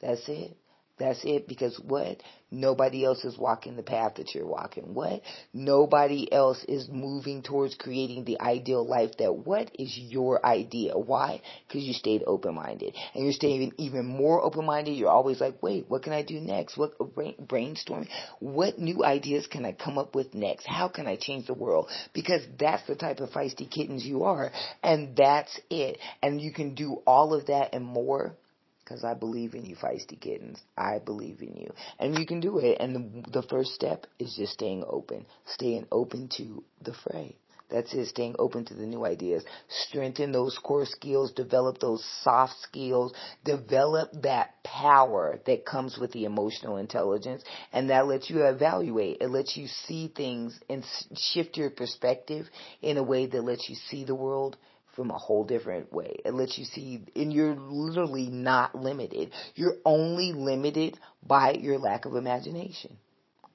That's 0.00 0.28
it. 0.28 0.56
That's 0.98 1.20
it 1.24 1.48
because 1.48 1.80
what? 1.80 2.22
Nobody 2.50 3.02
else 3.02 3.24
is 3.24 3.38
walking 3.38 3.76
the 3.76 3.82
path 3.82 4.16
that 4.16 4.34
you're 4.34 4.46
walking. 4.46 4.92
What? 4.92 5.22
Nobody 5.54 6.30
else 6.30 6.62
is 6.68 6.86
moving 6.90 7.42
towards 7.42 7.74
creating 7.76 8.24
the 8.24 8.38
ideal 8.40 8.86
life 8.86 9.12
that 9.18 9.34
what 9.34 9.70
is 9.78 9.96
your 9.96 10.44
idea? 10.44 10.92
Why? 10.92 11.40
Because 11.66 11.82
you 11.82 11.94
stayed 11.94 12.22
open-minded. 12.26 12.94
And 13.14 13.24
you're 13.24 13.32
staying 13.32 13.72
even 13.78 14.04
more 14.04 14.42
open-minded. 14.42 14.92
You're 14.92 15.08
always 15.08 15.40
like, 15.40 15.62
wait, 15.62 15.86
what 15.88 16.02
can 16.02 16.12
I 16.12 16.22
do 16.22 16.40
next? 16.40 16.76
What, 16.76 16.92
uh, 17.00 17.04
brainstorming? 17.04 18.08
What 18.38 18.78
new 18.78 19.02
ideas 19.02 19.46
can 19.46 19.64
I 19.64 19.72
come 19.72 19.96
up 19.96 20.14
with 20.14 20.34
next? 20.34 20.66
How 20.66 20.88
can 20.88 21.06
I 21.06 21.16
change 21.16 21.46
the 21.46 21.54
world? 21.54 21.88
Because 22.12 22.42
that's 22.60 22.86
the 22.86 22.96
type 22.96 23.20
of 23.20 23.30
feisty 23.30 23.68
kittens 23.68 24.04
you 24.04 24.24
are. 24.24 24.52
And 24.82 25.16
that's 25.16 25.58
it. 25.70 25.96
And 26.22 26.38
you 26.38 26.52
can 26.52 26.74
do 26.74 27.02
all 27.06 27.32
of 27.32 27.46
that 27.46 27.74
and 27.74 27.82
more 27.82 28.36
because 28.84 29.04
I 29.04 29.14
believe 29.14 29.54
in 29.54 29.64
you, 29.64 29.76
feisty 29.76 30.20
kittens. 30.20 30.60
I 30.76 30.98
believe 30.98 31.40
in 31.40 31.54
you. 31.56 31.72
And 31.98 32.18
you 32.18 32.26
can 32.26 32.40
do 32.40 32.58
it. 32.58 32.78
And 32.80 32.94
the, 32.94 33.30
the 33.40 33.46
first 33.48 33.74
step 33.74 34.06
is 34.18 34.34
just 34.36 34.54
staying 34.54 34.84
open, 34.88 35.26
staying 35.46 35.86
open 35.90 36.28
to 36.36 36.64
the 36.82 36.94
fray. 36.94 37.36
That's 37.70 37.94
it, 37.94 38.06
staying 38.08 38.36
open 38.38 38.66
to 38.66 38.74
the 38.74 38.84
new 38.84 39.06
ideas. 39.06 39.44
Strengthen 39.68 40.30
those 40.30 40.58
core 40.62 40.84
skills, 40.84 41.32
develop 41.32 41.78
those 41.78 42.04
soft 42.22 42.60
skills, 42.60 43.14
develop 43.44 44.10
that 44.22 44.62
power 44.62 45.40
that 45.46 45.64
comes 45.64 45.96
with 45.98 46.12
the 46.12 46.24
emotional 46.24 46.76
intelligence, 46.76 47.42
and 47.72 47.88
that 47.88 48.06
lets 48.06 48.28
you 48.28 48.44
evaluate. 48.44 49.18
It 49.22 49.28
lets 49.28 49.56
you 49.56 49.68
see 49.86 50.12
things 50.14 50.60
and 50.68 50.84
shift 51.14 51.56
your 51.56 51.70
perspective 51.70 52.46
in 52.82 52.98
a 52.98 53.02
way 53.02 53.24
that 53.24 53.42
lets 53.42 53.66
you 53.70 53.76
see 53.88 54.04
the 54.04 54.14
world 54.14 54.58
from 54.94 55.10
a 55.10 55.18
whole 55.18 55.44
different 55.44 55.92
way. 55.92 56.16
It 56.24 56.34
lets 56.34 56.58
you 56.58 56.64
see, 56.64 57.02
and 57.16 57.32
you're 57.32 57.54
literally 57.54 58.26
not 58.26 58.74
limited. 58.74 59.32
You're 59.54 59.76
only 59.84 60.32
limited 60.32 60.98
by 61.26 61.52
your 61.52 61.78
lack 61.78 62.04
of 62.04 62.14
imagination. 62.14 62.96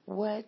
What? 0.04 0.46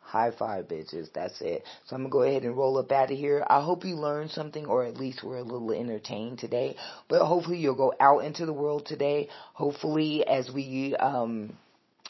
High 0.00 0.30
five, 0.30 0.68
bitches. 0.68 1.08
That's 1.14 1.40
it. 1.40 1.64
So 1.86 1.96
I'm 1.96 2.02
gonna 2.02 2.10
go 2.10 2.22
ahead 2.22 2.42
and 2.44 2.56
roll 2.56 2.76
up 2.78 2.92
out 2.92 3.10
of 3.10 3.16
here. 3.16 3.44
I 3.48 3.62
hope 3.62 3.84
you 3.84 3.96
learned 3.96 4.30
something, 4.30 4.66
or 4.66 4.84
at 4.84 4.98
least 4.98 5.24
were 5.24 5.38
a 5.38 5.42
little 5.42 5.72
entertained 5.72 6.38
today. 6.38 6.76
But 7.08 7.24
hopefully 7.24 7.58
you'll 7.58 7.74
go 7.74 7.94
out 7.98 8.18
into 8.18 8.44
the 8.44 8.52
world 8.52 8.84
today. 8.84 9.28
Hopefully, 9.54 10.24
as 10.26 10.50
we, 10.54 10.94
um, 10.96 11.56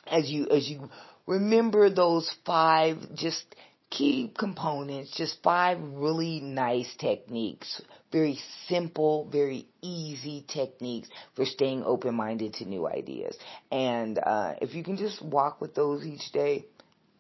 as 0.07 0.29
you, 0.29 0.49
as 0.49 0.69
you 0.69 0.91
remember 1.27 1.89
those 1.89 2.29
five 2.45 2.97
just 3.15 3.45
key 3.93 4.33
components, 4.39 5.15
just 5.17 5.43
five 5.43 5.79
really 5.81 6.41
nice 6.41 6.93
techniques, 6.99 7.83
very 8.11 8.39
simple, 8.67 9.29
very 9.31 9.67
easy 9.83 10.45
techniques 10.49 11.09
for 11.37 11.45
staying 11.45 11.83
open-minded 11.85 12.55
to 12.55 12.65
new 12.65 12.89
ideas. 12.89 13.37
And 13.71 14.19
uh, 14.19 14.55
if 14.63 14.75
you 14.75 14.83
can 14.83 14.97
just 14.97 15.23
walk 15.23 15.61
with 15.61 15.75
those 15.75 16.07
each 16.07 16.33
day, 16.33 16.65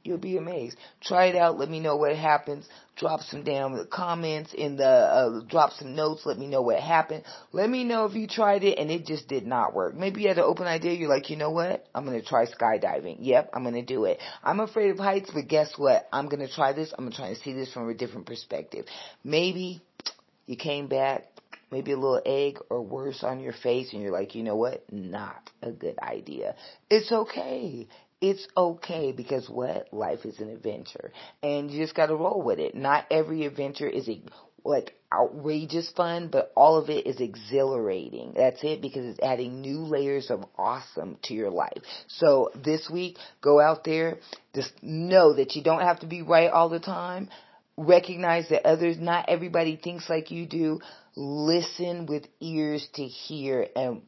You'll 0.05 0.18
be 0.18 0.36
amazed. 0.36 0.76
Try 1.00 1.26
it 1.26 1.36
out. 1.36 1.59
Let 1.59 1.70
me 1.70 1.78
know 1.78 1.96
what 1.96 2.16
happens. 2.16 2.68
Drop 2.96 3.20
some 3.20 3.44
damn 3.44 3.86
comments 3.86 4.53
in 4.53 4.76
the, 4.76 4.84
uh, 4.84 5.40
drop 5.48 5.72
some 5.72 5.94
notes. 5.94 6.22
Let 6.26 6.38
me 6.38 6.48
know 6.48 6.62
what 6.62 6.80
happened. 6.80 7.22
Let 7.53 7.70
me 7.70 7.84
know 7.84 8.07
if 8.07 8.14
you 8.14 8.26
tried 8.26 8.64
it 8.64 8.78
and 8.78 8.90
it 8.90 9.07
just 9.07 9.28
did 9.28 9.46
not 9.46 9.74
work. 9.74 9.94
Maybe 9.94 10.22
you 10.22 10.28
had 10.28 10.38
an 10.38 10.44
open 10.44 10.66
idea. 10.66 10.92
You're 10.92 11.09
like, 11.09 11.30
you 11.30 11.36
know 11.36 11.50
what? 11.50 11.86
I'm 11.94 12.05
going 12.05 12.20
to 12.20 12.26
try 12.26 12.46
skydiving. 12.46 13.18
Yep, 13.20 13.50
I'm 13.55 13.62
going 13.62 13.74
to 13.76 13.82
do 13.82 14.05
it. 14.07 14.18
I'm 14.42 14.59
afraid 14.59 14.90
of 14.90 14.98
heights, 14.98 15.30
but 15.32 15.46
guess 15.46 15.72
what? 15.76 16.09
I'm 16.12 16.28
going 16.28 16.46
to 16.46 16.53
try 16.53 16.72
this. 16.72 16.92
I'm 16.98 17.05
going 17.05 17.12
to 17.12 17.18
try 17.18 17.32
to 17.32 17.40
see 17.40 17.53
this 17.53 17.72
from 17.72 17.88
a 17.88 17.94
different 17.94 18.26
perspective. 18.26 18.86
Maybe 19.22 19.82
you 20.46 20.57
came 20.57 20.88
back 20.88 21.26
maybe 21.70 21.92
a 21.92 21.96
little 21.96 22.20
egg 22.24 22.59
or 22.68 22.82
worse 22.82 23.24
on 23.24 23.40
your 23.40 23.55
face 23.55 23.92
and 23.92 24.03
you're 24.03 24.12
like, 24.12 24.34
you 24.34 24.42
know 24.42 24.57
what? 24.57 24.84
Not 24.92 25.50
a 25.62 25.72
good 25.72 25.98
idea. 25.98 26.55
It's 26.90 27.11
okay. 27.11 27.88
It's 28.22 28.46
okay 28.56 29.10
because 29.10 29.50
what? 29.50 29.92
Life 29.92 30.24
is 30.24 30.38
an 30.38 30.48
adventure. 30.48 31.10
And 31.42 31.70
you 31.70 31.82
just 31.82 31.96
gotta 31.96 32.14
roll 32.14 32.40
with 32.40 32.60
it. 32.60 32.76
Not 32.76 33.04
every 33.10 33.44
adventure 33.44 33.88
is 33.88 34.08
a, 34.08 34.22
like 34.64 34.94
outrageous 35.12 35.90
fun, 35.96 36.28
but 36.30 36.52
all 36.56 36.76
of 36.76 36.88
it 36.88 37.08
is 37.08 37.20
exhilarating. 37.20 38.34
That's 38.36 38.62
it 38.62 38.80
because 38.80 39.04
it's 39.06 39.18
adding 39.20 39.60
new 39.60 39.80
layers 39.80 40.30
of 40.30 40.44
awesome 40.56 41.18
to 41.24 41.34
your 41.34 41.50
life. 41.50 41.82
So 42.06 42.52
this 42.54 42.88
week, 42.88 43.18
go 43.40 43.60
out 43.60 43.82
there, 43.82 44.18
just 44.54 44.72
know 44.82 45.34
that 45.34 45.56
you 45.56 45.64
don't 45.64 45.82
have 45.82 45.98
to 46.00 46.06
be 46.06 46.22
right 46.22 46.48
all 46.48 46.68
the 46.68 46.78
time. 46.78 47.28
Recognize 47.76 48.50
that 48.50 48.64
others, 48.64 48.98
not 49.00 49.28
everybody 49.28 49.74
thinks 49.74 50.08
like 50.08 50.30
you 50.30 50.46
do. 50.46 50.78
Listen 51.16 52.06
with 52.06 52.26
ears 52.40 52.86
to 52.94 53.02
hear 53.04 53.66
and 53.74 54.02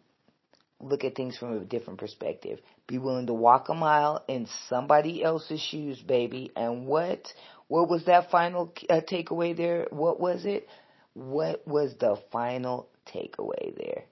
look 0.79 1.03
at 1.03 1.17
things 1.17 1.37
from 1.37 1.57
a 1.57 1.65
different 1.65 1.99
perspective. 1.99 2.61
Be 2.87 2.99
willing 2.99 3.27
to 3.29 3.35
walk 3.35 3.69
a 3.69 3.75
mile 3.75 4.25
in 4.29 4.47
somebody 4.69 5.23
else's 5.23 5.61
shoes, 5.61 6.01
baby. 6.01 6.51
And 6.55 6.87
what, 6.87 7.33
what 7.69 7.89
was 7.89 8.05
that 8.07 8.31
final 8.31 8.75
uh, 8.91 9.01
takeaway 9.01 9.57
there? 9.57 9.87
What 9.91 10.21
was 10.21 10.45
it? 10.45 10.69
What 11.15 11.67
was 11.67 11.95
the 11.99 12.19
final 12.31 12.89
takeaway 13.07 13.75
there? 13.77 14.05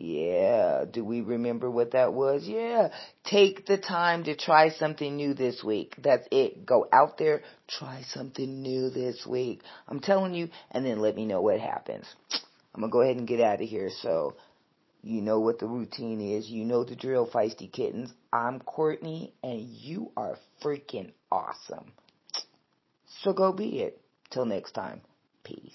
Yeah. 0.00 0.84
Do 0.90 1.04
we 1.04 1.22
remember 1.22 1.68
what 1.70 1.92
that 1.92 2.12
was? 2.12 2.44
Yeah. 2.46 2.90
Take 3.24 3.66
the 3.66 3.78
time 3.78 4.24
to 4.24 4.36
try 4.36 4.70
something 4.70 5.16
new 5.16 5.34
this 5.34 5.64
week. 5.64 5.96
That's 5.98 6.26
it. 6.30 6.64
Go 6.64 6.86
out 6.92 7.18
there, 7.18 7.42
try 7.66 8.02
something 8.10 8.62
new 8.62 8.90
this 8.90 9.26
week. 9.26 9.62
I'm 9.88 9.98
telling 9.98 10.34
you, 10.34 10.50
and 10.70 10.86
then 10.86 11.00
let 11.00 11.16
me 11.16 11.24
know 11.24 11.40
what 11.40 11.58
happens. 11.58 12.06
I'm 12.74 12.82
gonna 12.82 12.92
go 12.92 13.00
ahead 13.00 13.16
and 13.16 13.26
get 13.26 13.40
out 13.40 13.60
of 13.60 13.68
here. 13.68 13.90
So, 14.02 14.36
you 15.08 15.22
know 15.22 15.40
what 15.40 15.58
the 15.58 15.66
routine 15.66 16.20
is. 16.20 16.50
You 16.50 16.66
know 16.66 16.84
the 16.84 16.94
drill, 16.94 17.26
feisty 17.26 17.72
kittens. 17.72 18.12
I'm 18.30 18.60
Courtney, 18.60 19.32
and 19.42 19.60
you 19.60 20.12
are 20.18 20.38
freaking 20.62 21.12
awesome. 21.32 21.92
So 23.06 23.32
go 23.32 23.50
be 23.52 23.80
it. 23.80 24.02
Till 24.28 24.44
next 24.44 24.72
time. 24.72 25.00
Peace. 25.44 25.72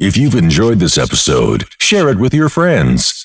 If 0.00 0.16
you've 0.16 0.34
enjoyed 0.34 0.80
this 0.80 0.98
episode, 0.98 1.68
share 1.78 2.08
it 2.08 2.18
with 2.18 2.34
your 2.34 2.48
friends. 2.48 3.22